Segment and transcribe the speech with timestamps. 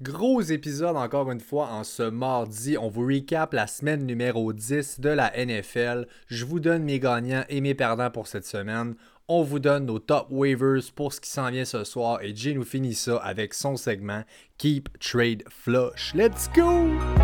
[0.00, 2.78] Gros épisode encore une fois en ce mardi.
[2.78, 6.06] On vous recap la semaine numéro 10 de la NFL.
[6.28, 8.94] Je vous donne mes gagnants et mes perdants pour cette semaine.
[9.26, 12.54] On vous donne nos top waivers pour ce qui s'en vient ce soir et Jay
[12.54, 14.22] nous finit ça avec son segment
[14.58, 16.14] Keep Trade Flush.
[16.14, 17.17] Let's go!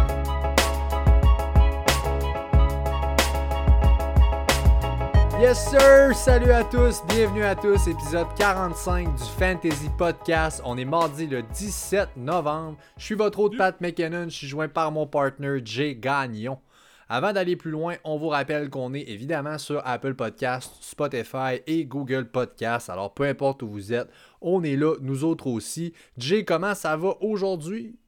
[5.44, 6.14] Yes sir!
[6.14, 10.62] Salut à tous, bienvenue à tous, épisode 45 du Fantasy Podcast.
[10.64, 12.78] On est mardi le 17 novembre.
[12.96, 16.56] Je suis votre hôte Pat McKinnon, je suis joint par mon partner Jay Gagnon.
[17.10, 21.84] Avant d'aller plus loin, on vous rappelle qu'on est évidemment sur Apple Podcast, Spotify et
[21.84, 22.88] Google Podcast.
[22.88, 24.08] Alors peu importe où vous êtes,
[24.40, 25.92] on est là, nous autres aussi.
[26.16, 27.98] Jay, comment ça va aujourd'hui?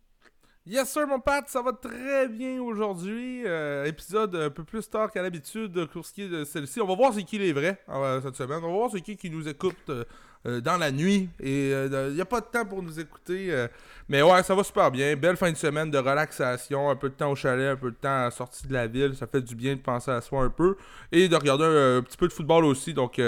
[0.69, 3.45] Yes sir mon Pat, ça va très bien aujourd'hui.
[3.47, 6.81] Euh, épisode un peu plus tard qu'à l'habitude pour ce qui est de celle-ci.
[6.81, 8.59] On va voir c'est qui les vrais euh, cette semaine.
[8.65, 11.29] On va voir c'est qui qui nous écoute euh, dans la nuit.
[11.39, 13.69] Et il n'y a pas de temps pour nous écouter.
[14.09, 15.15] mais ouais, ça va super bien.
[15.15, 16.91] Belle fin de semaine de relaxation.
[16.91, 19.15] Un peu de temps au chalet, un peu de temps à sortie de la ville.
[19.15, 20.77] Ça fait du bien de penser à soi un peu.
[21.13, 22.93] Et de regarder un, un petit peu de football aussi.
[22.93, 23.21] Donc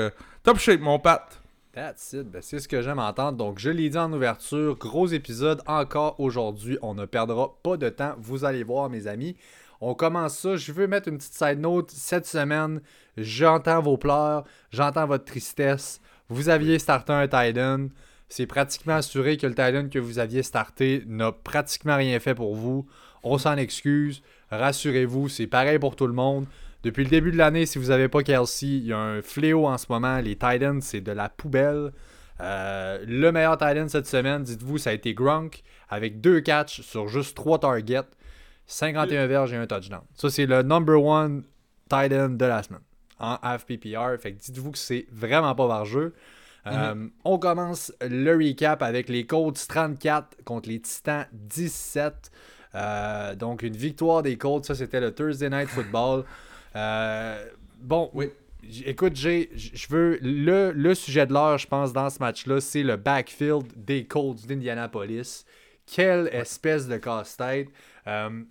[0.42, 1.41] top shape mon Pat.
[1.79, 1.93] Ben,
[2.41, 3.39] c'est ce que j'aime entendre.
[3.39, 6.77] Donc, je l'ai dit en ouverture, gros épisode encore aujourd'hui.
[6.83, 8.17] On ne perdra pas de temps.
[8.19, 9.37] Vous allez voir, mes amis.
[9.81, 10.57] On commence ça.
[10.57, 11.93] Je veux mettre une petite side note.
[11.93, 12.81] Cette semaine,
[13.17, 16.01] j'entends vos pleurs, j'entends votre tristesse.
[16.29, 17.87] Vous aviez starté un Titan.
[18.29, 22.57] C'est pratiquement assuré que le Titan que vous aviez starté n'a pratiquement rien fait pour
[22.57, 22.89] vous.
[23.23, 24.20] On s'en excuse.
[24.51, 26.47] Rassurez-vous, c'est pareil pour tout le monde.
[26.83, 29.67] Depuis le début de l'année, si vous n'avez pas Kelsey, il y a un fléau
[29.67, 30.19] en ce moment.
[30.21, 31.93] Les Titans, c'est de la poubelle.
[32.41, 37.09] Euh, le meilleur Titan cette semaine, dites-vous, ça a été Gronk avec deux catchs sur
[37.09, 38.07] juste trois targets,
[38.67, 40.03] 51 verges et un touchdown.
[40.15, 41.43] Ça, c'est le number one
[41.89, 42.83] Titan de la semaine
[43.19, 44.17] en FPPR.
[44.20, 46.15] Fait que dites-vous que c'est vraiment pas vargeux.
[46.67, 47.11] Euh, mm-hmm.
[47.25, 52.31] on commence le recap avec les Colts 34 contre les Titans 17.
[52.75, 56.25] Euh, donc une victoire des Colts, ça c'était le Thursday Night Football.
[56.77, 57.48] Euh,
[57.80, 58.30] bon, oui.
[58.84, 60.18] Écoute, j'ai, je veux.
[60.20, 65.45] Le, sujet de l'heure, je pense, dans ce match-là, c'est le backfield des Colts d'Indianapolis.
[65.86, 67.68] Quelle espèce de casse-tête.
[68.07, 68.42] Euh,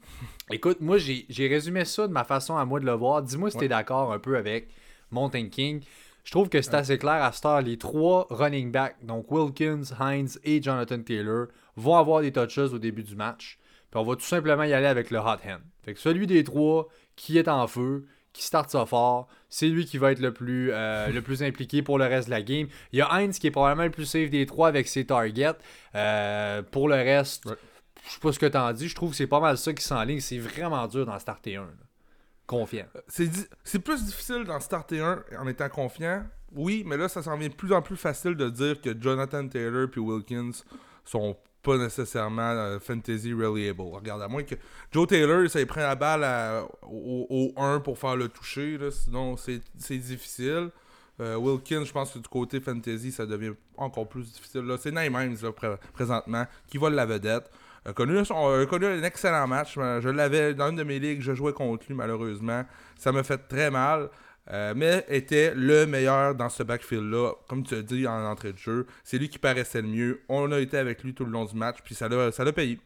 [0.51, 3.22] écoute, moi, j'ai, résumé ça de ma façon à moi de le voir.
[3.22, 4.69] Dis-moi si tu es d'accord un peu avec
[5.11, 5.83] mon thinking.
[6.23, 10.27] Je trouve que c'est assez clair à ce Les trois running backs, donc Wilkins, Hines
[10.44, 13.57] et Jonathan Taylor, vont avoir des touches au début du match.
[13.89, 15.61] Puis on va tout simplement y aller avec le hot hand.
[15.83, 19.85] Fait que celui des trois qui est en feu, qui starte ça fort, c'est lui
[19.85, 22.67] qui va être le plus, euh, le plus impliqué pour le reste de la game.
[22.94, 25.57] Il y a Heinz qui est probablement le plus safe des trois avec ses targets.
[25.95, 27.50] Euh, pour le reste,
[28.06, 29.73] je sais pas ce que tu en dis, je trouve que c'est pas mal ça
[29.73, 30.22] qui s'enligne.
[30.22, 31.67] C'est vraiment dur d'en starter un.
[32.45, 32.85] Confiant.
[32.95, 33.27] Euh,
[33.66, 36.23] c'est plus difficile d'en starter un en étant confiant.
[36.53, 39.45] Oui, mais là, ça s'en vient de plus en plus facile de dire que Jonathan
[39.50, 40.51] Taylor et Wilkins
[41.03, 41.35] sont
[41.67, 43.81] pas nécessairement euh, fantasy reliable.
[43.81, 44.55] Regarde, à moins que
[44.91, 46.25] Joe Taylor, ça il prend la balle
[46.83, 50.69] au, 1 pour faire le toucher, sinon c'est difficile.
[51.19, 54.63] Euh, Wilkins, je pense que du côté fantasy, ça devient encore plus difficile.
[54.79, 55.35] C'est Naim
[55.94, 57.51] présentement qui vole la vedette.
[57.85, 58.22] A connu,
[58.69, 59.75] connu, un excellent match.
[59.75, 62.63] Je l'avais dans une de mes ligues, je jouais contre lui malheureusement.
[62.97, 64.09] Ça me fait très mal.
[64.52, 67.34] Euh, mais était le meilleur dans ce backfield-là.
[67.47, 70.22] Comme tu as dit en entrée de jeu, c'est lui qui paraissait le mieux.
[70.30, 72.80] On a été avec lui tout le long du match, puis ça l'a payé.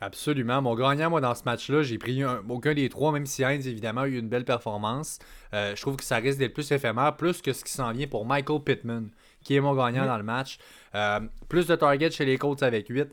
[0.00, 0.62] Absolument.
[0.62, 4.02] Mon gagnant, moi, dans ce match-là, j'ai pris aucun des trois, même si Heinz, évidemment,
[4.02, 5.18] a eu une belle performance.
[5.54, 8.06] Euh, je trouve que ça risque d'être plus éphémère, plus que ce qui s'en vient
[8.06, 9.08] pour Michael Pittman,
[9.42, 10.58] qui est mon gagnant dans le match.
[10.94, 13.08] Euh, plus de targets chez les Colts avec 8.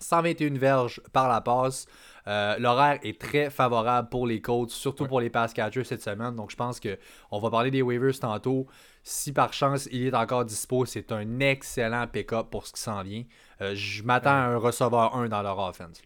[0.00, 1.86] 121 verges par la passe.
[2.28, 6.34] Euh, l'horaire est très favorable pour les Colts, surtout pour les pass catchers cette semaine.
[6.34, 8.66] Donc, je pense qu'on va parler des waivers tantôt.
[9.02, 13.02] Si par chance il est encore dispo, c'est un excellent pick-up pour ce qui s'en
[13.02, 13.22] vient.
[13.60, 16.02] Euh, je m'attends à un receveur 1 dans leur offense.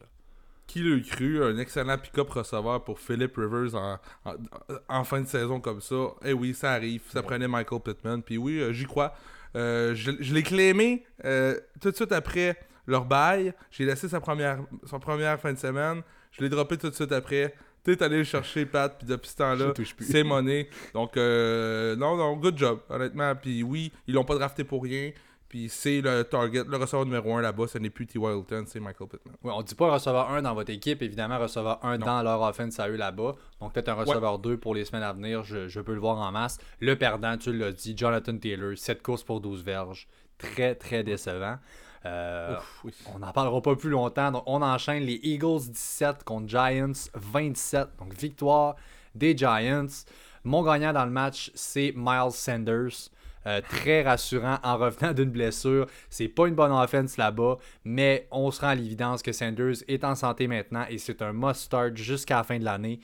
[0.66, 3.98] Qui l'a cru, un excellent pick-up receveur pour Philip Rivers
[4.88, 5.96] en, fin de saison comme ça?
[6.24, 7.02] Eh oui, ça arrive.
[7.08, 8.22] Ça prenait Michael Pittman.
[8.22, 9.14] Puis oui, euh, j'y crois.
[9.54, 11.04] je, l'ai clémé
[11.80, 13.52] tout de suite après leur bail.
[13.70, 16.02] J'ai laissé sa première, sa première fin de semaine.
[16.32, 17.54] Je l'ai droppé tout de suite après.
[17.82, 20.68] T'es allé le chercher, Pat, puis depuis ce temps-là, c'est monnaie.
[20.92, 23.34] Donc, euh, non, non, good job, honnêtement.
[23.34, 25.12] Puis oui, ils l'ont pas drafté pour rien.
[25.50, 28.20] Puis c'est le target, le receveur numéro 1 là-bas, ce n'est plus T.
[28.20, 29.34] Wilton, c'est Michael Pittman.
[29.42, 32.78] Oui, on dit pas receveur 1 dans votre équipe, évidemment, receveur 1 dans leur offense
[32.78, 33.34] à eux là-bas.
[33.60, 36.18] Donc peut-être un receveur 2 pour les semaines à venir, je, je, peux le voir
[36.18, 36.58] en masse.
[36.78, 40.06] Le perdant, tu l'as dit, Jonathan Taylor, 7 courses pour 12 verges.
[40.38, 41.56] Très, très décevant.
[42.06, 42.56] Euh,
[43.14, 44.30] on n'en parlera pas plus longtemps.
[44.32, 47.88] Donc, on enchaîne les Eagles 17 contre Giants 27.
[47.98, 48.76] Donc, victoire
[49.14, 49.86] des Giants.
[50.44, 53.10] Mon gagnant dans le match, c'est Miles Sanders.
[53.46, 55.86] euh, très rassurant en revenant d'une blessure.
[56.10, 60.04] C'est pas une bonne offense là-bas, mais on se rend à l'évidence que Sanders est
[60.04, 63.00] en santé maintenant et c'est un must-start jusqu'à la fin de l'année.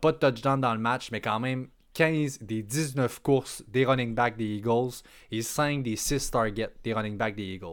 [0.00, 4.12] pas de touchdown dans le match, mais quand même 15 des 19 courses des running
[4.14, 4.90] backs des Eagles
[5.30, 7.70] et 5 des 6 targets des running backs des Eagles.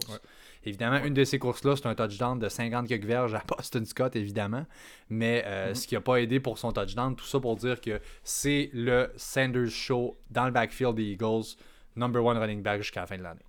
[0.66, 4.16] Évidemment, une de ces courses-là, c'est un touchdown de 50 quelques verges à Boston Scott,
[4.16, 4.66] évidemment.
[5.10, 5.76] Mais euh, mhm.
[5.76, 9.12] ce qui n'a pas aidé pour son touchdown, tout ça pour dire que c'est le
[9.18, 11.56] Sanders Show dans le backfield des Eagles,
[11.96, 13.46] number one running back jusqu'à la fin de l'année.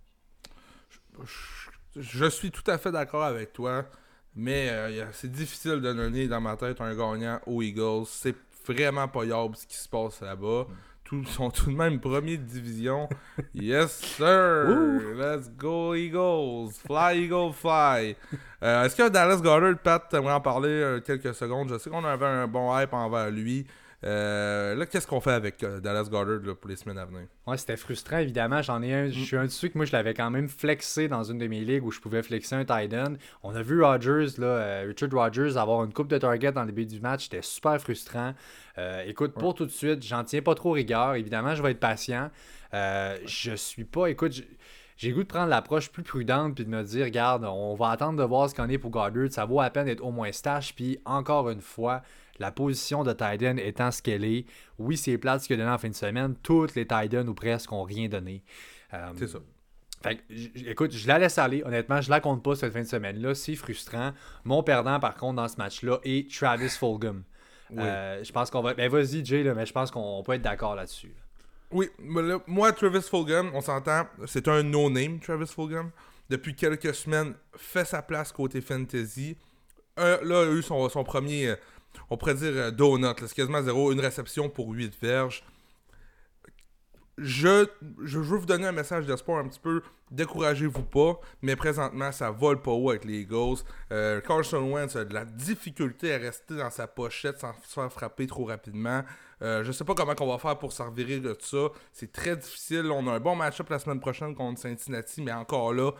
[1.94, 3.87] Je, suis tout à fait d'accord avec toi,
[4.34, 8.06] mais euh, c'est difficile de donner dans ma tête un gagnant aux Eagles.
[8.06, 8.34] C'est
[8.66, 10.66] vraiment pas yable ce qui se passe là-bas.
[10.69, 13.08] Mm tous sont tout de même première division.
[13.54, 15.00] yes, sir!
[15.14, 16.72] Let's go, Eagles!
[16.86, 18.16] Fly, Eagle, fly!
[18.62, 21.68] Euh, est-ce que Dallas Goddard, Pat, t'aimerais en parler euh, quelques secondes?
[21.68, 23.66] Je sais qu'on avait un bon hype envers lui.
[24.04, 27.22] Euh, là, qu'est-ce qu'on fait avec euh, Dallas Goddard pour les semaines à venir?
[27.46, 28.60] Ouais, c'était frustrant, évidemment.
[28.60, 29.08] J'en ai un.
[29.08, 31.60] Je suis un dessus que moi, je l'avais quand même flexé dans une de mes
[31.60, 33.14] ligues où je pouvais flexer un tight end.
[33.42, 36.72] On a vu Rogers, là, euh, Richard Rogers, avoir une coupe de target dans le
[36.72, 37.24] début du match.
[37.24, 38.34] C'était super frustrant.
[39.06, 41.14] écoute, pour tout de suite, j'en tiens pas trop rigueur.
[41.14, 42.30] Évidemment, je vais être patient.
[42.72, 44.08] je suis pas.
[44.08, 44.42] Écoute,
[44.96, 48.18] j'ai goût de prendre l'approche plus prudente puis de me dire, regarde, on va attendre
[48.18, 49.30] de voir ce qu'on est pour Goddard.
[49.30, 50.74] Ça vaut à peine d'être au moins stash.
[50.74, 52.02] Puis encore une fois,
[52.38, 54.46] la position de Titan étant ce qu'elle est,
[54.78, 56.34] oui, c'est plate ce qu'il a donné en fin de semaine.
[56.42, 58.42] Toutes les Titans ou presque ont rien donné.
[58.92, 59.38] Euh, c'est ça.
[60.02, 60.20] Fait
[60.66, 61.62] écoute, je la laisse aller.
[61.64, 63.34] Honnêtement, je la compte pas cette fin de semaine-là.
[63.34, 64.12] C'est frustrant.
[64.44, 67.25] Mon perdant, par contre, dans ce match-là est Travis Fulgham.
[67.76, 68.75] Euh, je pense qu'on va.
[68.75, 71.14] Ben vas-y, Jay, mais je pense qu'on peut être d'accord là-dessus.
[71.70, 75.90] Oui, moi, Travis Fulgham, on s'entend, c'est un no-name, Travis Fulgham.
[76.30, 79.37] Depuis quelques semaines, fait sa place côté fantasy.
[79.98, 81.54] Euh, là, il a eu son, son premier
[82.11, 85.43] on pourrait dire euh, donut, c'est quasiment zéro, une réception pour 8 verges.
[87.16, 87.66] Je,
[88.00, 89.82] veux vous donner un message d'espoir un petit peu.
[90.11, 93.62] Découragez-vous pas, mais présentement, ça vole pas haut avec les Eagles.
[93.93, 97.93] Euh, Carson Wentz a de la difficulté à rester dans sa pochette sans se faire
[97.93, 99.02] frapper trop rapidement.
[99.43, 101.69] Euh, je sais pas comment on va faire pour s'en de ça.
[101.93, 102.90] C'est très difficile.
[102.90, 105.93] On a un bon match-up la semaine prochaine contre Cincinnati, mais encore là,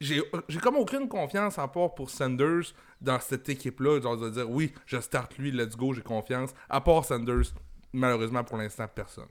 [0.00, 0.22] j'ai
[0.62, 4.00] comme aucune confiance à part pour Sanders dans cette équipe-là.
[4.00, 6.54] Genre de dire oui, je start lui, let's go, j'ai confiance.
[6.70, 7.52] À part Sanders,
[7.92, 9.28] malheureusement pour l'instant, personne.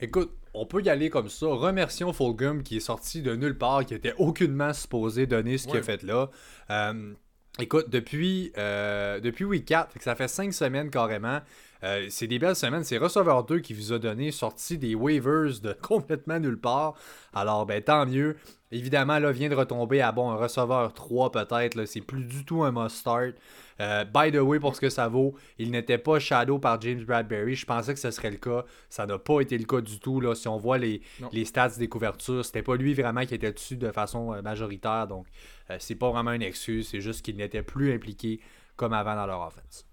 [0.00, 1.46] Écoute, on peut y aller comme ça.
[1.46, 5.76] Remercions Fulgham qui est sorti de nulle part, qui était aucunement supposé donner ce qu'il
[5.76, 6.30] a fait là.
[6.70, 7.12] Euh,
[7.58, 11.40] écoute, depuis, euh, depuis week 4, ça fait 5 semaines carrément.
[11.84, 12.84] Euh, c'est des belles semaines.
[12.84, 16.94] C'est Receveur 2 qui vous a donné sorti des waivers de complètement nulle part.
[17.32, 18.36] Alors, ben tant mieux.
[18.70, 21.84] Évidemment, là, vient de retomber à bon, un receveur 3 peut-être.
[21.86, 23.34] C'est plus du tout un must-start.
[23.80, 27.04] Euh, by the way, pour ce que ça vaut, il n'était pas shadow par James
[27.04, 27.54] Bradbury.
[27.54, 28.64] Je pensais que ce serait le cas.
[28.88, 30.20] Ça n'a pas été le cas du tout.
[30.20, 30.34] Là.
[30.34, 31.00] Si on voit les,
[31.32, 35.06] les stats des couvertures, c'était pas lui vraiment qui était dessus de façon euh, majoritaire.
[35.06, 35.26] Donc,
[35.78, 36.88] c'est pas vraiment une excuse.
[36.88, 38.40] C'est juste qu'il n'était plus impliqué
[38.76, 39.88] comme avant dans leur offense.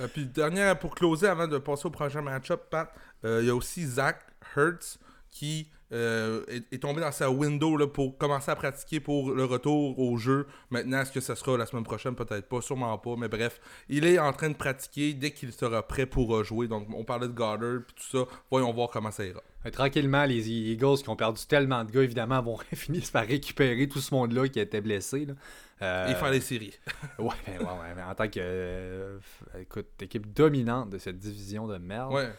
[0.00, 2.92] Euh, puis dernière pour closer avant de passer au prochain match-up, Pat,
[3.24, 4.20] euh, il y a aussi Zach
[4.56, 4.98] Hertz
[5.30, 9.98] qui euh, est, tombé dans sa window là, pour commencer à pratiquer pour le retour
[9.98, 10.46] au jeu.
[10.70, 12.14] Maintenant, est-ce que ça sera la semaine prochaine?
[12.14, 13.14] Peut-être pas, sûrement pas.
[13.16, 16.68] Mais bref, il est en train de pratiquer dès qu'il sera prêt pour jouer.
[16.68, 18.24] Donc, on parlait de Goddard et tout ça.
[18.50, 19.40] Voyons voir comment ça ira.
[19.72, 24.00] tranquillement, les Eagles qui ont perdu tellement de gars, évidemment, vont finir par récupérer tout
[24.00, 25.26] ce monde-là qui était blessé.
[25.26, 25.34] Là.
[25.82, 26.78] Euh, et faire les séries.
[27.18, 29.18] ouais, ouais, ouais, mais en tant que euh,
[29.60, 32.12] écoute, équipe dominante de cette division de merde.
[32.12, 32.30] Ouais.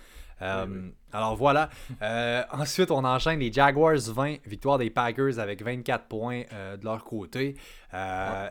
[0.42, 1.70] Euh, alors voilà.
[2.52, 7.56] ensuite, on enchaîne les Jaguars 20, victoire des Packers avec 24 points de leur côté.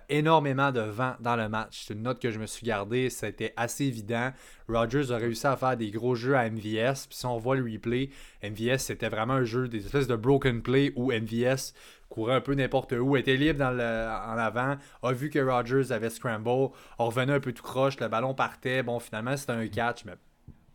[0.08, 1.84] Énormément de vent dans le match.
[1.86, 3.10] C'est une note que je me suis gardée.
[3.10, 4.32] C'était assez évident.
[4.68, 7.06] Rodgers a réussi à faire des gros jeux à MVS.
[7.06, 8.08] Puis si on voit le replay,
[8.42, 11.74] MVS c'était vraiment un jeu des espèces de broken play où MVS
[12.14, 15.90] courait un peu n'importe où, était libre dans le, en avant, a vu que Rodgers
[15.90, 18.84] avait scramble, on revenait un peu tout croche, le ballon partait.
[18.84, 20.12] Bon, finalement, c'était un catch, mais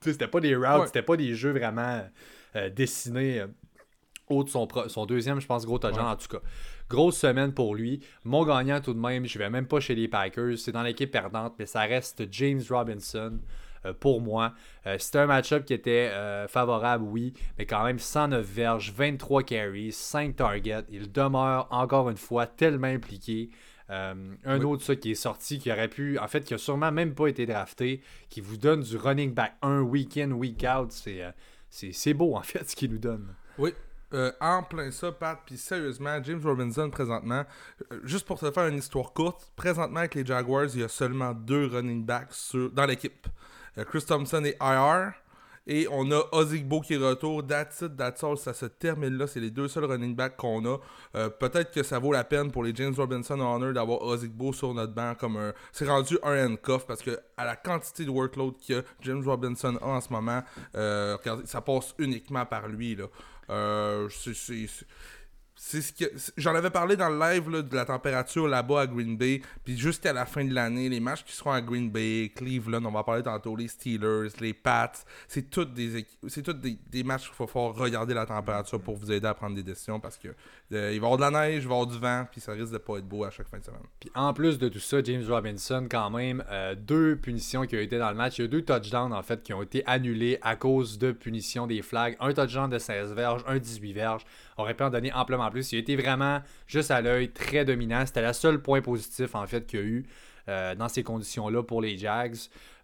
[0.02, 2.04] c'était pas des routes, c'était pas des jeux vraiment
[2.56, 3.42] euh, dessinés.
[3.42, 3.48] Euh,
[4.48, 6.42] son, son deuxième, je pense, gros touchdown en tout cas.
[6.88, 8.02] Grosse semaine pour lui.
[8.24, 10.58] Mon gagnant tout de même, je vais même pas chez les Packers.
[10.58, 13.40] C'est dans l'équipe perdante, mais ça reste James Robinson.
[13.86, 14.54] Euh, pour moi.
[14.88, 19.44] Euh, c'était un match-up qui était euh, favorable, oui, mais quand même 109 verges, 23
[19.44, 20.84] carries, 5 targets.
[20.90, 23.50] Il demeure encore une fois tellement impliqué.
[23.90, 27.16] Un autre ça qui est sorti, qui aurait pu, en fait, qui a sûrement même
[27.16, 30.92] pas été drafté, qui vous donne du running back un week-in, week-out.
[31.70, 33.34] C'est beau, en fait, ce qu'il nous donne.
[33.58, 33.74] Oui,
[34.40, 37.44] en plein ça, Pat, puis sérieusement, James Robinson, présentement,
[38.04, 41.34] juste pour te faire une histoire courte, présentement avec les Jaguars, il y a seulement
[41.34, 43.28] deux running backs sur, dans l'équipe.
[43.88, 45.14] Chris Thompson est IR
[45.72, 47.46] Et on a Ozigbo qui est retour.
[47.46, 48.36] That's it, that's all.
[48.40, 49.28] Ça se termine là.
[49.28, 50.78] C'est les deux seuls running backs qu'on a.
[51.16, 54.74] Euh, peut-être que ça vaut la peine pour les James Robinson Honor d'avoir Ozigbo sur
[54.74, 55.54] notre banc comme un.
[55.72, 59.86] C'est rendu un handcuff parce que à la quantité de workload que James Robinson a
[59.86, 60.42] en ce moment,
[60.74, 62.96] euh, ça passe uniquement par lui.
[62.96, 63.06] Là.
[63.52, 64.68] Euh, c'est
[65.62, 66.06] c'est ce que
[66.38, 70.14] j'en avais parlé dans le live de la température là-bas à Green Bay puis jusqu'à
[70.14, 73.24] la fin de l'année les matchs qui seront à Green Bay Cleveland on va parler
[73.24, 74.94] tantôt les Steelers les Pats
[75.28, 78.96] c'est toutes des c'est toutes des, des, matchs qu'il faut faire regarder la température pour
[78.96, 80.30] vous aider à prendre des décisions parce que
[80.72, 82.52] il va y avoir de la neige il va y avoir du vent puis ça
[82.52, 84.80] risque de pas être beau à chaque fin de semaine puis en plus de tout
[84.80, 88.42] ça James Robinson quand même euh, deux punitions qui ont été dans le match il
[88.44, 91.82] y a deux touchdowns en fait qui ont été annulés à cause de punitions des
[91.82, 94.26] flags un touchdown de 16 verges un 18 verges
[94.62, 95.72] aurait pu en donner amplement plus.
[95.72, 98.06] Il a été vraiment juste à l'œil très dominant.
[98.06, 100.06] C'était le seul point positif en fait qu'il y a eu
[100.48, 102.38] euh, dans ces conditions-là pour les Jags.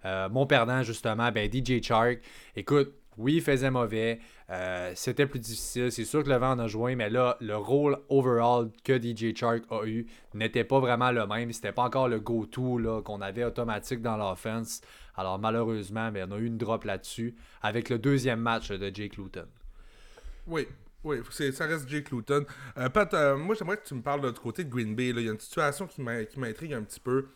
[0.06, 2.20] Euh, mon perdant, justement, ben, DJ Chark.
[2.56, 4.20] Écoute, oui, il faisait mauvais.
[4.50, 5.92] Euh, c'était plus difficile.
[5.92, 9.36] C'est sûr que le vent en a joué, mais là, le rôle overall que DJ
[9.36, 11.52] Chark a eu n'était pas vraiment le même.
[11.52, 14.82] C'était pas encore le go-to qu'on avait automatique dans l'offense.
[15.16, 19.18] Alors malheureusement, ben, on a eu une drop là-dessus avec le deuxième match de Jake
[19.18, 19.48] Luton.
[20.48, 20.68] Oui,
[21.04, 21.18] oui,
[21.52, 22.46] ça reste Jake Luton.
[22.78, 25.10] Euh, Pat, euh, moi j'aimerais que tu me parles du côté de Green Bay.
[25.10, 27.28] Il y a une situation qui m'intrigue un petit peu.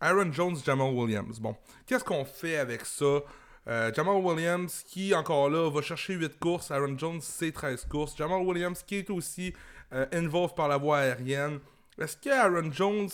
[0.00, 1.38] Aaron Jones, Jamal Williams.
[1.38, 1.54] Bon,
[1.86, 3.20] qu'est-ce qu'on fait avec ça?
[3.66, 6.70] Jamal Williams qui, encore là, va chercher 8 courses.
[6.70, 8.16] Aaron Jones, c'est 13 courses.
[8.16, 9.52] Jamal Williams qui est aussi
[10.12, 11.58] involved par la voie aérienne.
[11.98, 13.08] Est-ce que Aaron Jones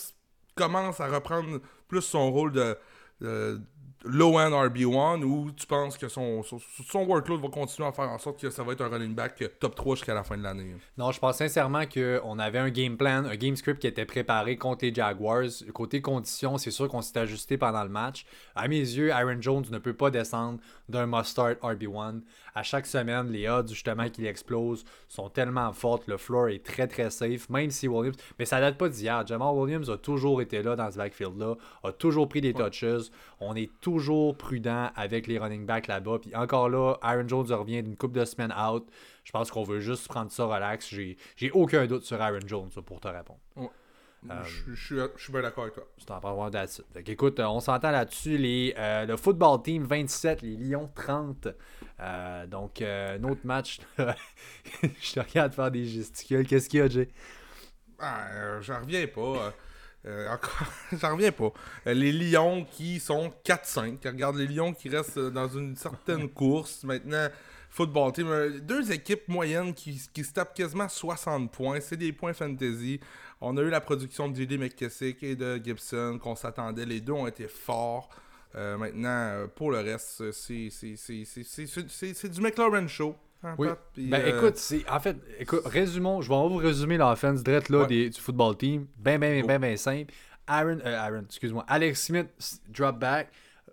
[0.55, 2.77] commence à reprendre plus son rôle de,
[4.03, 8.39] low-end RB1 ou tu penses que son, son, workload va continuer à faire en sorte
[8.39, 10.75] que ça va être un running back top 3 jusqu'à la fin de l'année?
[10.97, 14.57] Non, je pense sincèrement qu'on avait un game plan, un game script qui était préparé
[14.57, 15.49] contre les Jaguars.
[15.73, 18.25] Côté conditions, c'est sûr qu'on s'est ajusté pendant le match.
[18.55, 22.21] À mes yeux, Aaron Jones ne peut pas descendre d'un must-start RB1.
[22.55, 26.07] À chaque semaine, les odds justement qu'il explose sont tellement fortes.
[26.07, 28.17] Le floor est très très safe, même si Williams.
[28.37, 29.25] Mais ça date pas d'hier.
[29.25, 33.09] Jamal Williams a toujours été là dans ce backfield-là, a toujours pris des touches.
[33.39, 36.19] On est toujours prudent avec les running backs là-bas.
[36.19, 38.87] Puis encore là, Aaron Jones revient d'une couple de semaines out.
[39.23, 40.93] Je pense qu'on veut juste prendre ça relax.
[41.35, 43.39] J'ai aucun doute sur Aaron Jones pour te répondre.
[44.31, 44.41] Euh,
[44.73, 45.85] je, suis bien d'accord avec toi.
[45.97, 46.49] C'est en parlant
[47.05, 48.37] écoute, on s'entend là-dessus.
[48.37, 51.49] Les, euh, le football team 27, les Lions 30.
[51.99, 53.79] Euh, donc, un autre match.
[53.97, 56.47] je te regarde faire des gesticules.
[56.47, 57.09] Qu'est-ce qu'il y a, Jay?
[57.99, 59.53] Ah, j'en reviens pas.
[60.05, 61.51] Encore, j'en reviens pas.
[61.85, 64.05] les Lions qui sont 4-5.
[64.05, 66.83] Regarde les Lions qui restent dans une certaine course.
[66.83, 67.27] Maintenant,
[67.69, 68.59] football team.
[68.61, 71.79] Deux équipes moyennes qui, qui se tapent quasiment 60 points.
[71.79, 72.99] C'est des points fantasy.
[73.41, 74.57] On a eu la production de J.D.
[74.57, 76.85] McKessick et de Gibson qu'on s'attendait.
[76.85, 78.09] Les deux ont été forts.
[78.55, 80.69] Euh, maintenant, pour le reste, c'est
[82.29, 83.15] du McLaren Show.
[83.57, 83.67] Oui.
[83.97, 87.85] ben euh, écoute, c'est en fait, écoute, résumons, je vais vous résumer l'offense direct là
[87.85, 88.87] du football team.
[88.97, 90.13] Ben, ben, ben, ben, simple.
[90.47, 91.65] Aaron, euh, Aaron, excuse-moi.
[91.67, 92.27] Alex Smith
[92.69, 93.29] drop back,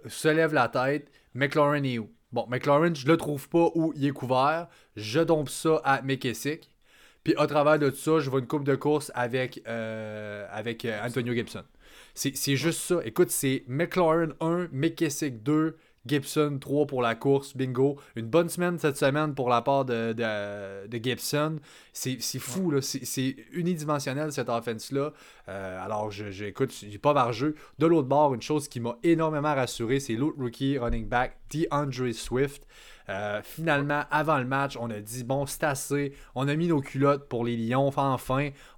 [0.07, 1.11] se lève la tête.
[1.35, 2.11] McLaren est où?
[2.33, 4.69] Bon, McLaren, je le trouve pas où il est couvert.
[4.97, 6.71] Je dompe ça à McKessick.
[7.25, 10.85] Puis à travers de tout ça, je vois une coupe de course avec, euh, avec
[10.85, 11.65] euh, Antonio Gibson.
[12.15, 13.01] C'est juste ça.
[13.05, 17.99] Écoute, c'est McLaren 1, McKessick 2, Gibson 3 pour la course, bingo.
[18.17, 21.59] Une bonne semaine cette semaine pour la part de, de, Gibson.
[21.93, 22.81] C'est fou, là.
[22.81, 25.13] C'est unidimensionnel cette offense-là.
[25.49, 27.55] Euh, alors, j'écoute, je, j'ai pas par jeu.
[27.79, 32.15] De l'autre bord, une chose qui m'a énormément rassuré, c'est l'autre rookie running back, DeAndre
[32.15, 32.67] Swift.
[33.11, 36.13] Euh, finalement, avant le match, on a dit bon, c'est assez.
[36.37, 37.89] On a mis nos culottes pour les Lions.
[37.89, 38.17] Enfin,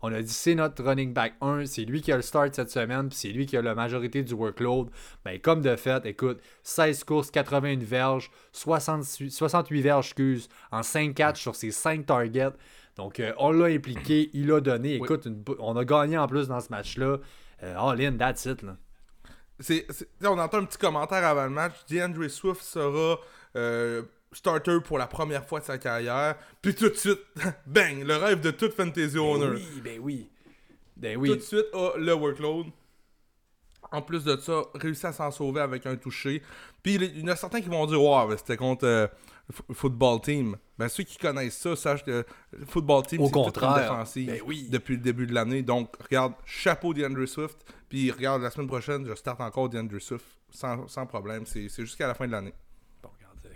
[0.01, 1.67] on a dit c'est notre running back 1.
[1.67, 3.11] C'est lui qui a le start cette semaine.
[3.11, 4.89] Puis c'est lui qui a la majorité du workload.
[5.27, 10.83] Mais ben, comme de fait, écoute, 16 courses, 81 verges, 68, 68 verges, excuse, en
[10.83, 12.53] 5 catchs sur ses 5 targets.
[12.97, 14.95] Donc, euh, on l'a impliqué, il a donné.
[14.95, 17.19] Écoute, on a gagné en plus dans ce match-là.
[17.63, 18.63] Euh, all in, that's it.
[18.63, 18.77] Là.
[20.25, 21.75] on entend un petit commentaire avant le match.
[21.91, 23.19] DeAndre Swift sera
[24.33, 26.37] starter pour la première fois de sa carrière.
[26.61, 27.21] Puis tout de suite,
[27.67, 29.51] bang, le rêve de toute fantasy ben owner.
[29.55, 30.31] Oui, ben oui.
[30.97, 31.29] Ben oui.
[31.31, 32.67] Tout de suite, oh, le workload.
[33.91, 36.43] En plus de ça, réussi à s'en sauver avec un touché.
[36.83, 39.07] Puis il y en a certains qui vont dire Wow, c'était contre euh,
[39.73, 40.57] Football Team.
[40.79, 42.25] Ben ceux qui connaissent ça sachent que
[42.67, 44.69] Football Team, c'est contraire défensive ben oui.
[44.71, 45.63] depuis le début de l'année.
[45.63, 47.59] Donc, regarde, chapeau d'Andrew Swift.
[47.91, 51.45] Puis regarde, la semaine prochaine, je starte encore d'Andrew Swift sans, sans problème.
[51.45, 52.55] C'est jusqu'à la fin de l'année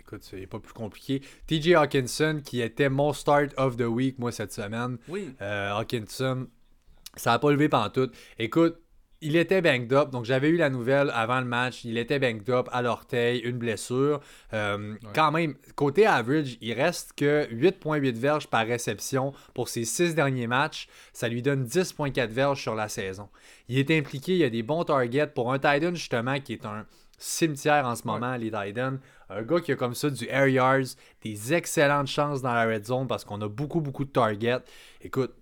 [0.07, 1.21] écoute, c'est pas plus compliqué.
[1.47, 4.97] TJ Hawkinson, qui était mon start of the week, moi, cette semaine.
[5.09, 5.33] Oui.
[5.41, 6.47] Euh, Hawkinson,
[7.15, 8.09] ça n'a pas levé pendant tout.
[8.39, 8.77] Écoute,
[9.19, 11.83] il était banged up, donc j'avais eu la nouvelle avant le match.
[11.83, 14.21] Il était banged up à l'orteil, une blessure.
[14.53, 20.13] Euh, quand même, côté average, il reste que 8,8 verges par réception pour ses six
[20.13, 20.87] derniers matchs.
[21.13, 23.27] Ça lui donne 10,4 verges sur la saison.
[23.67, 26.65] Il est impliqué, il y a des bons targets pour un Titan justement qui est
[26.65, 26.85] un
[27.17, 28.99] cimetière en ce moment, les Titans.
[29.29, 32.85] Un gars qui a comme ça du air yards, des excellentes chances dans la red
[32.85, 34.59] zone parce qu'on a beaucoup, beaucoup de targets.
[35.01, 35.33] Écoute,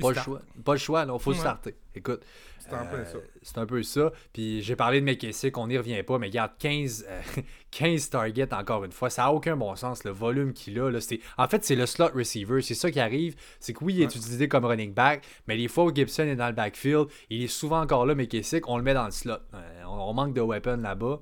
[0.00, 1.76] pas le, choix, pas le choix, il faut starter.
[1.94, 2.24] Écoute,
[2.72, 3.04] euh,
[3.42, 4.12] c'est un peu ça.
[4.32, 7.06] Puis j'ai parlé de McKissick, on n'y revient pas, mais regarde, 15,
[7.70, 9.10] 15 euh, targets encore une fois.
[9.10, 10.90] Ça n'a aucun bon sens, le volume qu'il a.
[10.90, 10.98] Là,
[11.38, 12.62] en fait, c'est le slot receiver.
[12.62, 13.36] C'est ça qui arrive.
[13.58, 16.36] C'est que oui, il est utilisé comme running back, mais les fois où Gibson est
[16.36, 19.34] dans le backfield, il est souvent encore là, McKissick, on le met dans le slot.
[19.54, 21.20] Euh, on, manque de weapons là-bas.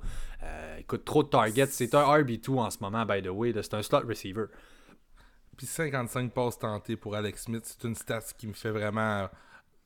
[0.78, 1.67] écoute, trop de targets.
[1.67, 3.52] C'est un RB2 en ce moment, by the way.
[3.55, 4.47] C'est un slot receiver.
[5.57, 9.28] Puis 55 passes tentées pour Alex Smith, c'est une stat qui me fait vraiment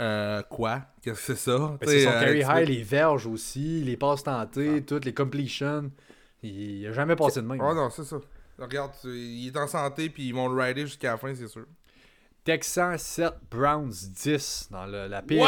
[0.01, 0.83] euh, quoi?
[1.03, 1.77] Qu'est-ce que c'est ça?
[1.81, 4.81] Ben, C'est son carry high, les verges aussi, les passes tentées, ah.
[4.87, 5.91] toutes les completions.
[6.43, 7.61] Il a jamais passé de même.
[7.61, 8.17] Oh non, c'est ça.
[8.59, 11.67] Regarde, il est en santé, puis ils vont le rider jusqu'à la fin, c'est sûr.
[12.45, 15.47] Texans 7, Browns 10 dans la, pire,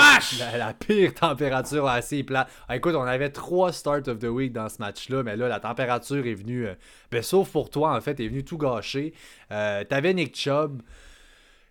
[0.56, 2.48] la, pire température assez plate.
[2.68, 5.58] Ah, écoute, on avait trois starts of the week dans ce match-là, mais là, la
[5.58, 6.74] température est venue, euh,
[7.10, 9.12] ben, sauf pour toi, en fait, est venue tout gâcher.
[9.50, 10.82] Euh, T'avais Nick Chubb.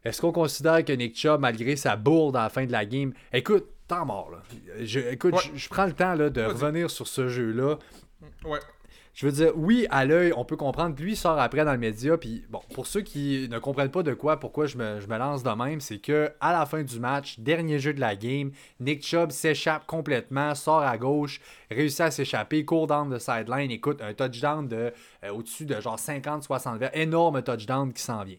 [0.04, 3.14] Est-ce qu'on considère que Nick Chubb, malgré sa bourde à la fin de la game,
[3.32, 4.42] écoute, tant mort là.
[4.82, 7.78] Je, écoute, je, prends le temps là, de revenir sur ce jeu-là.
[8.46, 8.60] Ouais.
[9.14, 11.78] Je veux dire, oui, à l'œil, on peut comprendre que lui sort après dans le
[11.78, 12.18] média.
[12.18, 15.52] Puis, bon, pour ceux qui ne comprennent pas de quoi, pourquoi je me, lance de
[15.52, 19.30] même, c'est que à la fin du match, dernier jeu de la game, Nick Chubb
[19.30, 24.68] s'échappe complètement, sort à gauche, réussit à s'échapper, court down de sideline, écoute, un touchdown
[24.68, 24.92] de
[25.24, 28.38] euh, au-dessus de genre 50-60 verres, énorme touchdown qui s'en vient.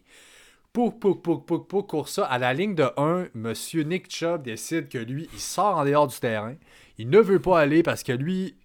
[0.75, 2.25] Pouk, pouk, pouk, pouk, pouk, court ça.
[2.25, 6.05] À la ligne de 1, monsieur Nick Chubb décide que lui, il sort en dehors
[6.05, 6.55] du terrain.
[6.97, 8.57] Il ne veut pas aller parce que lui,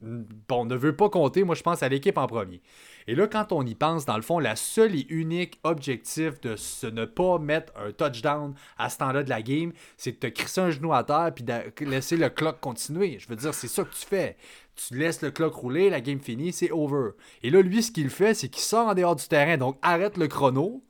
[0.00, 2.60] bon, ne veut pas compter, moi je pense à l'équipe en premier.
[3.06, 6.56] Et là, quand on y pense, dans le fond, la seule et unique objectif de
[6.56, 10.26] ce ne pas mettre un touchdown à ce temps-là de la game, c'est de te
[10.26, 13.20] crisser un genou à terre puis de laisser le clock continuer.
[13.20, 14.36] Je veux dire, c'est ça que tu fais.
[14.74, 17.10] Tu laisses le clock rouler, la game finie, c'est over.
[17.44, 20.16] Et là, lui, ce qu'il fait, c'est qu'il sort en dehors du terrain, donc arrête
[20.16, 20.82] le chrono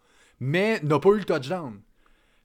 [0.45, 1.81] mais n'a pas eu le touchdown.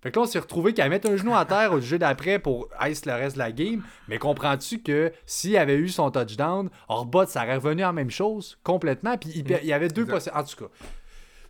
[0.01, 2.39] Fait que là, on s'est retrouvé qu'à mettre un genou à terre au jeu d'après
[2.39, 3.83] pour ice le reste de la game.
[4.07, 8.57] Mais comprends-tu que s'il avait eu son touchdown, Orbot, ça aurait revenu en même chose
[8.63, 9.17] complètement.
[9.17, 10.39] Puis il, y avait deux possibilités.
[10.39, 10.71] En tout cas,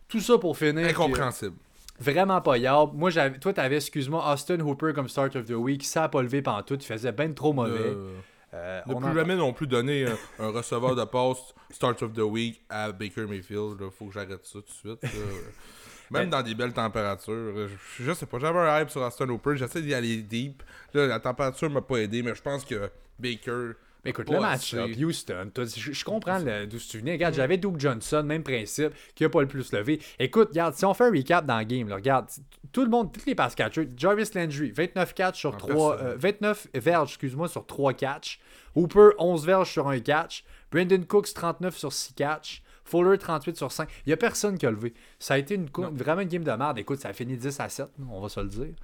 [0.08, 0.88] tout ça pour finir.
[0.88, 1.54] Incompréhensible.
[2.00, 2.92] vraiment pas yard.
[2.94, 5.84] Moi, j'avais, toi, t'avais, excuse-moi, Austin Hooper comme start of the week.
[5.84, 6.74] Ça a pas levé pendant tout.
[6.74, 7.78] Il faisait ben trop mauvais.
[7.78, 8.10] Euh,
[8.52, 10.06] euh, ne plus jamais non plus donner
[10.40, 13.76] un, receveur de poste start of the week à Baker Mayfield.
[13.80, 15.04] Il faut que j'arrête ça tout de suite.
[16.10, 17.68] Même dans des belles températures.
[17.98, 19.56] Je, sais pas, j'avais un hype sur Aston Hooper.
[19.56, 20.62] J'essaie d'y aller deep.
[20.92, 23.72] la température m'a pas aidé, mais je pense que Baker.
[24.04, 27.12] Mais écoute, le match Houston, je, comprends d'où tu venais.
[27.12, 30.00] Regarde, j'avais Doug Johnson, même principe, qui a pas le plus levé.
[30.18, 32.26] Écoute, regarde, si on fait un recap dans le game, regarde,
[32.72, 36.80] tout le monde, tous les pass catchers, Jarvis Landry, 29 catch sur 3, 29 euh,
[36.80, 38.40] verges, excuse-moi, sur 3 catch.
[38.74, 40.44] Hooper, 11 verges sur 1 catch.
[40.72, 42.62] Brandon Cooks, 39 sur 6 catch.
[42.90, 43.88] Fuller 38 sur 5.
[44.04, 44.94] Il n'y a personne qui a levé.
[45.18, 46.78] Ça a été une, vraiment une game de merde.
[46.78, 48.74] Écoute, ça a fini 10 à 7, on va se le dire.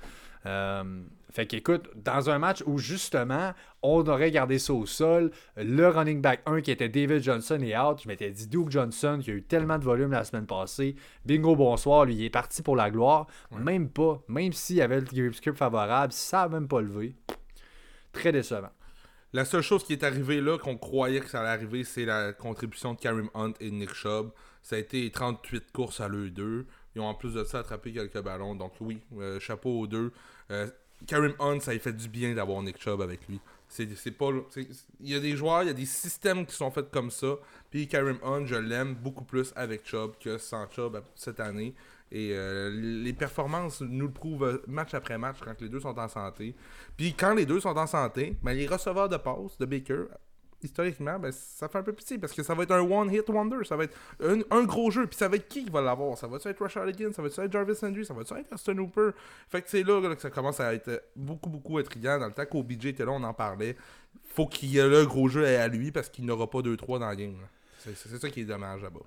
[0.46, 5.88] Euh, fait qu'écoute, dans un match où justement on aurait gardé ça au sol, le
[5.88, 8.00] running back 1 qui était David Johnson est out.
[8.02, 10.94] Je m'étais dit Duke Johnson qui a eu tellement de volume la semaine passée.
[11.24, 13.26] Bingo, bonsoir, lui il est parti pour la gloire.
[13.58, 17.16] Même pas, même s'il y avait le script favorable, ça n'a même pas levé.
[18.12, 18.70] Très décevant.
[19.36, 22.32] La seule chose qui est arrivée là, qu'on croyait que ça allait arriver, c'est la
[22.32, 24.30] contribution de Karim Hunt et Nick Chubb.
[24.62, 26.64] Ça a été 38 courses à l'eux deux.
[26.94, 28.54] Ils ont en plus de ça attrapé quelques ballons.
[28.54, 30.10] Donc oui, euh, chapeau aux deux.
[30.50, 30.66] Euh,
[31.06, 33.38] Karim Hunt, ça a fait du bien d'avoir Nick Chubb avec lui.
[33.68, 34.30] C'est pas.
[35.00, 37.34] Il y a des joueurs, il y a des systèmes qui sont faits comme ça.
[37.70, 41.74] Puis Karim Hunt, je l'aime beaucoup plus avec Chubb que sans Chubb cette année.
[42.12, 46.08] Et euh, les performances nous le prouvent match après match quand les deux sont en
[46.08, 46.54] santé.
[46.96, 50.04] Puis quand les deux sont en santé, ben, les receveurs de passe de Baker,
[50.62, 53.64] historiquement, ben, ça fait un peu pitié parce que ça va être un one-hit wonder.
[53.64, 55.06] Ça va être un, gros jeu.
[55.06, 56.16] Puis ça va être qui qui va l'avoir?
[56.16, 57.12] Ça va être Rashad Higgins?
[57.12, 58.04] Ça va être Jarvis Landry?
[58.04, 59.10] Ça va être Austin Hooper?
[59.48, 62.18] Fait que c'est là, que ça commence à être beaucoup, beaucoup intriguant.
[62.18, 63.76] Dans le temps qu'OBJ était là, on en parlait.
[64.24, 67.08] Faut qu'il y ait le gros jeu à lui parce qu'il n'aura pas 2-3 dans
[67.08, 67.36] la game.
[67.78, 69.00] C'est ça qui est dommage là-bas.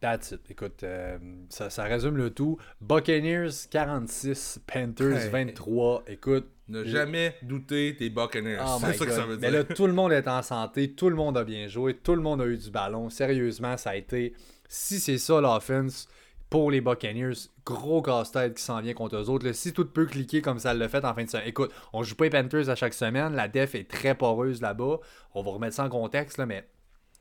[0.00, 0.40] That's it.
[0.50, 2.58] Écoute, euh, ça, résume le tout.
[2.80, 6.04] Buccaneers 46, Panthers 23.
[6.06, 6.48] Écoute.
[6.68, 8.58] Ne jamais douter des Buccaneers.
[8.62, 9.50] Oh c'est ça que ça veut dire.
[9.50, 12.14] Mais là, tout le monde est en santé, tout le monde a bien joué, tout
[12.14, 13.08] le monde a eu du ballon.
[13.08, 14.34] Sérieusement, ça a été.
[14.68, 16.08] Si c'est ça l'offense,
[16.50, 17.34] pour les Buccaneers.
[17.64, 19.52] Gros casse-tête qui s'en vient contre eux autres.
[19.52, 21.48] si tout peut cliquer comme ça le fait en fin de semaine.
[21.48, 23.34] Écoute, on joue pas les Panthers à chaque semaine.
[23.34, 24.98] La def est très poreuse là-bas.
[25.34, 26.66] On va remettre ça en contexte, là, mais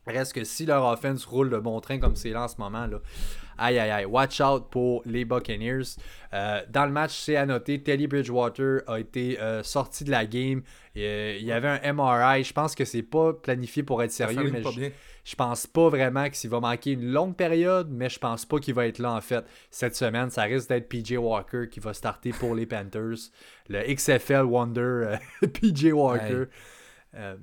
[0.08, 2.88] reste que si leur offense roule de bon train comme c'est là en ce moment,
[2.88, 3.00] là,
[3.58, 5.98] aïe aïe aïe, watch out pour les Buccaneers.
[6.34, 10.26] Euh, dans le match, c'est à noter, Teddy Bridgewater a été euh, sorti de la
[10.26, 10.62] game.
[10.96, 12.44] il y avait un MRI.
[12.44, 14.92] Je pense que c'est pas planifié pour être sérieux, mais je,
[15.28, 18.74] je pense pas vraiment qu'il va manquer une longue période, mais je pense pas qu'il
[18.74, 20.30] va être là en fait cette semaine.
[20.30, 23.30] Ça risque d'être PJ Walker qui va starter pour les Panthers.
[23.68, 25.18] Le XFL Wonder euh,
[25.48, 26.46] PJ Walker.
[27.18, 27.36] Euh,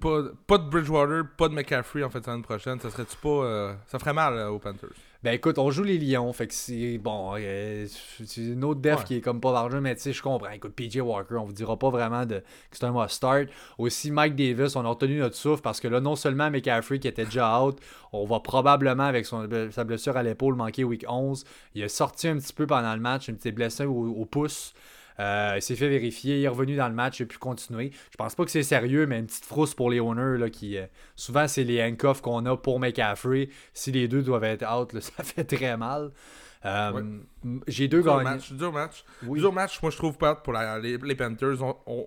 [0.46, 2.78] pas, de Bridgewater, pas de McCaffrey en fait semaine prochaine.
[2.78, 3.28] Ça serait-tu pas.
[3.28, 4.90] Euh, ça ferait mal aux Panthers?
[5.24, 7.86] Ben écoute, on joue les Lions, fait que c'est bon, euh,
[8.26, 10.50] c'est une autre def qui est comme pas d'argent, mais tu sais, je comprends.
[10.50, 13.48] Écoute, PJ Walker, on vous dira pas vraiment de, que c'est un must start.
[13.78, 17.08] Aussi, Mike Davis, on a retenu notre souffle parce que là, non seulement McCaffrey qui
[17.08, 17.78] était déjà out,
[18.12, 21.44] on va probablement avec son, sa blessure à l'épaule manquer week 11.
[21.74, 24.74] Il a sorti un petit peu pendant le match, une petite blessure au pouce.
[25.20, 27.92] Euh, il s'est fait vérifier, il est revenu dans le match, il a pu continuer.
[28.10, 30.38] Je pense pas que c'est sérieux, mais une petite frousse pour les owners.
[30.38, 33.48] Là, qui, euh, souvent, c'est les handcuffs qu'on a pour McCaffrey.
[33.72, 36.10] Si les deux doivent être out, ça fait très mal.
[36.64, 37.18] Euh,
[37.68, 38.22] j'ai deux gagnants.
[38.22, 39.04] Match, dur match.
[39.22, 41.62] Dur match, moi je trouve pas pour les, Panthers.
[41.86, 42.06] On,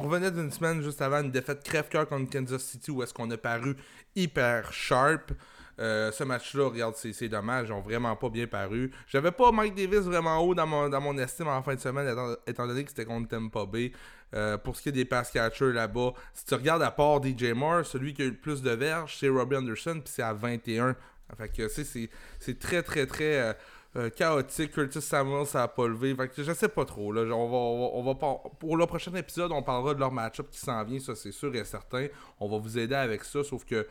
[0.00, 3.36] revenait d'une semaine juste avant une défaite crève-cœur contre Kansas City où est-ce qu'on a
[3.36, 3.76] paru
[4.16, 5.32] hyper sharp.
[5.80, 8.90] Euh, ce match-là, regarde, c'est dommage, ils ont vraiment pas bien paru.
[9.06, 12.36] J'avais pas Mike Davis vraiment haut dans mon, dans mon estime en fin de semaine,
[12.46, 13.92] étant, donné que c'était contre Tampa Bay.
[14.32, 17.52] Euh, pour ce qui est des pass catchers là-bas, si tu regardes à part DJ
[17.52, 20.32] Moore, celui qui a eu le plus de verges, c'est Robbie Anderson, puis c'est à
[20.32, 20.94] 21.
[21.36, 23.56] Fait que c'est très, très, très.
[23.96, 24.70] Euh, chaotique.
[24.70, 26.14] Curtis Samuel, ça a pas levé.
[26.14, 27.10] Fait que je sais pas trop.
[27.10, 27.22] Là.
[27.34, 30.84] On va, on va, pour le prochain épisode, on parlera de leur match-up qui s'en
[30.84, 31.00] vient.
[31.00, 32.06] Ça, c'est sûr et certain.
[32.38, 33.42] On va vous aider avec ça.
[33.42, 33.84] Sauf que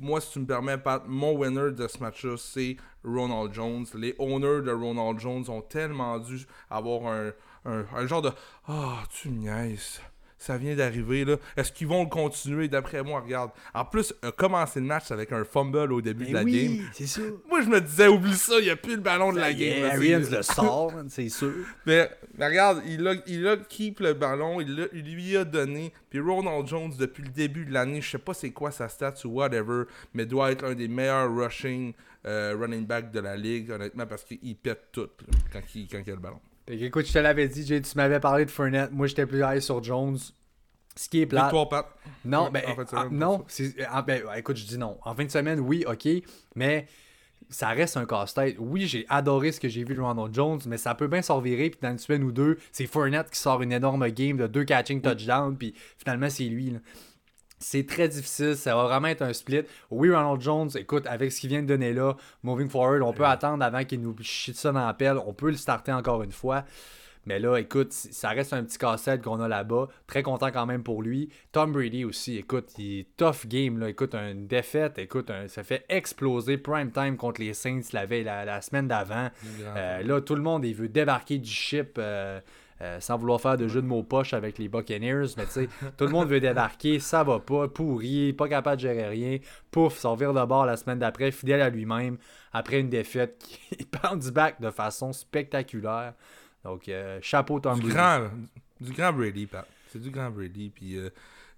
[0.00, 3.86] moi, si tu me permets, Pat, mon winner de ce match-là, c'est Ronald Jones.
[3.94, 7.32] Les owners de Ronald Jones ont tellement dû avoir un,
[7.64, 8.30] un, genre de
[8.66, 10.00] Ah, tu niaises
[10.38, 11.24] ça vient d'arriver.
[11.24, 11.36] là.
[11.56, 12.68] Est-ce qu'ils vont le continuer?
[12.68, 13.50] D'après moi, regarde.
[13.74, 16.86] En plus, a commencé le match avec un fumble au début de la oui, game.
[16.92, 17.40] c'est sûr.
[17.48, 19.84] Moi, je me disais, oublie ça, il n'y a plus le ballon de la game.
[19.84, 21.52] Arians le sort, c'est sûr.
[21.84, 22.08] Mais,
[22.40, 25.92] regarde, il a, il a keep le ballon, il, lui a donné.
[26.08, 29.14] Puis Ronald Jones, depuis le début de l'année, je sais pas c'est quoi sa stats
[29.24, 31.92] ou whatever, mais doit être un des meilleurs rushing
[32.26, 35.08] euh, running back de la ligue, honnêtement, parce qu'il pète tout
[35.52, 38.20] quand, il, quand il a le ballon écoute, je te l'avais dit, Jay, tu m'avais
[38.20, 38.92] parlé de Fournette.
[38.92, 40.18] Moi, j'étais plus high sur Jones.
[40.96, 41.48] Ce qui est plat.
[42.24, 43.44] Non, ben, ah, non,
[43.88, 44.98] ah, ben, écoute, je dis non.
[45.04, 46.08] En fin de semaine, oui, ok,
[46.56, 46.86] mais
[47.50, 48.56] ça reste un casse-tête.
[48.58, 51.40] Oui, j'ai adoré ce que j'ai vu de Ronald Jones, mais ça peut bien s'en
[51.40, 51.70] virer.
[51.70, 54.64] Puis dans une semaine ou deux, c'est Fournette qui sort une énorme game de deux
[54.64, 55.56] catching touchdowns.
[55.56, 56.74] Puis finalement, c'est lui.
[57.58, 59.62] C'est très difficile, ça va vraiment être un split.
[59.90, 63.26] Oui, Ronald Jones, écoute, avec ce qu'il vient de donner là, moving forward, on peut
[63.26, 65.18] attendre avant qu'il nous chie ça dans la pelle.
[65.26, 66.64] On peut le starter encore une fois.
[67.28, 69.88] Mais là, écoute, ça reste un petit casse-tête qu'on a là-bas.
[70.06, 71.28] Très content quand même pour lui.
[71.52, 73.78] Tom Brady aussi, écoute, il tough game.
[73.78, 73.90] Là.
[73.90, 78.62] Écoute, une défaite, écoute, ça fait exploser prime time contre les Saints la, veille, la,
[78.62, 79.28] semaine d'avant.
[79.62, 81.98] Euh, là, tout le monde, il veut débarquer du ship.
[81.98, 82.40] Euh,
[82.80, 85.68] euh, sans vouloir faire de jeu de mots poche avec les Buccaneers, mais tu sais,
[85.96, 89.38] tout le monde veut débarquer, ça va pas, pourri, pas capable de gérer rien,
[89.70, 92.18] pouf, s'en de bord la semaine d'après, fidèle à lui-même,
[92.52, 93.88] après une défaite qui
[94.20, 96.14] du back de façon spectaculaire.
[96.64, 98.28] Donc, euh, chapeau Tom du Grand,
[98.80, 99.48] du grand Brady.
[99.88, 100.98] C'est du grand Brady, puis...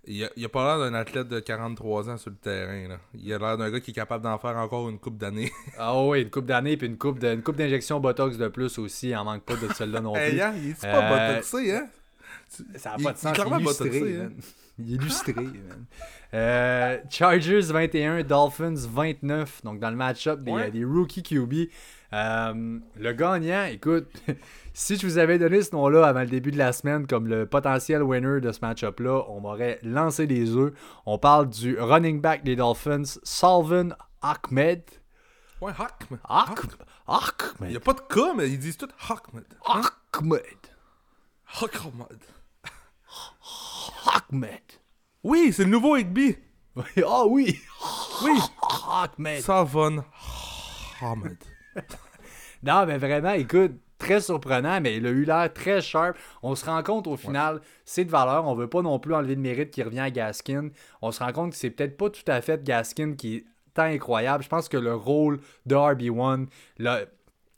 [0.07, 2.89] Il a, a, pas l'air d'un athlète de 43 ans sur le terrain.
[2.89, 2.99] Là.
[3.15, 5.53] Il a l'air d'un gars qui est capable d'en faire encore une coupe d'années.
[5.79, 9.11] ah oui, une coupe d'années puis une coupe de, coupe d'injection Botox de plus aussi.
[9.11, 10.23] Il en manque pas de celle-là non plus.
[10.23, 11.89] hey, hein, il est pas euh, botoxé, hein?
[12.77, 13.37] Ça n'a pas de sens.
[13.37, 14.31] Il est illustré, hein?
[14.79, 15.35] Il est illustré.
[16.33, 19.65] Euh, Chargers 21, Dolphins 29.
[19.65, 21.69] Donc dans le match-up des, des rookie QB.
[22.13, 24.09] Euh, le gagnant, écoute,
[24.75, 27.47] si je vous avais donné ce nom-là avant le début de la semaine comme le
[27.47, 30.73] potentiel winner de ce match-up-là, on m'aurait lancé des œufs.
[31.07, 33.91] On parle du running back des Dolphins, Salvin
[34.23, 34.83] Ahmed.
[35.61, 36.21] Ouais, Ahmed.
[37.07, 37.51] Ahmed.
[37.61, 39.45] Il n'y a pas de K, mais ils disent tout Ahmed.
[39.67, 40.43] Ahmed.
[41.63, 42.19] Ahmed.
[44.07, 44.61] Ahmed.
[45.23, 46.37] Oui, c'est le nouveau Higby.
[47.05, 47.61] Ah oui.
[48.23, 48.39] Oui.
[48.89, 49.43] Ahmed.
[49.43, 50.05] Salvin
[51.03, 51.37] Ahmed.
[52.63, 56.17] non, mais vraiment, écoute, très surprenant, mais il a eu l'air très sharp.
[56.43, 58.47] On se rend compte au final, c'est de valeur.
[58.47, 60.71] On veut pas non plus enlever de mérite qui revient à Gaskin.
[61.03, 63.85] On se rend compte que c'est peut-être pas tout à fait Gaskin qui est tant
[63.85, 64.43] incroyable.
[64.43, 66.47] Je pense que le rôle de RB1,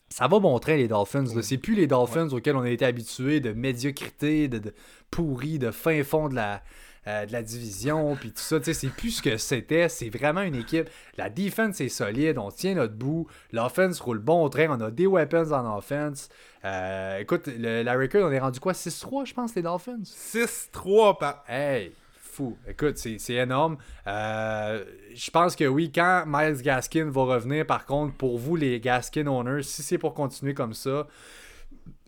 [0.09, 1.25] ça va montrer les Dolphins.
[1.41, 4.75] C'est plus les Dolphins auxquels on a été habitués de médiocrité, de,
[5.11, 6.63] pourri, de fin fond de la,
[7.07, 8.59] euh, de la division, puis tout ça.
[8.61, 9.89] Tu sais, c'est plus ce que c'était.
[9.89, 10.89] C'est vraiment une équipe.
[11.17, 13.27] La defense est solide, on tient notre bout.
[13.53, 16.29] L'offense roule bon au train, on a des weapons en offense.
[16.65, 18.73] Euh, écoute, le- la record, on est rendu quoi?
[18.73, 20.03] 6-3, je pense, les Dolphins?
[20.05, 21.43] 6-3, Pat.
[21.49, 22.57] Hey, fou.
[22.69, 23.77] Écoute, c'est c'est énorme.
[24.07, 24.85] Euh,
[25.15, 29.27] je pense que oui, quand Miles Gaskin va revenir, par contre, pour vous, les Gaskin
[29.27, 31.07] owners, si c'est pour continuer comme ça,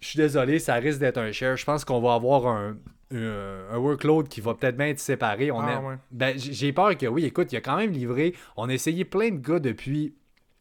[0.00, 1.57] je suis désolé, ça risque d'être un share.
[1.57, 2.76] Je pense qu'on va avoir un,
[3.12, 5.51] un- un workload qui va peut-être bien être séparé.
[5.51, 5.97] On Ah, a- ouais.
[6.11, 8.35] ben, J'ai peur que oui, écoute, il a quand même livré.
[8.57, 10.14] On a essayé plein de gars depuis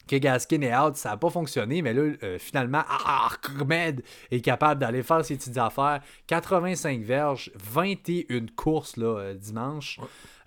[0.05, 3.29] que Gaskin est out, ça n'a pas fonctionné, mais là, euh, finalement, ah,
[3.61, 6.01] Ahmed est capable d'aller faire ses petites affaires.
[6.27, 9.99] 85 verges, 21 courses là, euh, dimanche.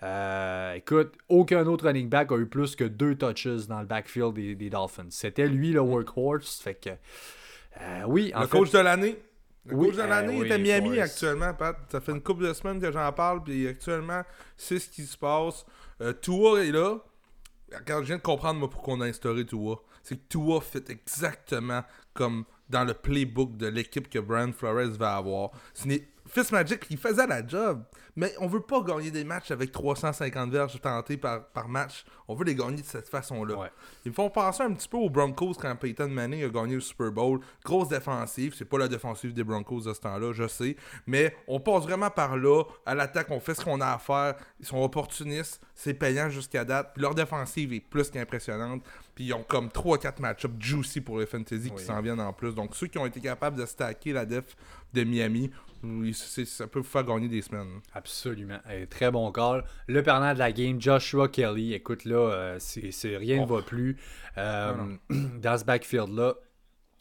[0.03, 4.35] Euh, écoute, aucun autre running back a eu plus que deux touches dans le backfield
[4.35, 5.07] des, des Dolphins.
[5.09, 6.61] C'était lui le workhorse.
[6.61, 9.17] Fait que, euh, oui, en Le fait, coach de l'année.
[9.67, 11.77] Le Oui, coach de euh, l'année oui, est à Miami actuellement, Pat.
[11.91, 14.23] Ça fait une couple de semaines que j'en parle, puis actuellement,
[14.57, 15.65] c'est ce qui se passe.
[16.01, 16.99] Euh, Tua est là.
[17.89, 19.77] Je viens de comprendre moi, pourquoi on a instauré Tua.
[20.03, 21.83] C'est que Tua fait exactement
[22.15, 25.51] comme dans le playbook de l'équipe que Brian Flores va avoir.
[25.75, 27.83] Ce n'est- Fitzmagic, il faisait la job,
[28.17, 32.05] mais on veut pas gagner des matchs avec 350 verges tentés par, par match.
[32.29, 33.57] On veut les gagner de cette façon-là.
[33.57, 33.71] Ouais.
[34.05, 36.81] Ils me font penser un petit peu aux Broncos quand Peyton Manning a gagné le
[36.81, 37.41] Super Bowl.
[37.65, 38.55] Grosse défensive.
[38.57, 40.77] C'est pas la défensive des Broncos de ce temps-là, je sais.
[41.07, 42.65] Mais on passe vraiment par là.
[42.85, 44.35] À l'attaque, on fait ce qu'on a à faire.
[44.59, 45.61] Ils sont opportunistes.
[45.75, 46.93] C'est payant jusqu'à date.
[46.95, 48.83] Puis leur défensive est plus qu'impressionnante.
[49.15, 52.55] Puis ils ont comme 3-4 match-ups juicy pour les fantasy qui s'en viennent en plus.
[52.55, 54.57] Donc ceux qui ont été capables de stacker la def
[54.92, 55.51] de Miami,
[56.14, 57.81] ça peut vous faire gagner des semaines.
[57.94, 58.59] Absolument.
[58.72, 59.64] Eh, très bon call.
[59.87, 61.75] Le perdant de la game, Joshua Kelly.
[61.75, 63.57] Écoute, là, euh, c'est rien ne Oh.
[63.57, 63.96] va plus
[64.38, 64.72] euh,
[65.11, 66.35] dans ce backfield-là.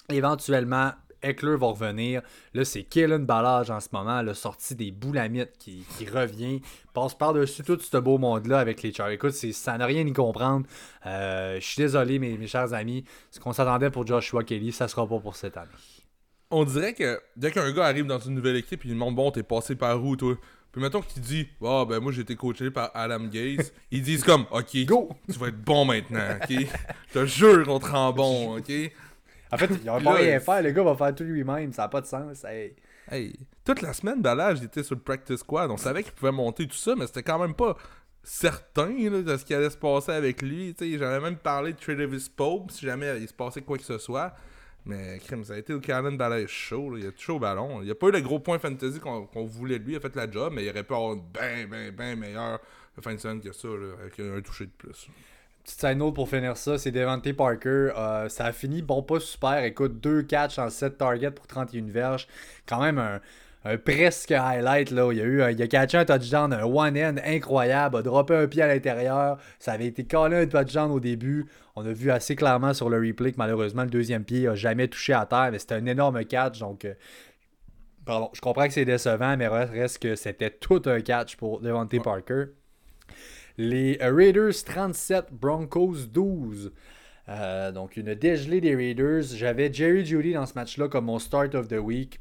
[0.10, 0.92] Éventuellement,
[1.24, 2.22] Eckler va revenir.
[2.54, 6.62] Là, c'est Kellen Ballage en ce moment, le sorti des boulamites qui, qui revient.
[6.94, 9.16] Passe par-dessus tout ce beau monde-là avec les Chargers.
[9.16, 10.68] Écoute, ça n'a rien à y comprendre.
[11.08, 13.04] Euh, je suis désolé, mes, mes chers amis.
[13.32, 15.72] Ce qu'on s'attendait pour Joshua Kelly, ça sera pas pour cette année.
[16.56, 19.44] On dirait que dès qu'un gars arrive dans une nouvelle équipe, il demande Bon, t'es
[19.44, 20.36] passé par où, toi?
[20.72, 23.74] Puis mettons qu'il dit Ah, ben moi j'ai été coaché par Adam Gaze.
[23.92, 25.10] Ils disent comme Ok, Go!
[25.32, 26.58] tu vas être bon maintenant, ok?
[27.10, 28.72] Je te jure qu'on te rend bon, ok?
[29.52, 30.62] En fait, il va pas rien faire.
[30.62, 31.72] Le gars va faire tout lui-même.
[31.72, 32.44] Ça n'a pas de sens.
[32.44, 32.76] Hey.
[33.10, 35.70] Hey, toute la semaine, Ballage était sur le practice squad.
[35.70, 37.78] On savait qu'il pouvait monter tout ça, mais c'était quand même pas
[38.24, 40.76] certain là, de ce qui allait se passer avec lui.
[40.80, 44.34] J'avais même parlé de Travis Pope si jamais il se passait quoi que ce soit.
[44.86, 46.18] Mais crime, ça a été le Cannon
[46.48, 46.92] show.
[46.92, 47.00] là.
[47.00, 47.82] Il a touché au ballon.
[47.82, 49.94] Il a pas eu le gros point fantasy qu'on voulait de lui.
[49.94, 52.60] Il a fait la job, mais il aurait pu avoir une bien, bien, bien meilleure
[53.02, 53.68] fin de semaine que ça,
[54.00, 55.10] avec un touché de plus.
[55.64, 57.90] Petite side note pour finir ça, c'est Devante Parker.
[57.98, 59.64] Euh, ça a fini, bon, pas super.
[59.64, 62.28] Écoute, deux catchs en 7 targets pour 31 verges.
[62.68, 63.20] Quand même un,
[63.66, 64.92] un presque highlight.
[64.92, 65.12] Là.
[65.12, 68.48] Il, a eu, un- il a catché un touchdown, un one-end incroyable, a droppé un
[68.48, 69.38] pied à l'intérieur.
[69.60, 71.46] Ça avait été collé un touchdown au début.
[71.76, 74.88] On a vu assez clairement sur le replay que malheureusement, le deuxième pied n'a jamais
[74.88, 76.60] touché à terre, mais c'était un énorme catch.
[76.60, 76.94] Donc, euh,
[78.06, 82.02] pardon, je comprends que c'est décevant, mais reste que c'était tout un catch pour Devante
[82.02, 82.46] Parker.
[83.58, 86.72] Les Raiders 37, Broncos 12.
[87.28, 89.24] Euh, donc une dégelée des Raiders.
[89.24, 92.20] J'avais Jerry Judy dans ce match-là comme mon start of the week.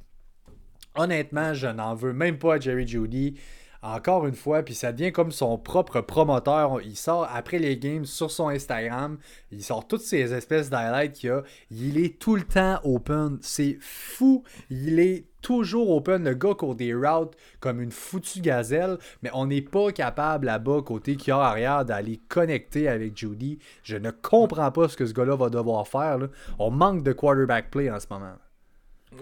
[0.97, 3.35] Honnêtement, je n'en veux même pas à Jerry Judy.
[3.83, 6.81] Encore une fois, puis ça devient comme son propre promoteur.
[6.83, 9.19] Il sort après les games sur son Instagram.
[9.51, 11.43] Il sort toutes ces espèces d'highlights qu'il a.
[11.71, 13.39] Il est tout le temps open.
[13.43, 14.43] C'est fou.
[14.71, 16.25] Il est toujours open.
[16.25, 18.97] Le gars court des routes comme une foutue gazelle.
[19.23, 23.59] Mais on n'est pas capable là-bas, côté qui arrière, d'aller connecter avec Judy.
[23.83, 26.21] Je ne comprends pas ce que ce gars-là va devoir faire.
[26.59, 28.37] On manque de quarterback play en ce moment.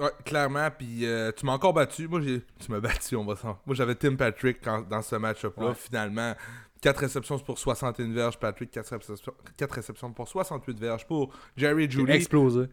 [0.00, 0.68] Ouais, clairement.
[0.70, 2.08] Puis euh, tu m'as encore battu.
[2.08, 2.42] Moi, j'ai.
[2.60, 3.58] Tu m'as battu, on va s'en.
[3.66, 5.68] Moi, j'avais Tim Patrick quand- dans ce match-up-là.
[5.68, 5.74] Ouais.
[5.74, 6.34] Finalement,
[6.80, 8.38] 4 réceptions pour 61 verges.
[8.38, 11.06] Patrick, 4 réceptions, 4 réceptions pour 68 verges.
[11.06, 12.66] Pour Jerry Judy, Explosé.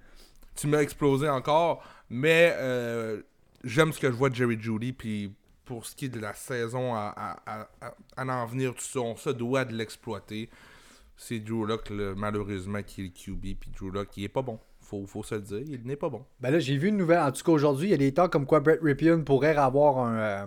[0.55, 1.83] tu m'as explosé encore.
[2.09, 3.21] Mais euh,
[3.63, 4.93] j'aime ce que je vois de Jerry Judy.
[4.93, 5.33] Puis
[5.65, 7.13] pour ce qui est de la saison à,
[7.45, 7.67] à-
[8.17, 10.49] à- en venir, tout ça, on se doit de l'exploiter.
[11.15, 13.55] C'est Drew Lock, le- malheureusement, qui est le QB.
[13.59, 14.59] Puis Drew Lock, il est pas bon.
[14.89, 15.59] Faut, faut se le dire.
[15.67, 16.23] Il n'est pas bon.
[16.39, 17.19] Ben là, j'ai vu une nouvelle.
[17.19, 19.99] En tout cas, aujourd'hui, il y a des temps comme quoi Brett Ripien pourrait avoir
[19.99, 20.45] un, euh,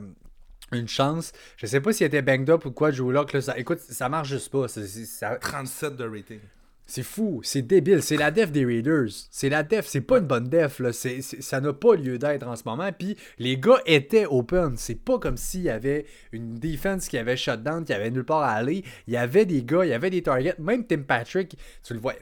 [0.72, 1.30] une chance.
[1.56, 3.32] Je sais pas s'il était banged up ou quoi, Drew Lock.
[3.34, 4.66] Là, ça, écoute, ça marche juste pas.
[4.66, 6.40] C'est, c'est- ça- 37 de rating.
[6.86, 8.02] c'est fou, c'est débile.
[8.02, 9.08] C'est la def des Raiders.
[9.30, 10.80] C'est la def, c'est pas une bonne def.
[10.80, 10.90] Là.
[10.92, 12.90] Ça n'a pas lieu d'être en ce moment.
[12.92, 14.76] Puis les gars étaient open.
[14.76, 18.42] C'est pas comme s'il y avait une defense qui avait shutdown, qui avait nulle part
[18.42, 18.82] à aller.
[19.06, 20.56] Il y avait des gars, il y avait des targets.
[20.58, 22.14] Même Tim Patrick, tu le vois.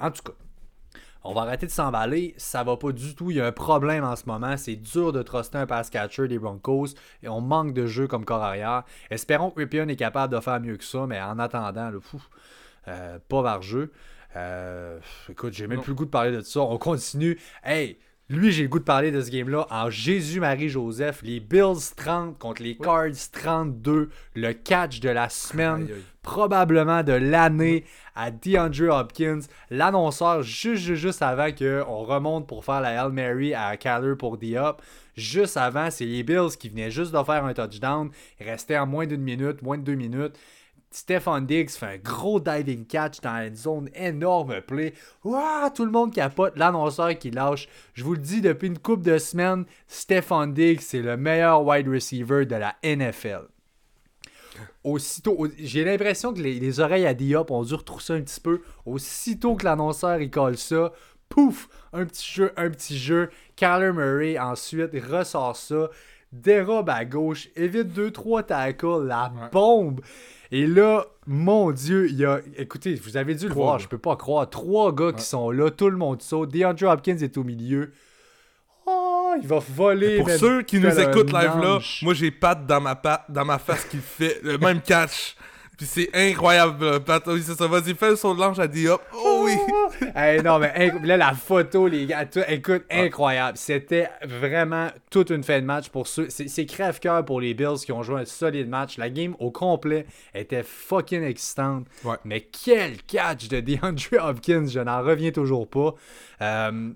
[0.00, 0.32] En tout cas.
[1.28, 3.32] On va arrêter de s'emballer, ça va pas du tout.
[3.32, 4.56] Il y a un problème en ce moment.
[4.56, 6.88] C'est dur de truster un pass catcher des Broncos
[7.22, 8.84] et on manque de jeu comme corps arrière.
[9.10, 12.22] Espérons que Ripien est capable de faire mieux que ça, mais en attendant, le fou,
[12.86, 13.92] euh, pas par jeu.
[14.36, 16.60] Euh, écoute, j'ai même plus le goût de parler de ça.
[16.60, 17.40] On continue.
[17.64, 21.20] Hey, lui, j'ai le goût de parler de ce game-là en Jésus-Marie-Joseph.
[21.22, 24.10] Les Bills 30 contre les Cards 32.
[24.34, 25.86] Le catch de la semaine,
[26.22, 27.84] probablement de l'année
[28.16, 29.42] à DeAndre Hopkins.
[29.70, 34.82] L'annonceur, juste, juste, avant qu'on remonte pour faire la Hail Mary à Caller pour D-Up.
[35.16, 38.10] Juste avant, c'est les Bills qui venaient juste de faire un touchdown.
[38.40, 40.36] Il restait en moins d'une minute, moins de deux minutes.
[40.96, 44.94] Stefan Diggs fait un gros diving catch dans une zone énorme play.
[45.22, 46.56] Tout le monde capote.
[46.56, 47.68] L'annonceur qui lâche.
[47.92, 51.86] Je vous le dis depuis une couple de semaines, Stefan Diggs, c'est le meilleur wide
[51.86, 53.42] receiver de la NFL.
[54.84, 58.62] Aussitôt, j'ai l'impression que les, oreilles à Diop ont dû retrousser un petit peu.
[58.86, 60.94] Aussitôt que l'annonceur il colle ça,
[61.28, 63.28] pouf, un petit jeu, un petit jeu.
[63.56, 65.90] Kyler Murray ensuite ressort ça,
[66.40, 70.00] dérobe à gauche, évite 2-3 tackles, la bombe.
[70.52, 72.40] Et là, mon Dieu, il y a.
[72.56, 74.48] Écoutez, vous avez dû le voir, je peux pas croire.
[74.48, 76.50] Trois gars qui sont là, tout le monde saute.
[76.50, 77.92] DeAndre Hopkins est au milieu.
[78.86, 80.18] Oh, il va voler.
[80.18, 83.58] Pour ceux qui nous écoutent live là, moi j'ai Pat dans ma patte, dans ma
[83.58, 85.36] face qui fait le même catch.
[85.76, 87.02] Puis c'est incroyable.
[87.26, 87.66] Oui, c'est ça.
[87.66, 89.02] Vas-y, fais le saut de l'ange à Diop.
[89.14, 89.56] Oh oui!
[90.14, 93.58] hey, non, mais là, la photo, les gars, écoute, incroyable.
[93.58, 96.28] C'était vraiment toute une fin de match pour ceux.
[96.30, 98.96] C'est crève-cœur pour les Bills qui ont joué un solide match.
[98.96, 101.86] La game au complet était fucking excitante.
[102.24, 105.94] Mais quel catch de DeAndre Hopkins, je n'en reviens toujours pas.
[106.40, 106.92] Euh,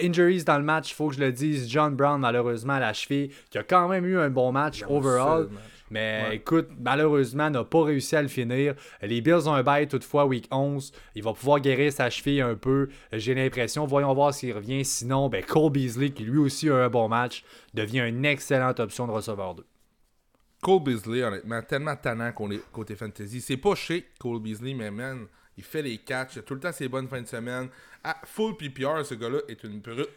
[0.00, 1.70] injuries dans le match, il faut que je le dise.
[1.70, 5.48] John Brown, malheureusement, à la cheville, qui a quand même eu un bon match overall.
[5.90, 8.74] Mais écoute, malheureusement, n'a pas réussi à le finir.
[9.02, 10.92] Les Bills ont un bail toutefois, week 11.
[11.14, 12.88] Il va pouvoir guérir sa cheville un peu.
[13.12, 13.86] J'ai l'impression.
[13.86, 14.84] Voyons voir s'il revient.
[14.84, 17.44] Sinon, ben, Cole Beasley, qui lui aussi a un bon match,
[17.74, 19.64] devient une excellente option de receveur 2.
[20.62, 23.40] Cole Beasley, honnêtement, tellement tannant côté fantasy.
[23.40, 26.42] C'est pas chic, Cole Beasley, mais man, il fait les catchs.
[26.44, 27.68] Tout le temps ses bonnes fins de semaine.
[28.02, 30.08] À full PPR, ce gars-là est une brute.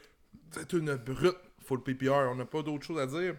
[0.52, 2.30] C'est une brute full PPR.
[2.32, 3.36] On n'a pas d'autre chose à dire.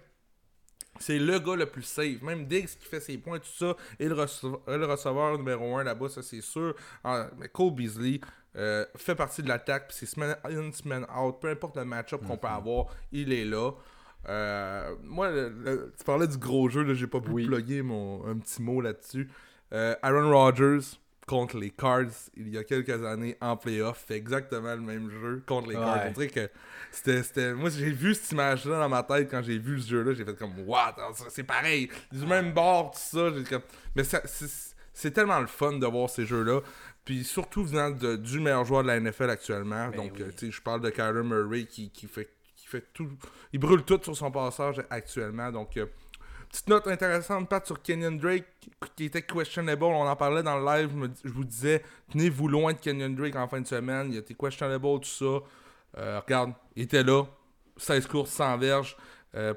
[0.98, 2.20] C'est le gars le plus safe.
[2.22, 6.22] Même Diggs qui fait ses points, tout ça, et le, receveur, numéro 1 là-bas, ça
[6.22, 6.74] c'est sûr.
[7.04, 8.20] Ah, mais Cole Beasley
[8.56, 11.36] euh, fait partie de l'attaque, puis c'est semaine in, semaine out.
[11.40, 12.54] Peu importe le match-up qu'on peut mhm.
[12.54, 13.72] avoir, il est là.
[14.28, 15.30] Euh, moi,
[15.96, 17.46] tu parlais du gros jeu, j'ai pas pu oui.
[17.46, 19.30] plugger mon, un petit mot là-dessus.
[19.72, 20.98] Euh, Aaron Rodgers,
[21.30, 25.44] contre les Cards il y a quelques années en playoff fait exactement le même jeu
[25.46, 26.12] contre les Cards.
[26.12, 26.50] Que
[26.90, 27.54] c'était.
[27.54, 30.12] Moi, j'ai vu cette image-là dans ma tête quand j'ai vu ce jeu-là.
[30.12, 30.96] J'ai fait comme, what?
[31.28, 31.88] C'est pareil.
[32.10, 33.30] Du même bord, tout ça.
[33.48, 33.62] Comme...
[33.94, 34.02] Mais
[34.92, 36.62] c'est tellement le fun de voir ces jeux-là.
[37.04, 39.88] Puis surtout venant de, du meilleur joueur de la NFL actuellement.
[39.88, 42.84] Ben Donc, euh, tu sais, je parle de Kyler Murray qui, qui, fait, qui fait
[42.92, 43.08] tout.
[43.52, 45.52] Il brûle tout sur son passage actuellement.
[45.52, 45.86] Donc, euh,
[46.50, 48.44] Petite note intéressante, Pat, sur Kenyon Drake,
[48.96, 49.84] qui était questionable.
[49.84, 50.90] On en parlait dans le live.
[51.24, 54.08] Je, vous disais, tenez-vous loin de Kenyon Drake en fin de semaine.
[54.10, 55.38] Il était questionable, tout ça.
[55.98, 57.24] Euh, regarde, il était là.
[57.76, 58.96] 16 courses, sans verges.
[59.36, 59.54] Euh,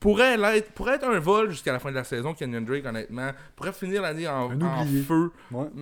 [0.00, 3.30] pourrait, être, pourrait être un vol jusqu'à la fin de la saison, Kenyon Drake, honnêtement.
[3.56, 5.32] Pourrait finir l'année en, feu.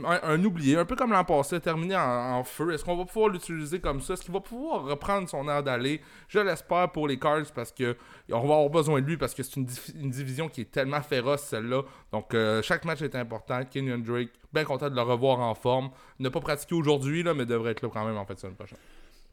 [0.05, 0.77] Un, oublié.
[0.77, 2.73] Un peu comme l'an passé, terminer en, feu.
[2.73, 4.15] Est-ce qu'on va pouvoir l'utiliser comme ça?
[4.15, 6.01] Est-ce qu'il va pouvoir reprendre son air d'aller?
[6.29, 7.97] Je l'espère pour les Cards parce que
[8.31, 9.67] on va avoir besoin de lui parce que c'est une,
[10.11, 11.83] division qui est tellement féroce, celle-là.
[12.13, 13.65] Donc, euh, chaque match est important.
[13.65, 15.91] Kenyon Drake, bien content de le revoir en forme.
[16.19, 18.79] Ne pas pratiquer aujourd'hui, mais devrait être là quand même en fait semaine prochaine.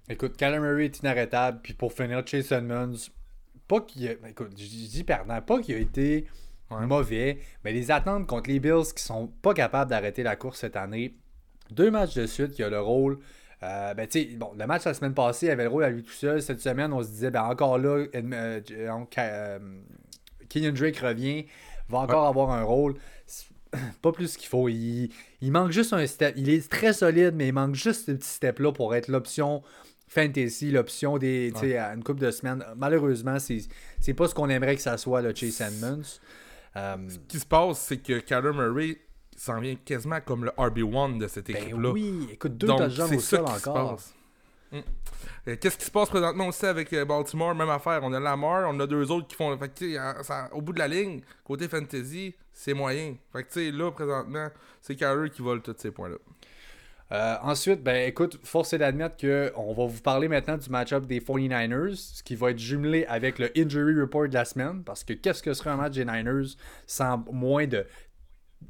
[0.10, 1.60] Écoute, Callum Murray est inarrêtable.
[1.62, 2.96] Puis pour finir, Chase Edmonds,
[3.70, 4.12] pas qu'il a.
[4.28, 6.26] Écoute, je dis perdant, pas qu'il a été
[6.70, 10.76] mauvais, mais les attentes contre les Bills qui sont pas capables d'arrêter la course cette
[10.76, 11.16] année.
[11.72, 13.20] Deux matchs de suite, qui a le rôle.
[13.62, 16.12] Euh, ben, bon, le match la semaine passée il avait le rôle à lui tout
[16.12, 16.42] seul.
[16.42, 19.60] Cette semaine, on se disait, ben, encore là, euh, euh,
[20.50, 21.46] Kenyon Drake revient,
[21.90, 22.96] va encore avoir un rôle.
[24.02, 24.68] Pas plus qu'il faut.
[24.68, 26.34] Il, il, manque juste un step.
[26.38, 29.62] Il est très solide, mais il manque juste ce petit step-là pour être l'option
[30.10, 32.66] fantasy, l'option des à une couple de semaines.
[32.76, 36.20] Malheureusement, c'est pas ce qu'on aimerait que ça soit, le Chase Edmonds.
[36.76, 38.98] Euh, ce qui se passe, c'est que Kyler Murray
[39.36, 41.92] s'en vient quasiment comme le RB1 de cette ben équipe-là.
[41.92, 44.00] Oui, écoute, deux touchdowns au sol encore.
[44.72, 44.82] Hmm.
[45.46, 47.56] Qu'est-ce qui se passe présentement aussi avec euh, Baltimore?
[47.56, 48.02] Même affaire.
[48.04, 49.58] On a Lamar, on a deux autres qui font.
[49.58, 50.00] Fait
[50.52, 53.16] au bout de la ligne, côté fantasy, c'est moyen.
[53.32, 56.18] Fait que, là, présentement, c'est Kyler qui vole tous ces points-là.
[57.12, 61.20] Euh, ensuite, ben écoute, force est d'admettre qu'on va vous parler maintenant du match-up des
[61.20, 65.14] 49ers, ce qui va être jumelé avec le injury report de la semaine, parce que
[65.14, 66.56] qu'est-ce que serait un match des Niners
[66.86, 67.86] sans moins de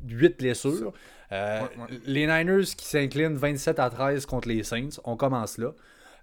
[0.07, 0.93] 8 blessures?
[1.31, 1.61] Euh,
[2.05, 5.73] les Niners qui s'inclinent 27 à 13 contre les Saints, on commence là.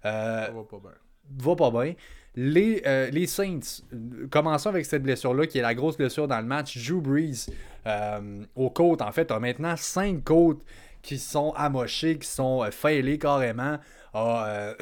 [0.05, 0.91] Euh, Ça va pas bien.
[1.37, 1.93] va pas bien.
[2.39, 3.81] Les, euh, les Saints,
[4.29, 6.77] commençons avec cette blessure-là, qui est la grosse blessure dans le match.
[6.87, 7.47] Drew Brees,
[7.87, 10.61] euh, aux côtes, en fait, a maintenant 5 côtes
[11.01, 13.77] qui sont amochées, qui sont euh, failées carrément.
[14.13, 14.73] A euh,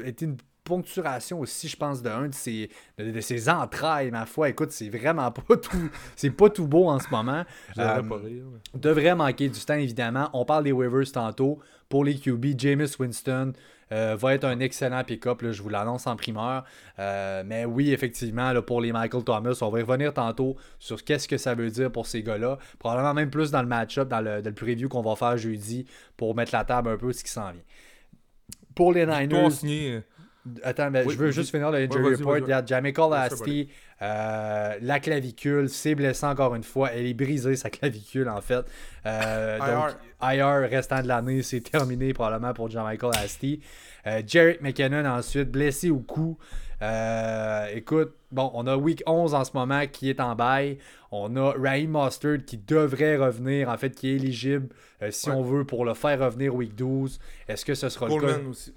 [0.04, 4.26] été une poncturation aussi, je pense, de un de ses, de, de ses entrailles, ma
[4.26, 4.50] foi.
[4.50, 7.44] Écoute, c'est vraiment pas tout, c'est pas tout beau en ce moment.
[7.78, 8.44] Euh, pas rire.
[8.52, 10.28] mais- devrait manquer du temps, évidemment.
[10.34, 11.58] On parle des waivers tantôt.
[11.88, 13.54] Pour les QB, Jameis Winston
[13.92, 15.38] euh, va être un excellent pick-up.
[15.42, 16.64] Je vous l'annonce en primeur.
[16.98, 21.02] Euh, mais oui, effectivement, là, pour les Michael Thomas, on va y revenir tantôt sur
[21.04, 22.58] qu'est-ce que ça veut dire pour ces gars-là.
[22.78, 25.86] Probablement même plus dans le match-up, dans le, dans le preview qu'on va faire jeudi
[26.16, 27.62] pour mettre la table un peu ce qui s'en vient.
[28.74, 30.02] Pour les Niners, signé,
[30.62, 32.32] Attends, mais Oui, je veux juste finir le injury report.
[32.32, 32.42] vas-y.
[32.42, 33.68] Il y a Jamichael Asti,
[34.02, 36.90] euh, la clavicule, c'est blessé encore une fois.
[36.92, 38.64] Elle est brisée, sa clavicule, en fait.
[39.06, 43.60] Euh, donc, IR restant de l'année, c'est terminé probablement pour Jamichael Asti.
[44.06, 46.38] Euh, Jarrett McKinnon, ensuite, blessé au cou.
[46.80, 50.78] Euh, écoute, bon, on a Week 11 en ce moment qui est en bail.
[51.10, 54.68] On a Raheem Mustard qui devrait revenir, en fait, qui est éligible
[55.02, 55.34] euh, si Ouais.
[55.36, 57.18] on veut pour le faire revenir Week 12.
[57.48, 58.20] Est-ce que ce sera le cas?
[58.20, 58.72] Coleman aussi.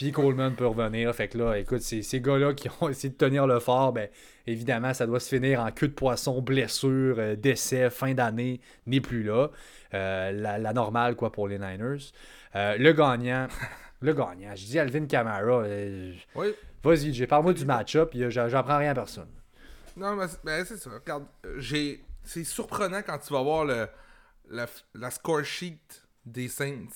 [0.00, 1.14] Puis Coleman peut revenir.
[1.14, 4.08] Fait que là, écoute, ces, ces gars-là qui ont essayé de tenir le fort, ben
[4.46, 9.00] évidemment, ça doit se finir en queue de poisson, blessure, euh, décès, fin d'année, n'est
[9.00, 9.48] plus là.
[9.94, 12.12] Euh, la, la normale, quoi, pour les Niners.
[12.56, 13.46] Euh, le gagnant,
[14.00, 15.64] le gagnant, je dis Alvin Kamara.
[16.34, 16.54] Oui.
[16.82, 19.28] Vas-y, j'ai parle-moi du match-up, puis euh, j'en j'en prends rien à personne.
[19.96, 20.88] Non, mais c'est- ben, c'est ça.
[20.90, 21.26] Regarde,
[21.58, 22.02] j'ai...
[22.24, 23.86] c'est surprenant quand tu vas voir le,
[24.50, 25.78] la, la score sheet
[26.24, 26.86] des Saints.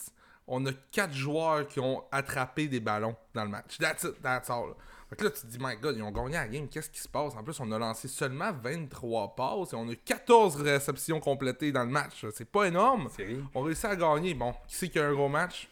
[0.46, 3.78] On a quatre joueurs qui ont attrapé des ballons dans le match.
[3.78, 4.74] That's it, that's all.
[5.08, 6.68] Fait que là, tu te dis, my god, ils ont gagné la game.
[6.68, 7.34] Qu'est-ce qui se passe?
[7.34, 11.84] En plus, on a lancé seulement 23 passes et on a 14 réceptions complétées dans
[11.84, 12.26] le match.
[12.34, 13.08] C'est pas énorme.
[13.54, 14.34] On réussit à gagner.
[14.34, 15.68] Bon, qui c'est qui a un gros match?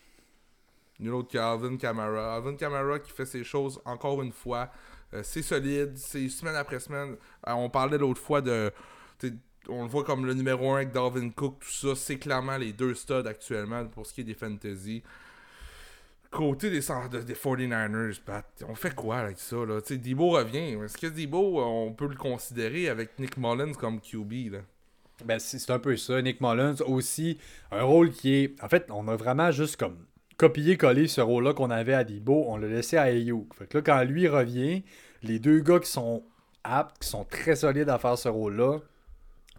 [1.00, 2.36] Nul autre qu'Alvin Kamara.
[2.36, 4.70] Alvin Kamara qui fait ses choses encore une fois.
[5.14, 7.16] Euh, c'est solide, c'est semaine après semaine.
[7.46, 8.72] Euh, on parlait l'autre fois de.
[9.68, 11.94] On le voit comme le numéro 1 avec Dalvin Cook, tout ça.
[11.94, 15.02] C'est clairement les deux studs actuellement pour ce qui est des fantasy.
[16.30, 19.56] Côté des, des 49ers, Pat, on fait quoi avec ça?
[19.56, 19.80] Là?
[19.80, 20.78] Debo revient.
[20.82, 24.52] Est-ce que Debo, on peut le considérer avec Nick Mullins comme QB?
[24.52, 24.58] Là?
[25.24, 26.20] Ben, c'est un peu ça.
[26.22, 27.38] Nick Mullins aussi,
[27.70, 28.62] un rôle qui est.
[28.62, 29.98] En fait, on a vraiment juste comme
[30.36, 33.46] copié-collé ce rôle-là qu'on avait à Debo, on l'a laissé à Ayuk.
[33.68, 34.82] Que là, quand lui revient,
[35.22, 36.24] les deux gars qui sont
[36.64, 38.80] aptes, qui sont très solides à faire ce rôle-là,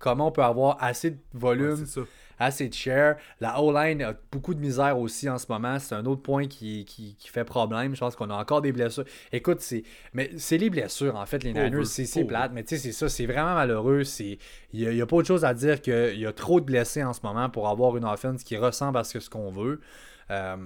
[0.03, 2.03] comment on peut avoir assez de volume, Ouais,
[2.39, 3.15] assez de share.
[3.39, 5.79] La O-line a beaucoup de misère aussi en ce moment.
[5.79, 7.95] C'est un autre point qui, qui, qui fait problème.
[7.95, 9.05] Je pense qu'on a encore des blessures.
[9.31, 9.83] Écoute, c'est
[10.13, 11.85] mais c'est les blessures, en fait, les Niners.
[11.85, 12.29] C'est c'est pauvre.
[12.29, 13.07] plate, mais tu sais, c'est ça.
[13.07, 14.01] C'est vraiment malheureux.
[14.19, 14.37] Il
[14.73, 17.21] n'y a, pas autre chose à dire qu'il y a trop de blessés en ce
[17.23, 19.79] moment pour avoir une offense qui ressemble à ce que- ce qu'on veut.
[20.31, 20.57] Euh,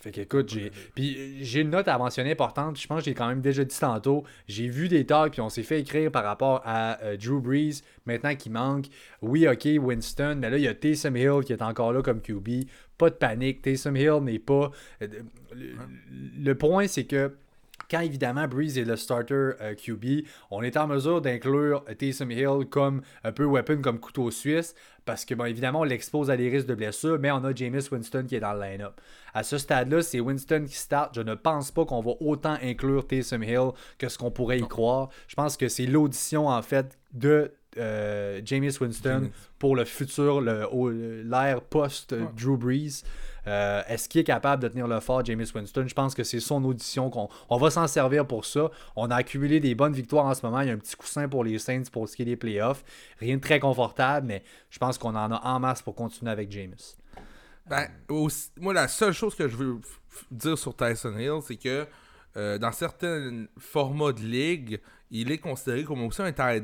[0.00, 0.70] fait qu'écoute, j'ai.
[0.94, 2.78] Puis j'ai une note à mentionner importante.
[2.80, 4.24] Je pense que j'ai quand même déjà dit tantôt.
[4.46, 7.82] J'ai vu des talks, puis on s'est fait écrire par rapport à euh, Drew Brees,
[8.06, 8.86] maintenant qu'il manque.
[9.22, 12.20] Oui, ok, Winston, mais là, il y a Taysom Hill qui est encore là comme
[12.20, 12.48] QB.
[12.96, 13.62] Pas de panique.
[13.62, 14.70] Taysom Hill n'est pas.
[15.02, 15.08] euh,
[15.52, 15.74] le,
[16.38, 17.32] le point, c'est que.
[17.90, 22.30] Quand évidemment Breeze est le starter euh, QB, on est en mesure d'inclure euh, Taysom
[22.30, 24.74] Hill comme un peu weapon, comme couteau suisse,
[25.06, 27.88] parce que bon, évidemment on l'expose à des risques de blessure, mais on a Jameis
[27.90, 29.00] Winston qui est dans le line-up.
[29.32, 31.14] À ce stade-là, c'est Winston qui start.
[31.14, 34.68] Je ne pense pas qu'on va autant inclure Taysom Hill que ce qu'on pourrait y
[34.68, 35.08] croire.
[35.26, 41.22] Je pense que c'est l'audition en fait de euh, Jameis Winston pour le futur, le-
[41.22, 43.02] l'ère post-Drew Brees.
[43.48, 45.86] Euh, Est-ce qu'il est capable de tenir le fort, Jameis Winston?
[45.88, 48.70] Je pense que c'est son audition qu'on on va s'en servir pour ça.
[48.94, 50.60] On a accumulé des bonnes victoires en ce moment.
[50.60, 52.84] Il y a un petit coussin pour les Saints pour ce qui est des playoffs.
[53.18, 56.50] Rien de très confortable, mais je pense qu'on en a en masse pour continuer avec
[56.52, 56.96] Jameis.
[57.66, 59.80] Ben, aussi- moi, la seule chose que je veux
[60.30, 61.86] dire sur Tyson Hill, c'est que
[62.36, 64.80] euh, dans certains formats de ligue,
[65.10, 66.62] il est considéré comme aussi un tight.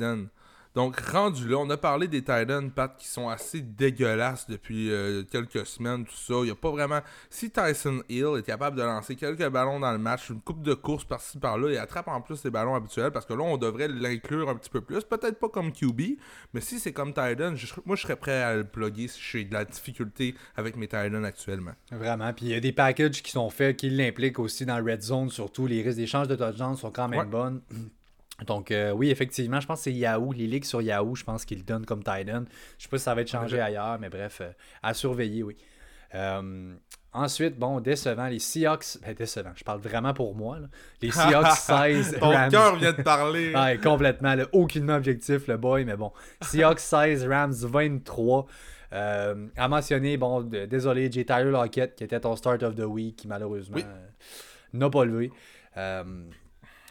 [0.74, 4.90] Donc, rendu là, on a parlé des tight ends, Pat, qui sont assez dégueulasses depuis
[4.90, 6.34] euh, quelques semaines, tout ça.
[6.42, 7.00] Il y a pas vraiment.
[7.30, 10.74] Si Tyson Hill est capable de lancer quelques ballons dans le match, une coupe de
[10.74, 13.86] course par-ci par-là, et attrape en plus les ballons habituels, parce que là, on devrait
[13.86, 15.04] l'inclure un petit peu plus.
[15.04, 16.18] Peut-être pas comme QB,
[16.52, 19.54] mais si c'est comme je- moi, je serais prêt à le plugger si j'ai de
[19.54, 21.72] la difficulté avec mes tight ends actuellement.
[21.92, 22.32] Vraiment.
[22.32, 25.30] Puis il y a des packages qui sont faits qui l'impliquent aussi dans red zone,
[25.30, 25.66] surtout.
[25.68, 27.26] Les risques d'échange de touchdowns sont quand même Ouais.
[27.26, 27.60] bonnes.
[28.46, 31.44] Donc, euh, oui, effectivement, je pense que c'est Yahoo, les ligues sur Yahoo, je pense
[31.44, 32.44] qu'ils le donnent comme Titan.
[32.78, 34.50] Je sais pas si ça va être changé ailleurs, mais bref, euh,
[34.82, 35.56] à surveiller, oui.
[36.16, 36.74] Euh,
[37.12, 38.98] ensuite, bon, décevant, les Seahawks.
[39.02, 40.58] Ben, décevant, je parle vraiment pour moi.
[40.58, 40.66] là.
[41.00, 42.50] Les Seahawks 16, Ton Rams.
[42.50, 43.52] cœur vient de parler.
[43.54, 44.34] Ouais, complètement.
[44.34, 46.12] Là, aucunement objectif, le boy, mais bon.
[46.42, 48.46] Seahawks 16, Rams 23.
[48.92, 51.24] Euh, à mentionner, bon, désolé, J.
[51.24, 53.84] Tyler Lockett, qui était ton start of the week, qui malheureusement Oui.
[54.72, 55.30] n'a pas levé.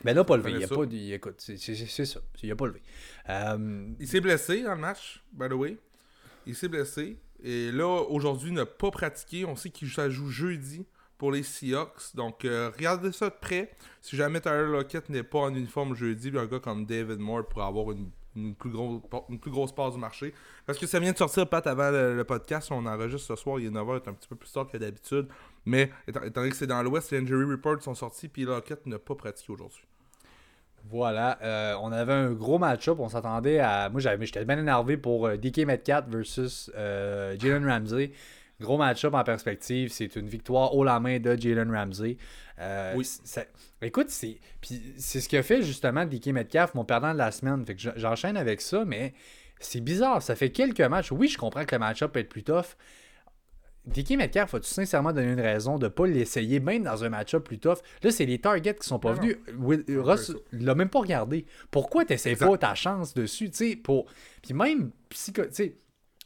[0.04, 0.50] Ben, n'a pas levé.
[0.50, 0.76] Il Fallait a ça.
[0.76, 1.58] pas, il- écoute, c'est
[2.06, 2.20] ça.
[2.42, 2.82] Il a pas levé.
[3.30, 5.78] Euh, Il s'est blessé dans le match, by the way.
[6.46, 7.18] Il s'est blessé.
[7.42, 9.46] Et là, aujourd'hui, il n'a pas pratiqué.
[9.46, 10.86] On sait qu'il joue jeudi
[11.18, 12.16] pour les Seahawks.
[12.16, 13.72] Donc, euh, regardez ça de près.
[14.02, 17.66] Si jamais Tyler Lockett n'est pas en uniforme jeudi, un gars comme David Moore pourrait
[17.66, 20.34] avoir une, une plus, grosse, une plus grosse part du marché.
[20.66, 22.70] Parce que ça vient de sortir, Pat, avant le, le podcast.
[22.72, 23.60] On enregistre ce soir.
[23.60, 25.28] Il est 9h, c'est un petit peu plus tard que d'habitude.
[25.66, 28.86] Mais étant, étant donné que c'est dans l'Ouest, les injury reports sont sortis, puis Lockett
[28.86, 29.84] n'a pas pratiqué aujourd'hui.
[30.90, 32.98] Voilà, euh, on avait un gros match-up.
[33.00, 33.90] On s'attendait à.
[33.90, 38.12] Moi, j'avais, j'étais bien énervé pour euh, DK Metcalf versus euh, Jalen Ramsey.
[38.60, 39.92] Gros match-up en perspective.
[39.92, 42.18] C'est une victoire haut la main de Jalen Ramsey.
[42.60, 43.06] Euh, Oui.
[43.06, 43.46] ça-
[43.82, 47.66] écoute, c'est, puis c'est ce que fait justement DK Metcalf, mon perdant de la semaine.
[47.66, 49.14] Fait que je- j'enchaîne avec ça, mais
[49.60, 50.22] c'est bizarre.
[50.22, 51.12] Ça fait quelques matchs.
[51.12, 52.76] Oui, je comprends que le match-up peut être plus tough.
[53.86, 57.44] DK Metcalf, as-tu sincèrement donné une raison de ne pas l'essayer, même dans un match-up
[57.44, 57.80] plus tough?
[58.02, 59.38] Là, c'est les targets qui sont pas Non, venus.
[59.58, 61.46] Will- Russ, l'a même pas regardé.
[61.70, 63.52] Pourquoi tu pas ta chance dessus?
[63.84, 64.06] Pour...
[64.42, 65.44] Puis même, psycho...
[65.44, 65.76] tu sais,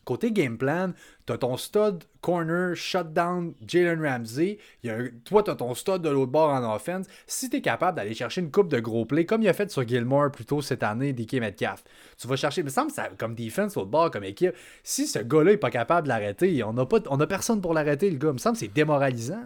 [0.08, 0.94] côté game plan,
[1.26, 4.58] tu as ton stud corner, shutdown, Jalen Ramsey.
[4.82, 7.06] Il y a un- Toi, tu as ton stud de l'autre bord en offense.
[7.28, 9.70] Si tu es capable d'aller chercher une coupe de gros plays, comme il a fait
[9.70, 11.84] sur Gilmore plus tôt cette année, DK Metcalf,
[12.18, 12.62] tu vas chercher.
[12.62, 15.70] Il me semble ça, comme defense, l'autre bord, comme équipe, si ce gars-là n'est pas
[15.72, 17.00] capable de l'arrêter, on n'a pas...
[17.10, 18.30] on a personne pour l'arrêter, le gars.
[18.30, 19.44] Il me semble que c'est démoralisant.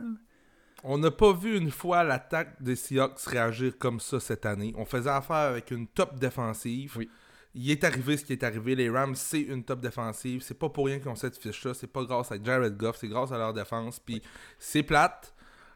[0.84, 4.74] On n'a pas vu une fois l'attaque des Seahawks réagir comme ça cette année.
[4.78, 6.94] On faisait affaire avec une top défensive.
[6.98, 7.10] Oui.
[7.54, 8.76] Il est arrivé ce qui est arrivé.
[8.76, 10.42] Les Rams, c'est une top défensive.
[10.42, 11.74] C'est pas pour rien qu'ils ont cette fiche-là.
[11.74, 14.00] C'est pas grâce à Jared Goff, c'est grâce à leur défense.
[14.00, 14.22] Puis
[14.58, 15.34] c'est plate,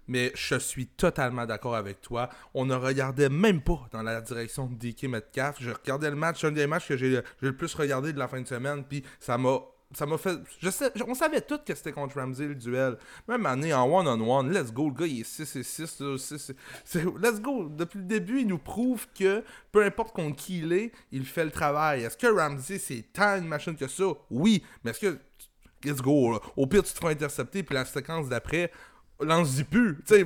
[0.08, 2.30] mais je suis totalement d'accord avec toi.
[2.54, 5.58] On ne regardait même pas dans la direction de DK Metcalf.
[5.60, 8.28] Je regardais le match, un des matchs que j'ai j'ai le plus regardé de la
[8.28, 8.84] fin de semaine.
[8.84, 9.60] Puis ça m'a.
[9.98, 10.38] Ça m'a fait.
[10.62, 12.98] Je sais, on savait tous que c'était contre Ramsey le duel.
[13.30, 14.90] Même année en one-on-one, let's go.
[14.90, 16.00] Le gars, il est 6 et 6.
[16.02, 17.70] là, six et- c'est- Let's go.
[17.70, 21.46] Depuis le début, il nous prouve que peu importe contre qui il est, il fait
[21.46, 22.04] le travail.
[22.04, 24.04] Est-ce que Ramsey, c'est tant une machine que ça?
[24.30, 24.64] Oui.
[24.84, 25.18] Mais est-ce que.
[25.84, 26.34] Let's go.
[26.34, 26.40] là.
[26.58, 28.72] Au pire, tu te feras intercepter, puis la séquence d'après,
[29.22, 29.96] lance-y plus.
[30.08, 30.26] Tu sais,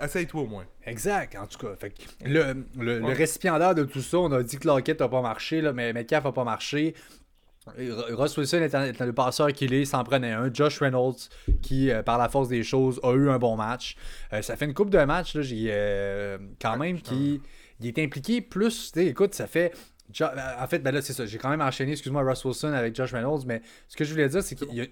[0.00, 0.66] essaye-toi au moins.
[0.84, 1.74] Exact, en tout cas.
[1.76, 5.08] Fait que le, le, le récipiendaire de tout ça, on a dit que Lockett n'a
[5.08, 6.94] pas marché, là, mais Metcalf n'a pas marché.
[7.76, 10.52] Russ Wilson étant le passeur qu'il est, s'en prenait un.
[10.52, 11.16] Josh Reynolds,
[11.62, 13.96] qui, euh, par la force des choses, a eu un bon match.
[14.32, 17.40] Euh, ça fait une coupe de matchs, là, j'ai euh, quand même qui
[17.80, 18.92] il est impliqué plus.
[18.96, 19.72] Écoute, ça fait.
[20.12, 20.26] Jo-
[20.60, 21.26] En fait, ben là, c'est ça.
[21.26, 24.28] J'ai quand même enchaîné, excuse-moi, Russ Wilson avec Josh Reynolds, mais ce que je voulais
[24.28, 24.86] dire, c'est qu'il y a-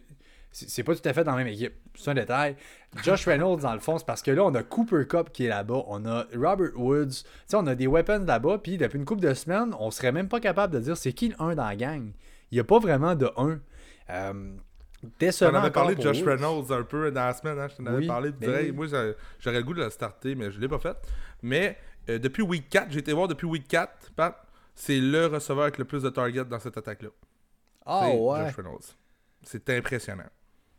[0.50, 1.72] c'est pas tout à fait dans la même équipe.
[1.96, 2.54] C'est un détail.
[3.02, 5.48] Josh Reynolds, dans le fond, c'est parce que là, on a Cooper Cup qui est
[5.48, 5.82] là-bas.
[5.88, 7.06] On a Robert Woods.
[7.08, 7.14] Tu
[7.46, 8.58] sais, on a des weapons là-bas.
[8.58, 11.28] Puis depuis une couple de semaines, on serait même pas capable de dire c'est qui
[11.28, 12.12] le 1 dans la gang.
[12.50, 13.58] Il n'y a pas vraiment de 1.
[14.10, 14.56] Euh,
[15.42, 16.22] On avait parlé de Josh.
[16.22, 17.58] Reynolds un peu dans la semaine.
[17.58, 18.30] hein, je t'en avais Oui, parlé.
[18.32, 18.72] Ben dirais, oui.
[18.72, 20.96] Moi, j'a- j'aurais le goût de le starter, mais je l'ai pas fait.
[21.42, 21.76] Mais
[22.08, 24.34] euh, depuis week 4, j'ai été voir depuis week 4, Pat,
[24.74, 27.10] c'est le receveur avec le plus de targets dans cette attaque-là.
[27.86, 28.44] Ah c'est ouais.
[28.46, 28.94] Josh Reynolds.
[29.42, 30.24] C'est impressionnant.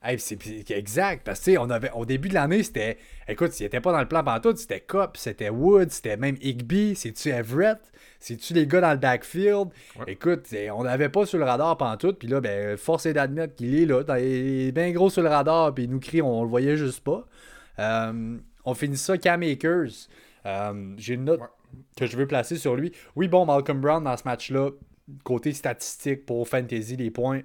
[0.08, 1.24] Hey, c'est exact.
[1.26, 2.98] Parce que, on avait, au début de l'année, c'était.
[3.28, 6.96] Écoute, s'il n'était pas dans le plan pantoute, c'était Cup, c'était Woods, c'était même Higby,
[6.96, 7.80] c'est-tu Everett,
[8.20, 9.70] c'est-tu les gars dans le backfield?
[9.98, 10.06] Ouais.
[10.10, 10.46] Écoute,
[10.76, 13.86] on n'avait pas sur le radar pantoute, puis là, ben, force est d'admettre qu'il est
[13.88, 14.04] là.
[14.04, 16.78] dans- Il est bien gros sur le radar, puis il nous crie, on, le voyait
[16.78, 17.26] juste pas.
[17.80, 20.08] Euh, on finit ça, Cam Akers.
[20.46, 21.48] Euh, J'ai une note Ouais.
[21.98, 22.92] que je veux placer sur lui.
[23.16, 24.70] Oui, bon, Malcolm Brown dans ce match-là,
[25.24, 27.42] côté statistique pour Fantasy, les points.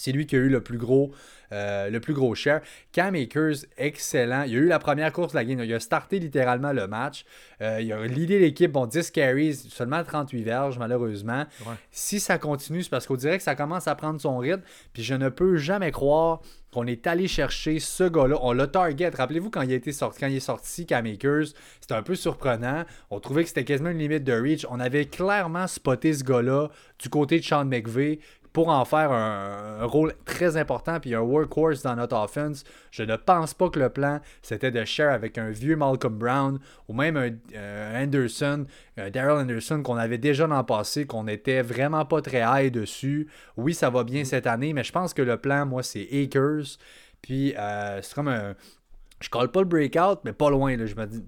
[0.00, 1.12] C'est lui qui a eu le plus gros,
[1.52, 2.60] euh, le plus gros share.
[2.92, 4.44] Cam Akers, excellent.
[4.44, 5.60] Il a eu la première course de la game.
[5.62, 7.24] Il a starté littéralement le match.
[7.60, 8.72] Euh, il a leadé l'équipe.
[8.72, 11.44] Bon, 10 carries, seulement 38 verges, malheureusement.
[11.66, 11.74] Ouais.
[11.90, 14.62] Si ça continue, c'est parce qu'on dirait que ça commence à prendre son rythme.
[14.92, 16.40] Puis je ne peux jamais croire
[16.72, 18.36] qu'on est allé chercher ce gars-là.
[18.42, 19.10] On l'a target.
[19.10, 21.48] Rappelez-vous quand il, a été sorti, quand il est sorti, Cam Akers,
[21.80, 22.84] c'était un peu surprenant.
[23.10, 24.66] On trouvait que c'était quasiment une limite de reach.
[24.70, 26.68] On avait clairement spoté ce gars-là
[27.00, 28.20] du côté de Sean McVay
[28.52, 32.64] pour en faire un, un rôle très important puis un workhorse dans notre offense.
[32.90, 36.58] Je ne pense pas que le plan c'était de share avec un vieux Malcolm Brown
[36.88, 41.24] ou même un, un Anderson, un Daryl Anderson qu'on avait déjà dans le passé, qu'on
[41.24, 43.28] n'était vraiment pas très high dessus.
[43.56, 46.78] Oui, ça va bien cette année, mais je pense que le plan, moi, c'est Akers.
[47.22, 48.54] Puis euh, c'est comme un.
[49.20, 50.76] Je colle pas le breakout, mais pas loin.
[50.76, 50.86] Là.
[50.86, 51.24] Je me dis.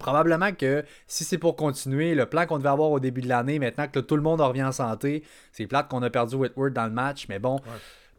[0.00, 3.58] Probablement que si c'est pour continuer, le plan qu'on devait avoir au début de l'année,
[3.58, 5.22] maintenant que là, tout le monde revient en santé,
[5.52, 7.60] c'est plate qu'on a perdu Whitworth dans le match, mais bon,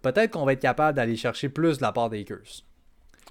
[0.02, 2.64] peut-être qu'on va être capable d'aller chercher plus de la part des Akers.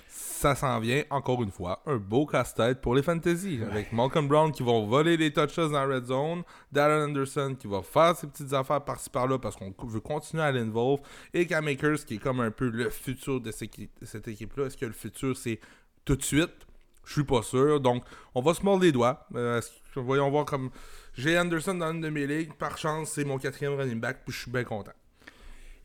[0.08, 3.60] Ça s'en vient, encore une fois, un beau casse-tête pour les fantasy.
[3.70, 6.42] Avec Malcolm Brown qui vont voler les touches dans la red zone,
[6.72, 10.50] Darren Anderson qui va faire ses petites affaires par-ci par-là parce qu'on veut continuer à
[10.50, 11.00] l'involve,
[11.34, 14.26] et Cam Akers qui est comme un peu le futur de cette équipe- de cette
[14.26, 14.66] équipe-là.
[14.66, 15.60] Est-ce que le futur c'est
[16.04, 16.66] tout de suite?
[17.04, 17.80] Je suis pas sûr.
[17.80, 19.26] Donc, on va se mordre les doigts.
[19.34, 19.60] Euh,
[19.96, 20.70] voyons voir comme.
[21.14, 22.52] J'ai Anderson dans une de mes ligues.
[22.54, 24.18] Par chance, c'est mon quatrième running back.
[24.24, 24.92] Puis je suis bien content.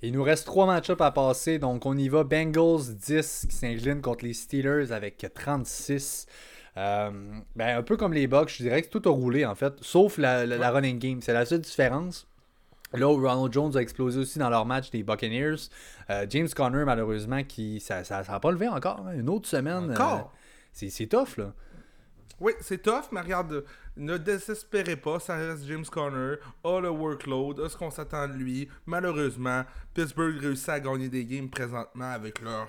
[0.01, 1.57] Il nous reste trois match-ups à passer.
[1.57, 2.23] Donc, on y va.
[2.23, 6.27] Bengals 10 qui s'incline contre les Steelers avec 36.
[6.77, 7.09] Euh,
[7.55, 10.17] ben, un peu comme les Bucks, je dirais que tout a roulé en fait, sauf
[10.17, 11.21] la, la running game.
[11.21, 12.27] C'est la seule différence.
[12.93, 15.69] Là où Ronald Jones a explosé aussi dans leur match des Buccaneers.
[16.09, 19.05] Euh, James Conner, malheureusement, qui ça n'a pas levé encore.
[19.07, 19.13] Hein.
[19.19, 19.91] Une autre semaine.
[19.91, 20.31] Encore?
[20.75, 21.53] C'est tough, là.
[22.41, 23.63] Oui, c'est tough, mais regarde,
[23.95, 28.33] ne désespérez pas, ça reste James Conner, a le workload, a ce qu'on s'attend de
[28.33, 28.67] lui.
[28.85, 29.63] Malheureusement,
[29.93, 32.67] Pittsburgh réussit à gagner des games présentement avec leur.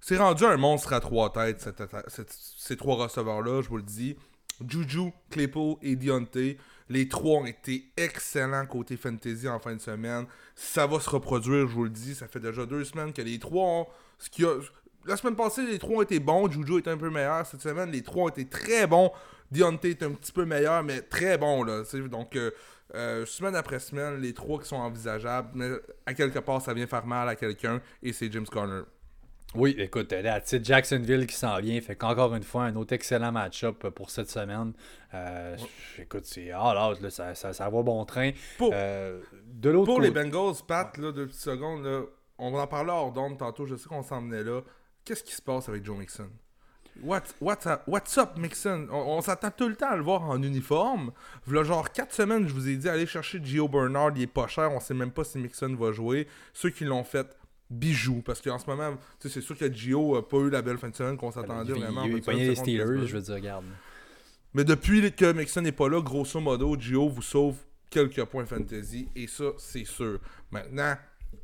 [0.00, 1.68] C'est rendu un monstre à trois têtes,
[2.16, 4.16] ces trois receveurs-là, je vous le dis.
[4.66, 6.58] Juju, Claypool et Deontay.
[6.88, 10.26] Les trois ont été excellents côté fantasy en fin de semaine.
[10.54, 12.14] Ça va se reproduire, je vous le dis.
[12.14, 13.86] Ça fait déjà deux semaines que les trois ont.
[14.18, 14.54] Ce qui a...
[15.06, 16.50] La semaine passée, les trois été bons.
[16.50, 17.46] Juju est un peu meilleur.
[17.46, 19.10] Cette semaine, les trois été très bons.
[19.50, 21.62] Deontay est un petit peu meilleur, mais très bon.
[21.64, 22.50] Là, donc, euh,
[22.94, 25.50] euh, semaine après semaine, les trois qui sont envisageables.
[25.54, 25.70] Mais
[26.06, 27.80] à quelque part, ça vient faire mal à quelqu'un.
[28.02, 28.82] Et c'est James Conner.
[29.54, 31.80] Oui, écoute, la petite Jacksonville qui s'en vient.
[31.80, 34.74] Fait qu'encore une fois, un autre excellent match-up pour cette semaine.
[35.14, 35.56] Euh,
[35.98, 38.30] écoute, c'est ah là, ça, ça, va bon train.
[38.58, 42.02] Pour, de l'autre Pour les Bengals, Pat, là, deux petites secondes, là,
[42.38, 43.66] on va en parler hors d'onde tantôt.
[43.66, 44.60] Je sais qu'on s'en venait là.
[45.04, 46.30] Qu'est-ce qui se passe avec Joe Mixon?
[47.02, 48.88] What, what's, up, what's up, Mixon?
[48.90, 51.12] On, s'attend tout le temps à le voir en uniforme.
[51.46, 54.46] Voilà, genre, 4 semaines, je vous ai dit, allez chercher Gio Bernard, il est pas
[54.46, 56.26] cher, on sait même pas si Mixon va jouer.
[56.52, 57.36] Ceux qui l'ont fait,
[57.70, 58.22] bijou.
[58.22, 60.96] Parce qu'en ce moment, c'est sûr que Gio n'a pas eu la belle fin de
[60.96, 62.04] semaine qu'on s'attendait vraiment.
[62.04, 63.64] Il, a les Steelers, je veux dire, regarde.
[64.52, 67.56] Mais depuis que Mixon n'est pas là, grosso modo, Gio vous sauve
[67.88, 69.08] quelques points fantasy.
[69.14, 70.18] Et ça, c'est sûr.
[70.50, 70.96] Maintenant,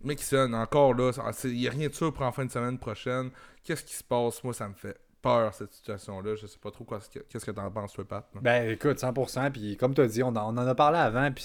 [0.02, 1.10] Mixon, encore là,
[1.44, 3.30] il n'y a rien de sûr pour en fin de semaine prochaine.
[3.64, 4.42] Qu'est-ce qui se passe?
[4.44, 6.36] Moi, ça me fait peur, cette situation-là.
[6.36, 8.28] Je sais pas trop qu'est-ce que tu en penses, toi, Pat.
[8.40, 9.50] Ben, écoute, 100%.
[9.50, 11.30] Puis, comme tu as dit, on, en a parlé avant.
[11.32, 11.44] Puis,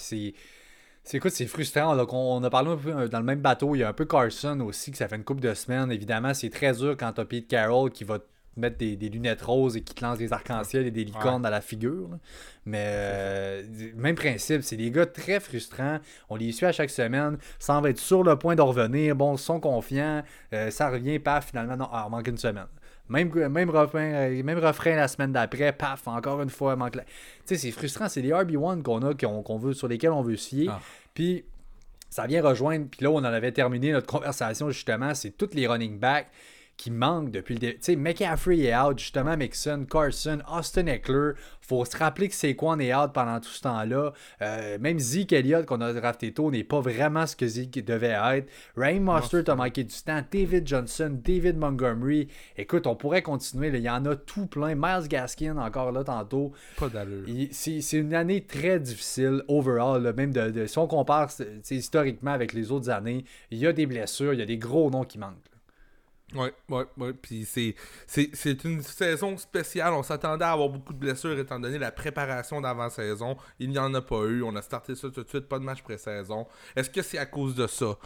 [1.03, 1.97] c'est écoute, c'est frustrant.
[1.97, 3.75] on, a parlé un peu euh, dans le même bateau.
[3.75, 5.91] Il y a un peu Carson aussi, que ça fait une couple de semaines.
[5.91, 8.25] Évidemment, c'est très dur quand t'as Pete Carroll qui va te
[8.57, 11.61] mettre des, lunettes roses et qui te lance des arcs-en-ciel et des licornes dans la
[11.61, 12.09] figure.
[12.65, 13.63] Mais euh,
[13.95, 15.99] même principe, c'est des gars très frustrants.
[16.29, 19.15] On les suit à chaque semaine, sans être sur le point de revenir.
[19.15, 20.23] Bon, ils sont confiants,
[20.53, 22.67] euh, ça revient, paf, finalement, non, ah, manque une semaine.
[23.09, 26.99] Même, même, refrain, même refrain la semaine d'après, paf, encore une fois, manque Tu
[27.45, 28.07] sais, c'est frustrant.
[28.07, 30.69] C'est des RB1 qu'on a, qu'on veut, sur lesquels on veut se fier.
[30.71, 30.79] Ah.
[31.13, 31.43] Puis
[32.09, 32.87] ça vient rejoindre.
[32.89, 35.13] Puis là, on en avait terminé notre conversation, justement.
[35.13, 36.27] C'est tous les running backs
[36.81, 37.75] qui manque depuis le début.
[37.75, 41.33] Tu sais, McCaffrey est out, justement, Mixon, Carson, Austin Eckler.
[41.59, 44.13] Faut se rappeler que c'est quoi on est out pendant tout ce temps-là.
[44.41, 48.17] Euh, même Zeke Elliott qu'on a drafté tôt n'est pas vraiment ce que Zeke devait
[48.37, 48.49] être.
[48.75, 50.23] Raheem Mostert a manqué du temps.
[50.31, 52.29] David Johnson, David Montgomery.
[52.57, 53.67] Écoute, on pourrait continuer.
[53.67, 54.73] Il y en a tout plein.
[54.73, 56.51] Miles Gaskin, encore là, tantôt.
[56.79, 57.27] Pas d'allure.
[57.51, 60.11] C'est une année très difficile, overall.
[60.17, 61.29] même de, si on compare
[61.69, 64.89] historiquement avec les autres années, il y a des blessures, il y a des gros
[64.89, 65.50] noms qui manquent.
[66.33, 67.13] Oui, oui, oui.
[67.21, 69.93] Puis c'est une saison spéciale.
[69.93, 73.37] On s'attendait à avoir beaucoup de blessures étant donné la préparation d'avant-saison.
[73.59, 74.43] Il n'y en a pas eu.
[74.43, 76.47] On a starté ça tout de suite, pas de match pré-saison.
[76.75, 77.97] Est-ce que c'est à cause de ça?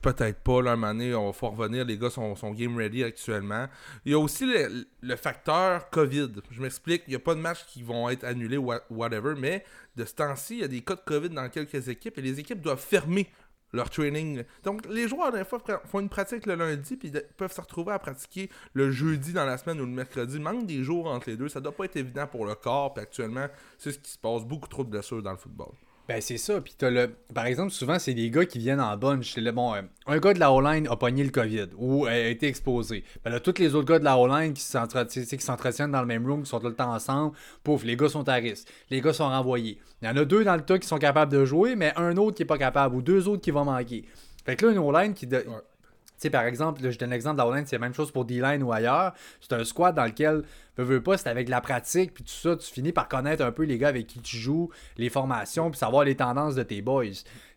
[0.00, 0.62] Peut-être pas.
[0.62, 1.84] Là, un moment on va revenir.
[1.84, 3.66] Les gars sont, sont, game ready actuellement.
[4.04, 6.30] Il y a aussi le, facteur COVID.
[6.50, 7.02] Je m'explique.
[7.06, 9.34] Il n'y a pas de matchs qui vont être annulés ou whatever.
[9.36, 9.64] Mais
[9.96, 12.40] de ce temps-ci, il y a des cas de COVID dans quelques équipes et les
[12.40, 13.28] équipes doivent fermer
[13.72, 14.44] leur training.
[14.64, 17.98] Donc, les joueurs, des fois, font une pratique le lundi, puis peuvent se retrouver à
[17.98, 20.38] pratiquer le jeudi dans la semaine ou le mercredi.
[20.38, 21.48] Manque des jours entre les deux.
[21.48, 23.46] Ça doit pas être évident pour le corps, puis actuellement,
[23.78, 24.44] c'est ce qui se passe.
[24.44, 25.72] Beaucoup trop de blessures dans le football.
[26.08, 26.60] Ben, c'est ça.
[26.60, 27.14] Puis, t'as le...
[27.32, 29.38] par exemple, souvent, c'est des gars qui viennent en bunch.
[29.38, 33.04] Bon, euh, un gars de la O-line a pogné le COVID ou a été exposé.
[33.24, 36.42] Ben, là, tous les autres gars de la O-line qui s'entretiennent dans le même room,
[36.42, 38.68] qui sont tout le temps ensemble, pouf, les gars sont à risque.
[38.90, 39.78] Les gars sont renvoyés.
[40.02, 42.16] Il y en a deux dans le tas qui sont capables de jouer, mais un
[42.16, 44.04] autre qui est pas capable ou deux autres qui vont manquer.
[44.44, 45.28] Fait que là, une O-line qui.
[46.22, 49.12] Sais, par exemple, je donne l'exemple d'Outline, c'est la même chose pour D-line ou ailleurs.
[49.40, 50.42] C'est un squad dans lequel,
[50.76, 53.52] veux, veux pas, c'est avec la pratique, puis tout ça, tu finis par connaître un
[53.52, 56.82] peu les gars avec qui tu joues, les formations, puis savoir les tendances de tes
[56.82, 57.04] boys.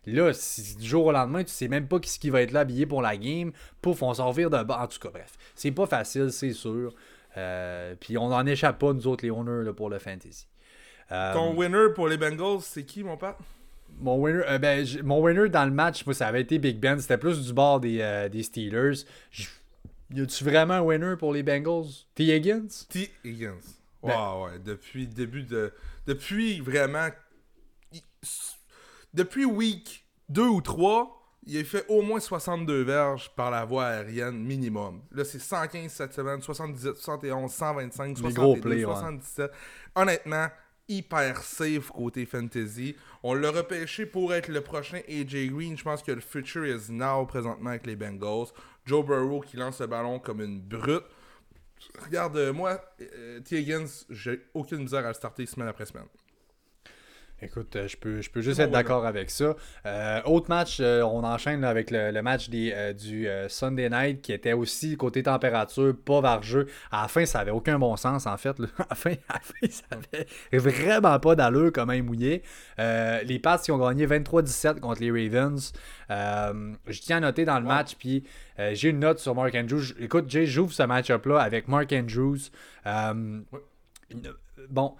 [0.06, 2.60] Là, si du jour au lendemain, tu sais même pas qui, qui va être là
[2.60, 3.52] habillé pour la game,
[3.82, 4.80] pouf, on s'en revire de bas.
[4.80, 6.94] En tout cas, bref, c'est pas facile, c'est sûr.
[7.36, 10.46] Euh, puis on n'en échappe pas, nous autres, les owners, pour le fantasy.
[11.12, 13.36] Euh, Ton winner pour les Bengals, c'est qui, mon père?
[13.98, 16.98] Mon winner, euh, ben, mon winner dans le match, moi, ça avait été Big Ben.
[17.00, 19.04] C'était plus du bord des, euh, des Steelers.
[20.10, 22.06] Y a-tu vraiment un winner pour les Bengals?
[22.14, 22.24] T.
[22.24, 22.68] Higgins?
[22.88, 23.10] T.
[23.24, 23.54] Higgins.
[24.02, 24.58] Ben ouais.
[24.64, 25.72] Depuis le début de.
[26.06, 27.08] Depuis vraiment.
[29.14, 31.16] Depuis week 2 ou 3,
[31.46, 35.00] il a fait au moins 62 verges par la voie aérienne minimum.
[35.12, 39.50] Là, c'est 115 cette semaine, 77, 71, 125, 62, 77.
[39.94, 40.48] Honnêtement,
[40.88, 42.96] hyper safe côté fantasy.
[43.22, 45.76] On l'a repêché pour être le prochain AJ Green.
[45.76, 48.48] Je pense que le future is now présentement avec les Bengals.
[48.84, 51.04] Joe Burrow qui lance le ballon comme une brute.
[52.04, 53.60] Regarde, euh, moi, euh, T.
[53.60, 56.06] Higgins, j'ai aucune misère à le starter semaine après semaine.
[57.42, 59.56] Écoute, euh, je peux, je peux juste être d'accord avec ça.
[59.84, 64.54] Euh, autre match, euh, on enchaîne avec le, match des, du Sunday Night qui était
[64.54, 66.66] aussi côté température, pas vargeux.
[66.90, 68.56] À la fin, ça avait aucun bon sens en fait.
[68.78, 69.14] À, la fin,
[69.68, 72.42] ça avait vraiment pas d'allure comme un mouillé.
[72.78, 75.72] les Pats qui ont gagné 23-17 contre les Ravens.
[76.08, 78.24] je tiens à noter dans le match, puis
[78.72, 79.92] j'ai une note sur Mark Andrews.
[80.00, 82.38] Écoute, Jay, j'ouvre ce match-up-là avec Mark Andrews.
[84.70, 84.94] Bon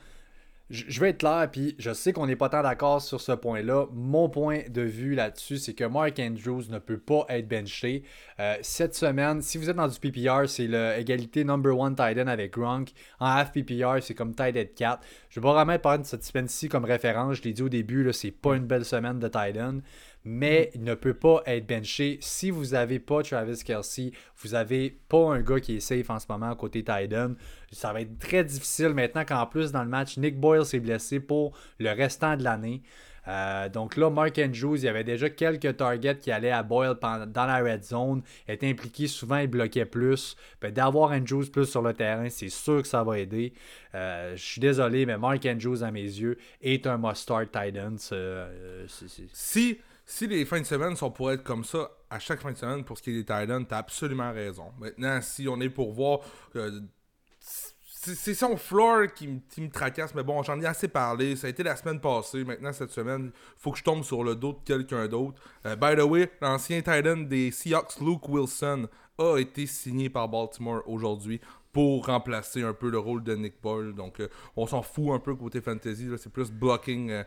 [0.69, 3.87] je vais être clair, puis je sais qu'on n'est pas tant d'accord sur ce point-là.
[3.93, 8.03] Mon point de vue là-dessus, c'est que Mark Andrews ne peut pas être benché.
[8.41, 12.27] Euh, cette semaine, si vous êtes dans du PPR, c'est l'égalité number one tight end
[12.27, 12.91] avec Gronk.
[13.21, 15.03] En half PPR, c'est comme tight end 4.
[15.31, 17.37] Je vais pas remettre par cette semaine-ci comme référence.
[17.37, 19.79] Je l'ai dit au début, c'est pas une belle semaine de tight end
[20.27, 22.19] mais il ne peut pas être benché.
[22.21, 26.19] Si vous n'avez pas Travis Kelsey, vous n'avez pas un gars qui est safe en
[26.19, 27.35] ce moment côté Titan,
[27.71, 31.21] ça va être très difficile maintenant qu'en plus dans le match, Nick Boyle s'est blessé
[31.21, 32.83] pour le restant de l'année.
[33.29, 36.95] Euh, donc là, Mark Andrews, il y avait déjà quelques targets qui allaient à Boyle
[37.01, 40.37] dans la red zone, était impliqué souvent, il bloquait plus.
[40.61, 43.53] Ben, d'avoir Andrews plus sur le terrain, c'est sûr que ça va aider.
[43.95, 47.95] Euh, je suis désolé, mais Mark Andrews, à mes yeux, est un must-start Titan.
[48.13, 48.87] Euh,
[49.33, 52.57] si si les fins de semaine sont pour être comme ça à chaque fin de
[52.57, 54.73] semaine pour ce qui est des Titans, t'as absolument raison.
[54.79, 56.21] Maintenant, si on est pour voir.
[56.55, 56.81] Euh,
[58.15, 61.35] c'est son floor qui, me tracasse, mais bon, j'en ai assez parlé.
[61.35, 62.45] Ça a été la semaine passée.
[62.45, 65.43] Maintenant, cette semaine, faut que je tombe sur le dos de quelqu'un d'autre.
[65.67, 68.87] Euh, by the way, l'ancien Titan des Seahawks, Luke Wilson,
[69.19, 71.41] a été signé par Baltimore aujourd'hui
[71.73, 73.93] pour remplacer un peu le rôle de Nick Boyle.
[73.93, 76.09] Donc, euh, on s'en fout un peu côté fantasy.
[76.17, 77.25] C'est plus blocking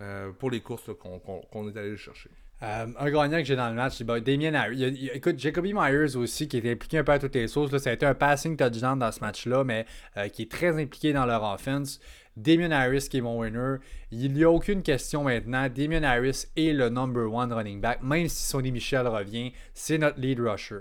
[0.00, 2.30] euh, pour les courses qu'on est allé chercher.
[2.62, 5.10] Euh, un gagnant que j'ai dans le match, c'est Damien Harris.
[5.12, 7.72] écoute, Jacoby Myers aussi, qui était impliqué un peu à toutes les sources.
[7.72, 9.86] Là, ça a été un passing touchdown dans ce match-là, mais
[10.16, 12.00] euh, qui est très impliqué dans leur offense.
[12.36, 13.76] Damien Harris qui est mon winner.
[14.10, 15.68] Il n'y a aucune question maintenant.
[15.68, 18.02] Damien Harris est le number one running back.
[18.02, 20.80] Même si Sonny Michel revient, c'est notre lead rusher.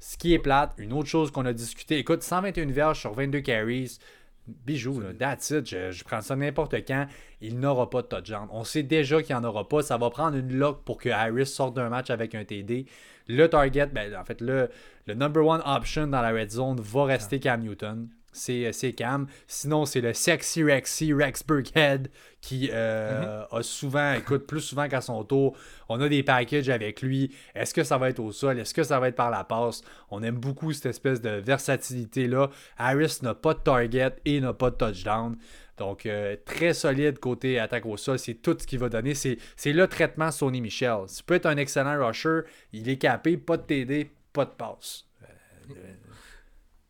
[0.00, 1.98] Ce qui est plate, une autre chose qu'on a discuté.
[1.98, 3.98] Écoute, 121 verges sur 22 carries.
[4.46, 7.06] Bijou, là, that's it, je, prends ça n'importe quand.
[7.40, 8.48] Il n'aura pas de touchdown.
[8.50, 9.82] On sait déjà qu'il n'y en aura pas.
[9.82, 12.86] Ça va prendre une lock pour que Harris sorte d'un match avec un TD.
[13.26, 14.68] Le target, ben, en fait, le,
[15.06, 18.08] le number one option dans la red zone va rester Cam Newton.
[18.48, 19.26] Euh, c'est Cam.
[19.46, 22.10] Sinon, c'est le sexy Rexy Rex Burkhead
[22.40, 23.58] qui euh, mhm.
[23.58, 25.56] a souvent, écoute, plus souvent qu'à son tour.
[25.88, 27.34] On a des packages avec lui.
[27.54, 28.58] Est-ce que ça va être au sol?
[28.58, 29.82] Est-ce que ça va être par la passe?
[30.10, 32.50] On aime beaucoup cette espèce de versatilité-là.
[32.76, 35.36] Harris n'a pas de target et n'a pas de touchdown.
[35.78, 38.18] Donc, euh, très solide côté attaque au sol.
[38.18, 39.14] C'est tout ce qu'il va donner.
[39.14, 41.06] C'est le traitement Sony Michel.
[41.08, 42.42] Il peut être un excellent rusher.
[42.72, 45.06] Il est capé, pas de TD, pas de passe.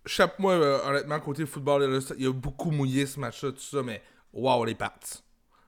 [0.07, 4.03] Chape-moi, euh, honnêtement, côté football, il y a beaucoup mouillé ce match-là, tout ça, mais
[4.33, 4.99] waouh, les Pats.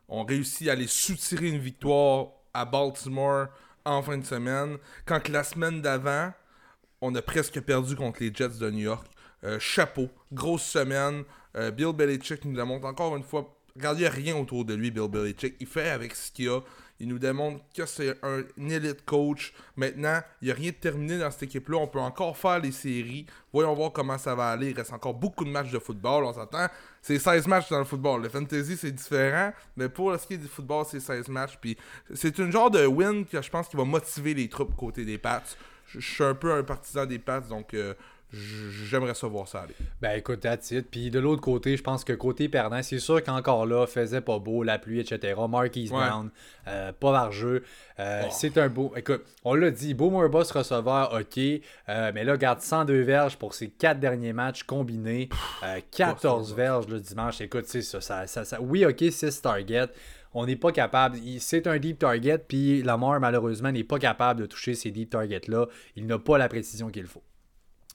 [0.09, 3.49] On réussit à aller soutirer une victoire à Baltimore
[3.84, 6.32] en fin de semaine, quand la semaine d'avant,
[7.01, 9.07] on a presque perdu contre les Jets de New York.
[9.45, 11.24] Euh, chapeau, grosse semaine.
[11.57, 13.57] Euh, Bill Belichick nous démontre encore une fois.
[13.76, 15.57] Regardez, il n'y a rien autour de lui, Bill Belichick.
[15.61, 16.61] Il fait avec ce qu'il a.
[16.99, 19.53] Il nous démontre que c'est un élite coach.
[19.76, 21.78] Maintenant, il n'y a rien de terminé dans cette équipe-là.
[21.78, 23.26] On peut encore faire les séries.
[23.53, 24.70] Voyons voir comment ça va aller.
[24.70, 26.24] Il reste encore beaucoup de matchs de football.
[26.24, 26.68] On s'attend.
[27.03, 28.22] C'est 16 matchs dans le football.
[28.22, 29.53] Le fantasy, c'est différent.
[29.76, 31.59] Mais pour ce qui est du football, c'est 16 matchs.
[31.61, 31.76] Puis
[32.14, 35.18] c'est une genre de win que je pense qui va motiver les troupes côté des
[35.18, 35.42] Pats.
[35.88, 37.40] Je suis un peu un partisan des Pats.
[37.40, 37.74] Donc.
[37.74, 37.94] Euh,
[38.33, 39.74] j'aimerais savoir ça aller.
[40.01, 40.89] Ben écoute, that's it.
[40.91, 44.39] Puis de l'autre côté, je pense que côté perdant, c'est sûr qu'encore là, faisait pas
[44.39, 45.35] beau, la pluie, etc.
[45.49, 46.31] Marquise Brown,
[46.66, 47.64] euh, pas largeux.
[47.99, 48.29] Euh, oh.
[48.31, 48.93] C'est un beau.
[48.97, 51.39] Écoute, on l'a dit, Boomer Boss receveur, ok.
[51.89, 55.29] Euh, mais là, garde 102 verges pour ses quatre derniers matchs combinés.
[55.93, 57.41] 14 verges le dimanche.
[57.41, 59.91] Écoute, c'est ça, ça, ça, Oui, ok, 6 targets
[60.39, 61.16] on n'est pas capable.
[61.39, 65.66] C'est un deep target, puis Lamar, malheureusement, n'est pas capable de toucher ces deep targets-là.
[65.97, 67.22] Il n'a pas la précision qu'il faut.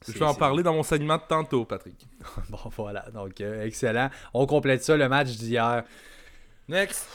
[0.07, 2.07] Je vais en parler dans mon segment de tantôt, Patrick.
[2.49, 3.05] bon, voilà.
[3.13, 4.09] Donc, euh, excellent.
[4.33, 5.83] On complète ça, le match d'hier.
[6.67, 7.07] Next.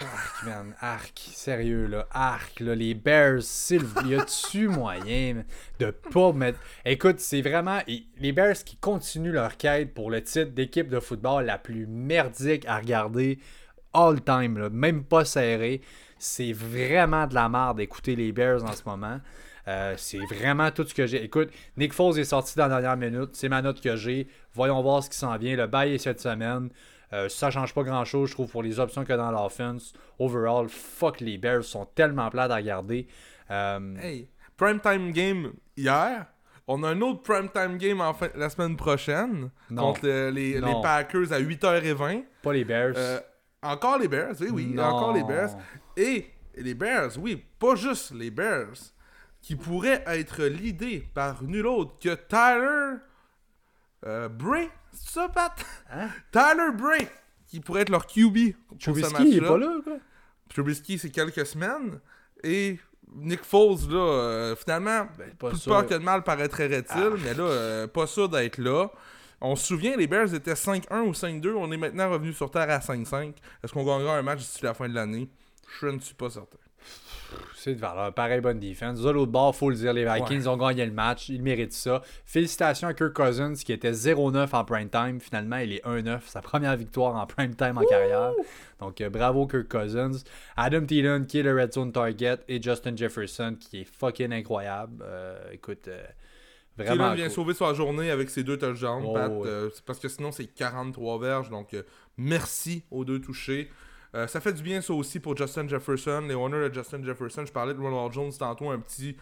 [0.00, 0.74] Arc, man.
[0.80, 1.18] Arc.
[1.32, 2.06] Sérieux, là.
[2.12, 2.74] Arc, là.
[2.74, 4.10] Les Bears, Sylvie.
[4.10, 5.42] Y a-tu moyen
[5.80, 6.60] de pas mettre.
[6.84, 7.80] Écoute, c'est vraiment.
[8.18, 12.64] Les Bears qui continuent leur quête pour le titre d'équipe de football la plus merdique
[12.66, 13.40] à regarder
[13.92, 14.70] all time, là.
[14.70, 15.80] Même pas serré.
[16.18, 19.20] C'est vraiment de la merde d'écouter les Bears en ce moment.
[19.70, 21.22] Euh, c'est vraiment tout ce que j'ai.
[21.22, 23.30] Écoute, Nick Foles est sorti dans la dernière minute.
[23.34, 24.26] C'est ma note que j'ai.
[24.52, 25.54] Voyons voir ce qui s'en vient.
[25.56, 26.70] Le bail est cette semaine.
[27.12, 29.92] Euh, ça change pas grand chose, je trouve, pour les options que dans l'offense.
[30.18, 33.06] Overall, fuck les Bears sont tellement plats à regarder.
[33.50, 36.26] Euh, Hey, prime time game hier.
[36.66, 39.86] On a un autre prime time game en fin- la semaine prochaine Non.
[39.92, 40.60] contre le- les.
[40.82, 42.22] Packers à 8h20.
[42.42, 42.94] pas les Bears.
[42.96, 43.18] Euh,
[43.62, 44.84] encore les Bears, oui, oui, Non.
[44.84, 45.50] encore les Bears.
[45.96, 48.68] Et les Bears, oui, pas juste les Bears,
[49.42, 52.98] qui pourraient être leadés par nul autre que Tyler
[54.06, 54.68] euh, Bray.
[54.92, 55.52] C'est ça, Pat?
[55.90, 56.08] Hein?
[56.32, 57.08] Tyler Bray,
[57.46, 59.48] qui pourrait être leur QB pour ce Trubisky, il est match-là.
[59.48, 59.96] pas là, quoi.
[60.48, 62.00] Trubisky, c'est quelques semaines.
[62.42, 62.78] Et
[63.14, 67.10] Nick Foles, là, euh, finalement, Ben, pas plus peur que de mal paraîtrait-il, Ah.
[67.24, 68.88] mais là, euh, pas sûr d'être là.
[69.40, 71.54] On se souvient, les Bears étaient 5-1 ou 5-2.
[71.54, 73.34] On est maintenant revenu sur terre à 5-5.
[73.64, 75.30] Est-ce qu'on gagnera un match d'ici la fin de l'année?
[75.80, 76.58] Je ne suis pas certain.
[77.54, 78.12] C'est de valeur.
[78.14, 79.00] Pareil, bonne défense.
[79.00, 81.28] De l'autre bord, faut le dire, les Vikings ont gagné le match.
[81.28, 82.02] Ils méritent ça.
[82.24, 85.20] Félicitations à Kirk Cousins qui était 0-9 en prime time.
[85.20, 86.20] Finalement, il est 1-9.
[86.26, 88.32] Sa première victoire en prime time en carrière.
[88.78, 90.12] Donc, euh, bravo Kirk Cousins.
[90.56, 92.38] Adam Thielen qui est le red zone target.
[92.48, 95.04] Et Justin Jefferson qui est fucking incroyable.
[95.06, 96.02] Euh, écoute, euh,
[96.78, 96.94] vraiment.
[96.94, 97.34] Thielen vient cool.
[97.34, 99.30] sauver sa journée avec ses deux touchdowns, Oh, Pat.
[99.30, 99.46] ouais.
[99.46, 101.50] Euh, parce que sinon, c'est 43 verges.
[101.50, 101.76] Donc,
[102.16, 103.70] merci aux deux touchés.
[104.14, 106.24] Euh, ça fait du bien, ça aussi, pour Justin Jefferson.
[106.26, 107.44] Les honneurs de Justin Jefferson.
[107.46, 109.16] Je parlais de Ronald Jones tantôt, un petit.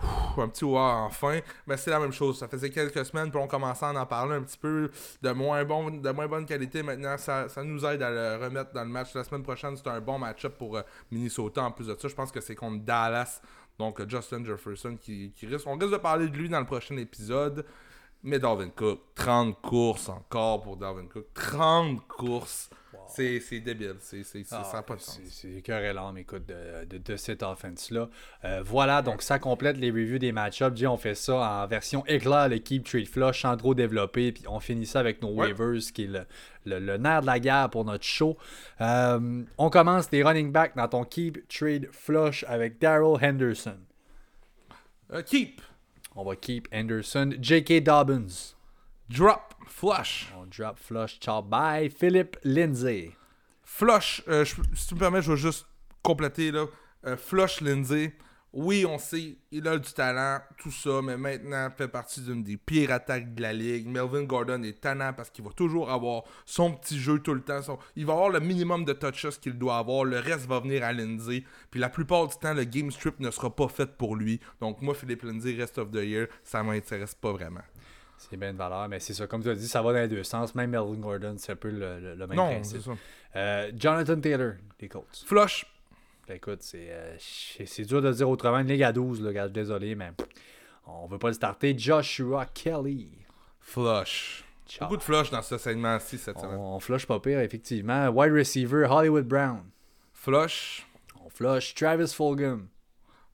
[0.00, 1.40] Ouh, un petit wow enfin.
[1.66, 2.38] Mais c'est la même chose.
[2.38, 5.64] Ça faisait quelques semaines, puis on commençait à en parler un petit peu de moins,
[5.64, 6.82] bon, de moins bonne qualité.
[6.82, 9.12] Maintenant, ça, ça nous aide à le remettre dans le match.
[9.14, 11.64] La semaine prochaine, c'est un bon match-up pour euh, Minnesota.
[11.64, 13.40] En plus de ça, je pense que c'est contre Dallas.
[13.76, 15.66] Donc, euh, Justin Jefferson qui, qui risque.
[15.66, 17.64] On risque de parler de lui dans le prochain épisode.
[18.22, 21.26] Mais Dalvin Cook, 30 courses encore pour Dalvin Cook.
[21.34, 22.70] 30 courses.
[23.08, 23.94] C'est c'est débile.
[24.00, 25.18] C'est c'est- c'est- Ah, ça n'a pas de sens.
[25.28, 28.08] c'est- C'est cœur et l'âme, écoute, de, de, de cette offense-là.
[28.44, 30.82] Euh, voilà, donc ça complète les reviews des match-ups.
[30.84, 34.86] On fait ça en version éclair, l'équipe Trade Flush, sans trop développé, puis on finit
[34.86, 35.52] ça avec nos Ouais.
[35.52, 36.26] waivers, qui est le,
[36.66, 38.36] le- le nerf de la guerre pour notre show.
[38.80, 43.78] Euh, on commence les running backs dans ton Keep Trade Flush avec Daryl Henderson.
[45.12, 45.60] Euh, keep.
[46.14, 47.30] On va keep Henderson.
[47.40, 47.80] J.K.
[47.82, 48.54] Dobbins.
[49.08, 49.54] Drop.
[49.66, 50.32] Flush.
[50.36, 51.18] On drop Flush.
[51.20, 51.88] Ciao, bye.
[51.90, 53.12] Philip Lindsay.
[53.64, 55.66] Flush, euh, je- si tu me permets, je vais juste
[56.02, 56.66] compléter là.
[57.06, 58.14] Euh, Flush Lindsay,
[58.52, 62.56] oui, on sait, il a du talent, tout ça, mais maintenant fait partie d'une des
[62.56, 63.86] pires attaques de la ligue.
[63.86, 67.62] Melvin Gordon est tannant parce qu'il va toujours avoir son petit jeu tout le temps.
[67.62, 70.04] son- Il va avoir le minimum de touches qu'il doit avoir.
[70.04, 71.44] Le reste va venir à Lindsay.
[71.70, 74.40] Puis la plupart du temps, le game strip ne sera pas fait pour lui.
[74.60, 77.60] Donc moi, Philippe Lindsay, rest of the year, ça m'intéresse pas vraiment.
[78.18, 79.26] C'est bien de valeur, mais c'est ça.
[79.26, 80.54] Comme tu as dit, ça va dans les deux sens.
[80.54, 82.78] Même Melvin Gordon, c'est un peu le, le- le même non, principe.
[82.78, 82.96] c'est ça.
[83.36, 85.24] Euh, Jonathan Taylor, des Colts.
[85.26, 85.66] Flush,
[86.26, 88.58] Ben, écoute, c'est euh, c'est dur de dire autrement.
[88.58, 90.10] Une ligue à 12, là, gars, désolé, mais
[90.86, 91.78] on veut pas le starter.
[91.78, 93.08] Joshua Kelly.
[93.60, 94.44] flush.
[94.66, 94.86] Ciao.
[94.86, 96.56] Beaucoup de flush dans ce segment-ci cette semaine.
[96.58, 98.08] On, on flush pas pire, effectivement.
[98.08, 99.62] Wide receiver, Hollywood Brown.
[100.12, 100.86] Flush,
[101.24, 102.68] On flush Travis Fulgham.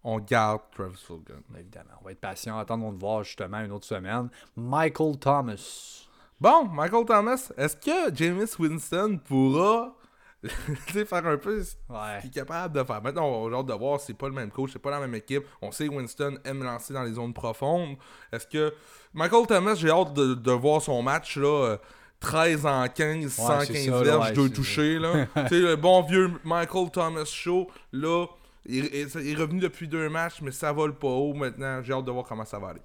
[0.05, 1.43] On garde Travis Fulgham.
[1.59, 4.29] Évidemment, on va être patient, attendons de voir justement une autre semaine.
[4.57, 6.07] Michael Thomas.
[6.41, 9.95] Bon, Michael Thomas, est-ce que James Winston pourra
[10.45, 12.19] faire un peu ce Ouais.
[12.21, 13.01] qu'il est capable de faire?
[13.03, 15.15] Maintenant, on va hâte de voir, c'est pas le même coach, c'est pas la même
[15.15, 15.45] équipe.
[15.63, 17.97] On sait que Winston aime lancer dans les zones profondes.
[18.33, 18.75] Est-ce que
[19.15, 21.47] Michael Thomas, j'ai hâte de, de voir son match là.
[21.47, 21.77] euh,
[22.21, 24.99] 13 en 15, 115 c'est ça, verges, ouais, deux c'est- touchés.
[24.99, 25.27] là.
[25.43, 28.27] tu sais, le bon vieux Michael Thomas Show, là,
[28.67, 31.83] il, il- il est revenu depuis deux matchs, mais ça vole pas haut maintenant.
[31.83, 32.83] J'ai hâte de voir comment ça va aller.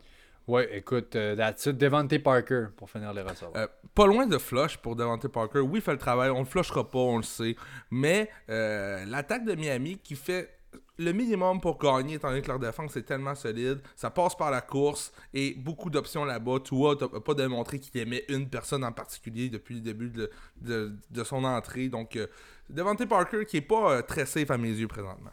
[0.47, 1.69] Ouais, écoute, euh, it.
[1.69, 3.51] Devante Parker pour finir les recevoir.
[3.55, 5.59] Euh, pas loin de flush pour Devante Parker.
[5.59, 7.55] Oui, il fait le travail, on le flushera pas, on le sait.
[7.91, 10.49] Mais euh, l'attaque de Miami qui fait
[10.97, 14.49] le minimum pour gagner, étant donné que leur défense est tellement solide, ça passe par
[14.51, 16.59] la course et beaucoup d'options là-bas.
[16.63, 20.91] Tua n'a pas démontré qu'il aimait une personne en particulier depuis le début de, de-
[21.11, 21.89] de son entrée.
[21.89, 22.25] Donc, euh,
[22.71, 25.31] Devante Parker qui est pas très safe à mes yeux présentement.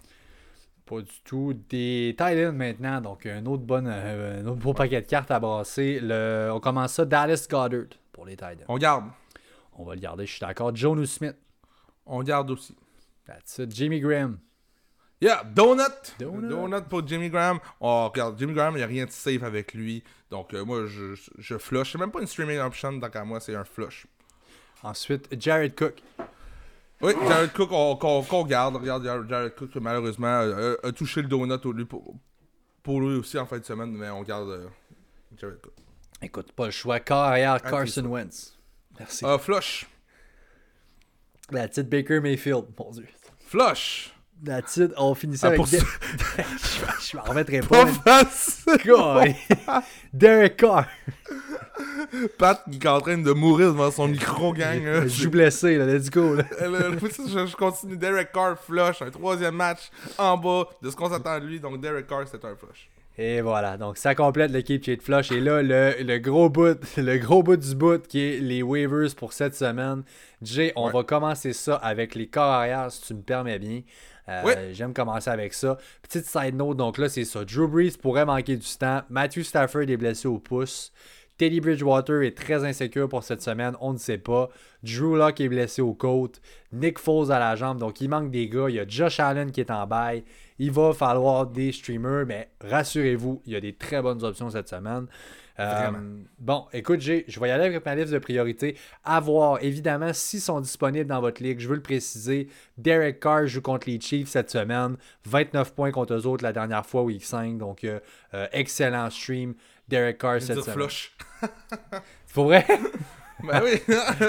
[0.86, 1.52] Pas du tout.
[1.68, 5.40] Des Titans maintenant, donc un autre, bon, euh, un autre beau paquet de cartes à
[5.40, 5.98] brasser.
[6.00, 8.64] Le, on commence ça, Dallas Goddard pour les Titans.
[8.68, 9.06] On garde.
[9.74, 10.74] On va le garder, je suis d'accord.
[10.74, 11.36] Jonas Smith,
[12.06, 12.74] On garde aussi.
[13.26, 13.74] that's it.
[13.74, 14.38] Jimmy Graham,
[15.20, 16.14] Yeah, Donut.
[16.18, 16.48] Donut.
[16.48, 17.58] Donut pour Jimmy Graham.
[17.80, 20.04] Oh, regarde, Jimmy Graham, il n'y a rien de safe avec lui.
[20.30, 21.92] Donc, euh, moi, je, je flush.
[21.92, 24.06] C'est même pas une streaming option, donc à moi, c'est un flush.
[24.82, 26.02] Ensuite, Jared Cook.
[27.02, 28.76] Oui, Jared Cook, on, qu'on, qu'on garde.
[28.76, 32.14] Regarde, Jared, Cook, malheureusement, euh, a touché le donut au lieu pour,
[32.82, 34.66] pour lui aussi en fin de semaine, mais on garde euh,
[35.38, 35.74] Jared Cook.
[36.22, 36.98] Écoute, pas le choix.
[37.00, 38.56] Carrière, Carson Wentz.
[38.98, 39.24] Merci.
[39.26, 39.86] Euh, flush.
[41.50, 43.06] La petite Baker Mayfield, mon Dieu.
[43.46, 44.12] Flush.
[44.44, 44.92] That's it.
[44.96, 45.58] On finissait Ah, avec.
[45.60, 45.76] pour De-
[47.10, 47.86] je m'en remettrai pas.
[48.04, 48.24] Pas.
[48.84, 49.34] God.
[50.12, 50.86] Derek Carr.
[52.38, 54.80] Pat qui est en train de mourir devant son micro, gang.
[55.02, 55.86] Je joue blessé, là.
[55.86, 56.34] Let's go.
[56.34, 56.44] Là.
[56.60, 57.96] Je, continue.
[57.96, 61.60] Derek Carr flush, un troisième match en bas de ce qu'on s'attend de lui.
[61.60, 62.88] Donc Derek Carr, c'est un flush.
[63.18, 65.32] Et voilà, donc ça complète l'équipe qui est de flush.
[65.32, 69.14] Et là, le, le gros bout, le gros bout du bout qui est les waivers
[69.16, 70.02] pour cette semaine.
[70.42, 70.92] Jay, on Ouais.
[70.92, 73.80] va commencer ça avec les corps arrière, si tu me permets bien.
[74.28, 74.70] Euh.
[74.72, 75.78] J'aime commencer avec ça.
[76.02, 77.44] Petite side note, donc là, c'est ça.
[77.44, 79.02] Drew Brees pourrait manquer du temps.
[79.08, 80.92] Matthew Stafford est blessé au pouce.
[81.38, 84.48] Teddy Bridgewater est très insécure pour cette semaine, on ne sait pas.
[84.82, 86.40] Drew Lock est blessé aux côtes.
[86.72, 88.68] Nick Foles à la jambe, donc il manque des gars.
[88.68, 90.24] Il y a Josh Allen qui est en bail.
[90.58, 94.68] Il va falloir des streamers, mais rassurez-vous, il y a des très bonnes options cette
[94.68, 95.06] semaine.
[95.58, 95.90] Euh,
[96.38, 98.76] bon, écoute, je vais y aller avec ma liste de priorités.
[99.04, 102.48] À voir, évidemment, s'ils sont disponibles dans votre ligue, je veux le préciser.
[102.76, 104.96] Derek Carr joue contre les Chiefs cette semaine.
[105.24, 107.56] 29 points contre eux autres la dernière fois, week 5.
[107.56, 108.00] Donc, euh,
[108.34, 109.54] euh, excellent stream.
[109.88, 110.74] Derek Carr cette semaine.
[110.74, 111.12] flush.
[111.40, 111.48] C'est
[112.34, 112.66] pour vrai?
[113.46, 113.76] Ben oui.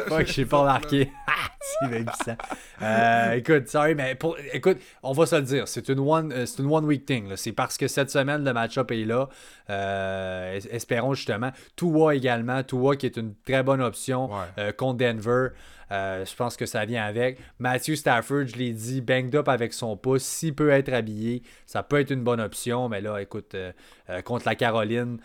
[0.10, 1.10] Fuck, je sais pas remarqué.
[1.28, 2.36] Ah, c'est bien puissant.
[2.82, 6.46] Euh, écoute, sorry, mais pour, écoute, on va se le dire, c'est une one, euh,
[6.46, 7.36] c'est une one week thing.
[7.38, 9.30] C'est parce que cette semaine le match-up est là.
[9.70, 11.52] Euh, es- espérons justement.
[11.76, 14.40] Tua également, Tua qui est une très bonne option Ouais.
[14.58, 15.50] euh, contre Denver.
[15.92, 17.40] Euh, je pense que ça vient avec.
[17.60, 20.24] Matthew Stafford, je l'ai dit, banged up avec son pouce.
[20.24, 22.90] S'il peut être habillé, ça peut être une bonne option.
[22.90, 23.72] Mais là, écoute, euh,
[24.10, 25.20] euh, contre la Caroline,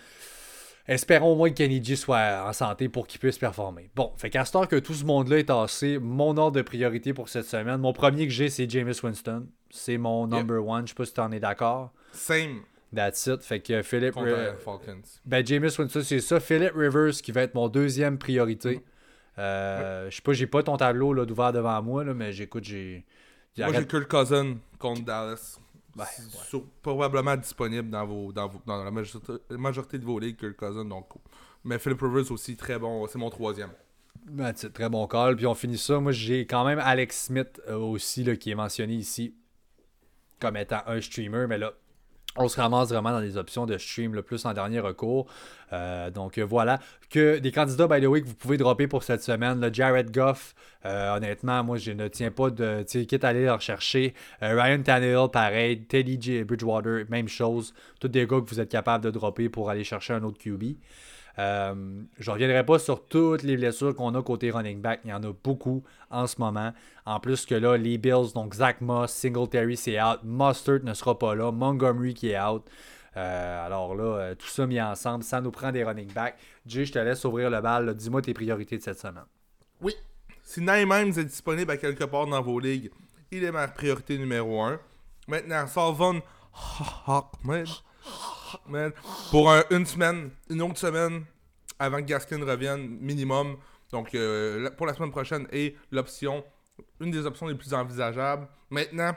[0.88, 3.88] Espérons au moins que Kenny G soit en santé pour qu'il puisse performer.
[3.94, 7.14] Bon, fait qu'à ce temps que tout ce monde-là est tassé, mon ordre de priorité
[7.14, 9.46] pour cette semaine, mon premier que j'ai, c'est Jameis Winston.
[9.70, 10.84] C'est mon number one.
[10.84, 11.92] Je sais pas si tu en es d'accord.
[12.10, 12.62] Same
[12.94, 13.42] That's it.
[13.42, 14.12] Fait que Philip.
[14.12, 15.02] contre Falcons.
[15.24, 16.40] ben, Jameis Winston, c'est ça.
[16.40, 18.82] Philip Rivers qui va être mon deuxième priorité.
[19.38, 22.64] Euh, Je sais pas, j'ai pas ton tableau là, d'ouvert devant moi, là, mais j'écoute,
[22.64, 22.96] j'ai.
[22.96, 23.04] Moi,
[23.54, 25.58] j'ai Arrête- Kirk Cousin contre Dallas.
[25.96, 26.44] Ouais, C'est ouais.
[26.48, 30.84] sur- probablement disponible dans, vos, dans, vos- dans la majorité, de vos ligues, Kirk Cousin.
[30.86, 31.06] Donc,
[31.64, 33.06] mais Philip Rivers aussi, très bon.
[33.06, 33.70] C'est mon troisième.
[34.26, 35.36] Ben, c'est très bon call.
[35.36, 35.98] Puis on finit ça.
[36.00, 39.34] Moi, j'ai quand même Alex Smith euh, aussi, là, qui est mentionné ici
[40.40, 41.46] comme étant un streamer.
[41.46, 41.72] Mais là,
[42.36, 45.26] on se ramasse vraiment dans des options de stream le plus en dernier recours.
[45.72, 46.78] Euh, donc euh, voilà.
[47.10, 49.60] Que des candidats, by the way, que vous pouvez dropper pour cette semaine.
[49.60, 50.54] Le Jared Goff,
[50.86, 52.82] euh, honnêtement, moi, je ne tiens pas de.
[52.82, 54.14] Quitte à aller le rechercher.
[54.40, 55.82] Ryan Tannehill, pareil.
[55.82, 56.44] Teddy J.
[56.44, 57.74] Bridgewater, même chose.
[58.00, 60.76] Tous des gars que vous êtes capable de dropper pour aller chercher un autre QB.
[61.38, 65.00] Euh, je ne reviendrai pas sur toutes les blessures qu'on a côté running back.
[65.04, 66.72] Il y en a beaucoup en ce moment.
[67.06, 70.20] En plus que là, les Bills, donc Zach Moss, Singletary, c'est out.
[70.24, 71.50] Mustard ne sera pas là.
[71.50, 72.64] Montgomery qui est out.
[73.16, 76.36] Euh, alors là, euh, tout ça mis ensemble, ça nous prend des running backs.
[76.66, 77.94] Jay, je te laisse ouvrir le bal.
[77.94, 79.24] Dis-moi tes priorités de cette semaine.
[79.80, 79.94] Oui.
[80.42, 82.90] Si Naïm est disponible à quelque part dans vos ligues,
[83.30, 84.78] il est ma priorité numéro 1.
[85.28, 86.20] Maintenant, Salvon
[87.06, 87.64] Hawkman,
[88.68, 88.92] man,
[89.30, 91.24] pour un- une semaine, une autre semaine,
[91.78, 93.56] avant que Gaskin revienne, minimum.
[93.90, 96.44] Donc, euh, pour la semaine prochaine, est l'option,
[97.00, 98.48] une des options les plus envisageables.
[98.70, 99.14] Maintenant,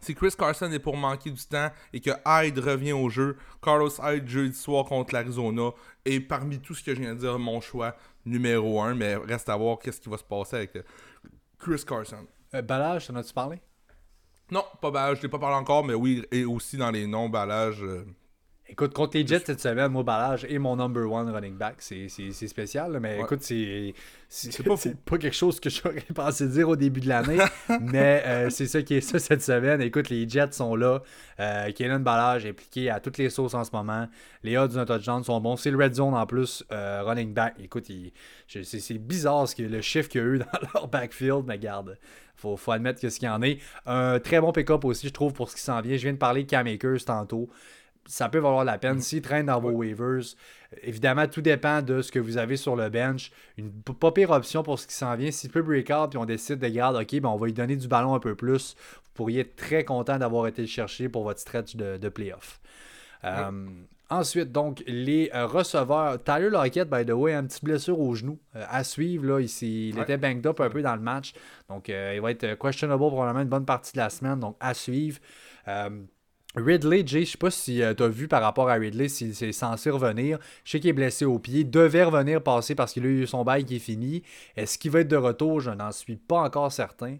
[0.00, 3.90] si Chris Carson est pour manquer du temps et que Hyde revient au jeu, Carlos
[4.02, 5.70] Hyde jeudi soir contre l'Arizona
[6.04, 7.96] est parmi tout ce que je viens de dire mon choix
[8.26, 10.82] numéro 1, mais reste à voir qu'est-ce qui va se passer avec euh,
[11.58, 12.26] Chris Carson.
[12.54, 13.60] Euh, Balage, t'en as-tu parlé?
[14.50, 17.82] Non, pas balage, je l'ai pas parlé encore, mais oui, et aussi dans les non-ballages.
[17.82, 18.04] euh,
[18.66, 21.76] Écoute, contre les Jets cette semaine, moi, Balage est mon number one running back.
[21.78, 22.08] C'est
[22.48, 23.22] spécial, là, mais Ouais.
[23.24, 23.92] écoute, c'est
[24.64, 27.38] pas pas quelque chose que j'aurais pensé dire au début de l'année,
[27.82, 29.82] mais euh, c'est ça qui est ça cette semaine.
[29.82, 31.02] Écoute, les Jets sont là.
[31.40, 34.08] Euh, Balage est impliqué à toutes les sauces en ce moment.
[34.42, 35.56] Les odds d'un touchdown sont bons.
[35.56, 37.56] C'est le red zone en plus, euh, running back.
[37.62, 37.90] Écoute,
[38.48, 41.98] c'est bizarre ce que, le chiffre qu'il y a eu dans leur backfield, mais garde.
[42.34, 43.58] Faut, faut admettre que ce qu'il y en est.
[43.84, 45.96] Un très bon pick-up aussi, je trouve, pour ce qui s'en vient.
[45.96, 47.48] Je viens de parler de Cam Akers tantôt
[48.06, 49.00] ça peut valoir la peine.
[49.00, 50.22] S'il traîne dans vos waivers,
[50.82, 53.30] évidemment, tout dépend de ce que vous avez sur le bench.
[53.56, 55.30] Une pas pire option pour ce qui s'en vient.
[55.30, 57.76] S'il peut break out puis on décide de garder, ok, ben on va lui donner
[57.76, 58.76] du ballon un peu plus.
[59.04, 62.60] Vous pourriez être très content d'avoir été le chercher pour votre stretch de, de playoff.
[63.24, 63.68] Euh,
[64.10, 66.22] Ensuite, donc, les euh, receveurs.
[66.22, 69.24] Tyler Lockett, by the way, a une petite blessure au genou euh, à suivre.
[69.24, 70.02] Là, il, s'est- il Ouais.
[70.02, 71.32] était banged up un peu dans le match.
[71.70, 74.38] Donc, euh, il va être questionable probablement une bonne partie de la semaine.
[74.38, 75.18] Donc, à suivre.
[76.56, 79.52] Ridley, Jay, je sais pas si tu as vu par rapport à Ridley s'il est
[79.52, 80.38] censé revenir.
[80.64, 81.64] Je sais qu'il est blessé au pied.
[81.64, 84.22] Devait revenir passer parce qu'il a eu son bail qui est fini.
[84.56, 85.60] Est-ce qu'il va être de retour?
[85.60, 87.16] Je n'en suis pas encore certain.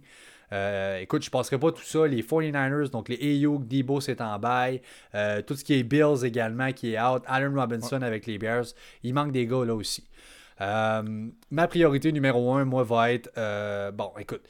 [0.52, 2.06] Euh, écoute, je ne passerai pas tout ça.
[2.06, 4.80] Les 49ers, donc les Ayuk, Debo, c'est en bail.
[5.16, 7.22] Euh, tout ce qui est Bills également qui est out.
[7.26, 8.66] Allen Robinson avec les Bears.
[9.02, 10.04] Il manque des gars là aussi.
[10.60, 13.32] Euh, ma priorité numéro un, moi, va être.
[13.36, 14.42] euh, bon, écoute.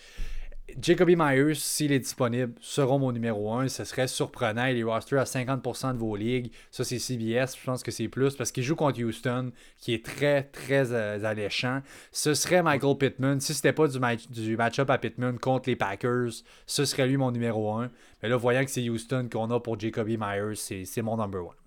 [0.81, 3.69] Jacoby Myers, s'il est disponible, sera mon numéro 1.
[3.69, 4.65] Ce serait surprenant.
[4.67, 6.53] Il est roster à 50% de vos ligues.
[6.71, 7.57] Ça, c'est CBS.
[7.59, 11.23] Je pense que c'est plus parce qu'il joue contre Houston, qui est très, très euh,
[11.25, 11.83] alléchant.
[12.13, 13.41] Ce serait Michael Pittman.
[13.41, 13.99] Si c'était pas du,
[14.31, 16.31] du match-up à Pittman contre les Packers,
[16.67, 17.91] ce serait lui mon numéro 1.
[18.23, 21.64] Mais là, voyant que c'est Houston qu'on a pour Jacoby Myers, c'est mon number 1.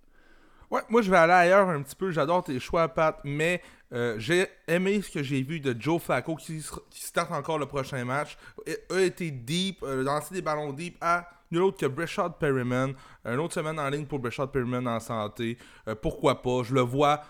[0.69, 2.11] Ouais, moi je vais aller ailleurs un petit peu.
[2.11, 3.61] J'adore tes choix, Pat, mais
[3.93, 6.61] euh, j'ai aimé ce que j'ai vu de Joe Flacco qui,
[6.91, 8.37] start encore le prochain match.
[8.65, 12.93] Il a été deep, euh, lancer des ballons deep à nul autre que Breshad Perryman.
[13.23, 15.57] Une autre semaine en ligne pour Breshad Perryman en santé.
[15.87, 16.63] Euh, pourquoi pas?
[16.63, 17.21] Je le vois.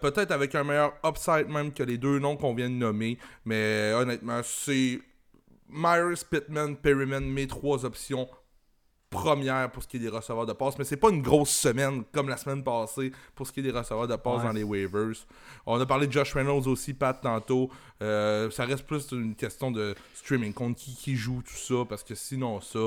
[0.00, 3.18] Peut-être avec un meilleur upside même que les deux noms qu'on vient de nommer.
[3.44, 5.00] Mais honnêtement, c'est
[5.68, 8.28] Myers, Pittman, Perryman, mes trois options
[9.12, 12.02] première pour ce qui est des receveurs de passe, mais c'est pas une grosse semaine
[12.12, 15.14] comme la semaine passée pour ce qui est des receveurs de passe dans les waivers.
[15.66, 17.70] On a parlé de Josh Reynolds aussi, Pat, tantôt.
[18.00, 22.02] Euh, ça reste plus une question de streaming, contre qui, qui joue tout ça, parce
[22.02, 22.80] que sinon ça,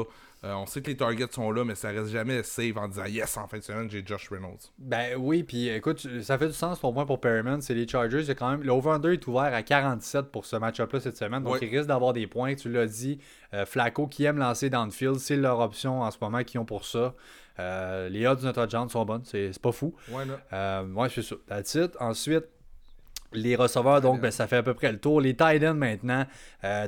[0.46, 3.06] euh, on sait que les targets sont là, mais ça reste jamais safe en disant
[3.06, 4.60] yes, en fin de semaine, j'ai Josh Reynolds.
[4.78, 7.62] Ben oui, puis écoute, ça fait du sens pour moi pour Perryman.
[7.62, 8.22] C'est les Chargers.
[8.22, 11.18] Il y a quand même, le over-under est ouvert à 47 pour ce match-up-là cette
[11.18, 11.44] semaine.
[11.44, 12.54] Donc il risque d'avoir des points.
[12.54, 13.20] Tu l'as dit,
[13.54, 16.60] euh, Flacco qui aime lancer dans le field, c'est leur option en ce moment qu'ils
[16.60, 17.16] ont pour ça.
[17.58, 19.96] Euh, les odds de notre touchdown sont bonnes, c'est pas fou.
[20.10, 21.88] Ouais, ouais c'est ça.
[22.00, 22.44] Ensuite,
[23.36, 25.22] les receveurs, donc, ben, ça fait à peu près le tour.
[25.22, 26.26] Les tight ends maintenant.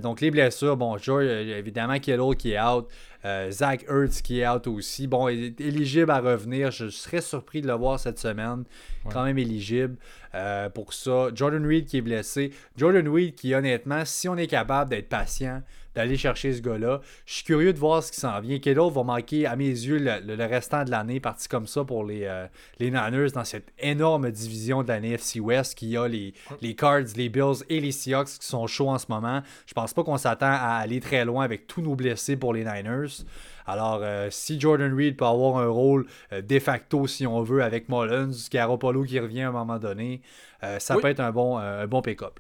[0.02, 2.88] donc, les blessures, bon, Joe, évidemment, Kittle qui est out.
[3.26, 5.08] Euh, Zach Ertz qui est out aussi.
[5.08, 6.72] Bon, il est éligible à revenir.
[6.72, 8.64] Je serais surpris de le voir cette semaine.
[9.10, 9.98] Quand même éligible
[10.36, 11.30] euh, pour ça.
[11.34, 12.52] Jordan Reed qui est blessé.
[12.76, 15.62] Jordan Reed qui, honnêtement, si on est capable d'être patient,
[15.98, 18.60] d'aller chercher ce gars-là, je suis curieux de voir ce qui s'en vient.
[18.60, 22.26] Kittle va manquer, à mes yeux, le, restant de l'année, parti comme ça pour les,
[22.26, 22.45] euh,
[22.80, 27.16] les Niners dans cette énorme division de la NFC West qui a les, les Cards,
[27.16, 29.41] les Bills et les Seahawks qui sont chauds en ce moment.
[29.66, 32.64] Je pense pas qu'on s'attend à aller très loin avec tous nos blessés pour les
[32.64, 33.26] Niners.
[33.66, 37.64] Alors, euh, si Jordan Reed peut avoir un rôle euh, de facto, si on veut,
[37.64, 40.22] avec Mullins, Garoppolo qui revient à un moment donné,
[40.80, 42.39] ça peut être un bon, bon pick-up.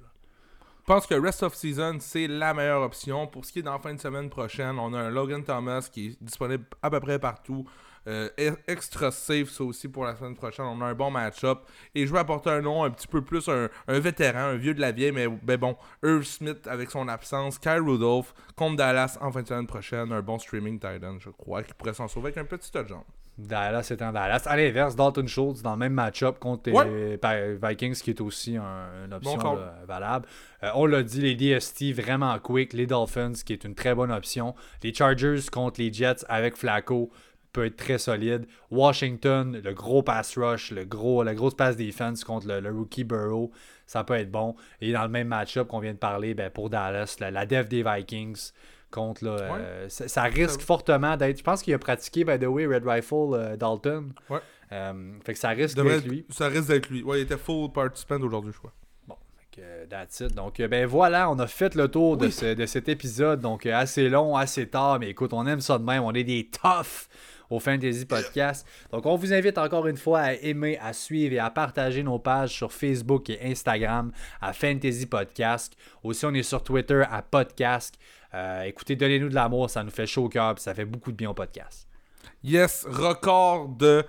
[0.87, 3.27] Je pense que Rest of Season, c'est la meilleure option.
[3.27, 6.07] Pour ce qui est la fin de semaine prochaine, on a un Logan Thomas qui
[6.07, 7.65] est disponible à peu près partout.
[8.07, 8.29] Euh,
[8.69, 10.63] extra safe, ça aussi, pour la semaine prochaine.
[10.63, 11.67] On a un bon match-up.
[11.93, 13.69] Et je vais apporter un nom un petit peu plus, un,
[13.99, 15.75] vétéran, un vieux de la vieille, mais ben bon,
[16.05, 20.13] Irv Smith avec son absence, Kyle Rudolph contre Dallas en fin de semaine prochaine.
[20.13, 23.03] Un bon streaming Titan, je crois, qui pourrait s'en sauver avec un petit touchdown.
[23.37, 24.43] Dallas en Dallas.
[24.45, 27.17] À l'inverse, Dalton Schultz dans le même match-up contre les
[27.61, 30.25] Vikings, qui est aussi une option valable.
[30.63, 32.73] Euh, on l'a dit, les DST vraiment quick.
[32.73, 34.55] Les Dolphins, qui est une très bonne option.
[34.83, 37.11] Les Chargers contre les Jets avec Flacco
[37.53, 38.47] peut être très solide.
[38.71, 43.51] Washington, le gros pass rush, le gros, la grosse pass defense contre le, rookie Burrow,
[43.85, 44.55] ça peut être bon.
[44.81, 47.83] Et dans le même match-up qu'on vient de parler, ben, pour Dallas, la, def des
[47.83, 48.51] Vikings
[48.91, 51.37] contre là, euh, ça, risque fortement d'être.
[51.37, 54.13] Je pense qu'il a pratiqué, by the way, Red Rifle euh, Dalton.
[54.29, 54.39] Ouais.
[54.71, 56.25] Euh, fait que ça risque d'être lui.
[56.29, 57.03] Ça risque d'être lui.
[57.03, 58.73] Ouais, il était full participant aujourd'hui, je crois.
[59.07, 59.15] Bon,
[59.89, 60.33] that's it.
[60.35, 63.39] Donc, ben voilà, on a fait le tour de, de cet épisode.
[63.39, 66.03] Donc, assez long, assez tard, mais écoute, on aime ça de même.
[66.03, 67.07] On est des toughs
[67.49, 68.67] au Fantasy Podcast.
[68.91, 72.19] Donc, on vous invite encore une fois à aimer, à suivre et à partager nos
[72.19, 74.11] pages sur Facebook et Instagram
[74.41, 75.75] à Fantasy Podcast.
[76.03, 77.97] Aussi, on est sur Twitter à Podcast.
[78.33, 81.17] Euh, écoutez, donnez-nous de l'amour, ça nous fait chaud au cœur ça fait beaucoup de
[81.17, 81.87] bien au podcast.
[82.43, 84.05] Yes, record de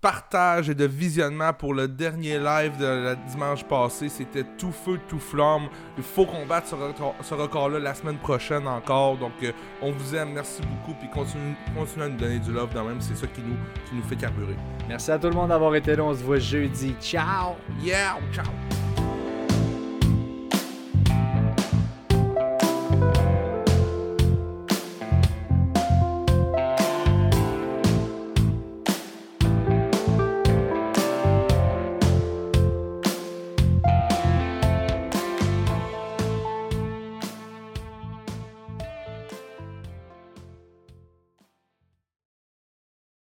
[0.00, 4.08] partage et de visionnement pour le dernier live de la dimanche passé.
[4.08, 5.68] C'était tout feu, tout flamme.
[5.96, 9.18] Il faut qu'on batte ce, record-là la semaine prochaine encore.
[9.18, 9.52] Donc, euh,
[9.82, 10.32] on vous aime.
[10.32, 10.98] Merci beaucoup.
[10.98, 11.54] Puis, continuez,
[12.04, 13.00] à nous donner du love quand même.
[13.00, 13.56] C'est ça qui nous,
[13.88, 14.56] qui nous fait carburer.
[14.88, 16.04] Merci à tout le monde d'avoir été là.
[16.04, 16.94] On se voit jeudi.
[17.00, 17.56] Ciao!
[17.82, 18.18] Yeah!
[18.32, 19.05] Ciao!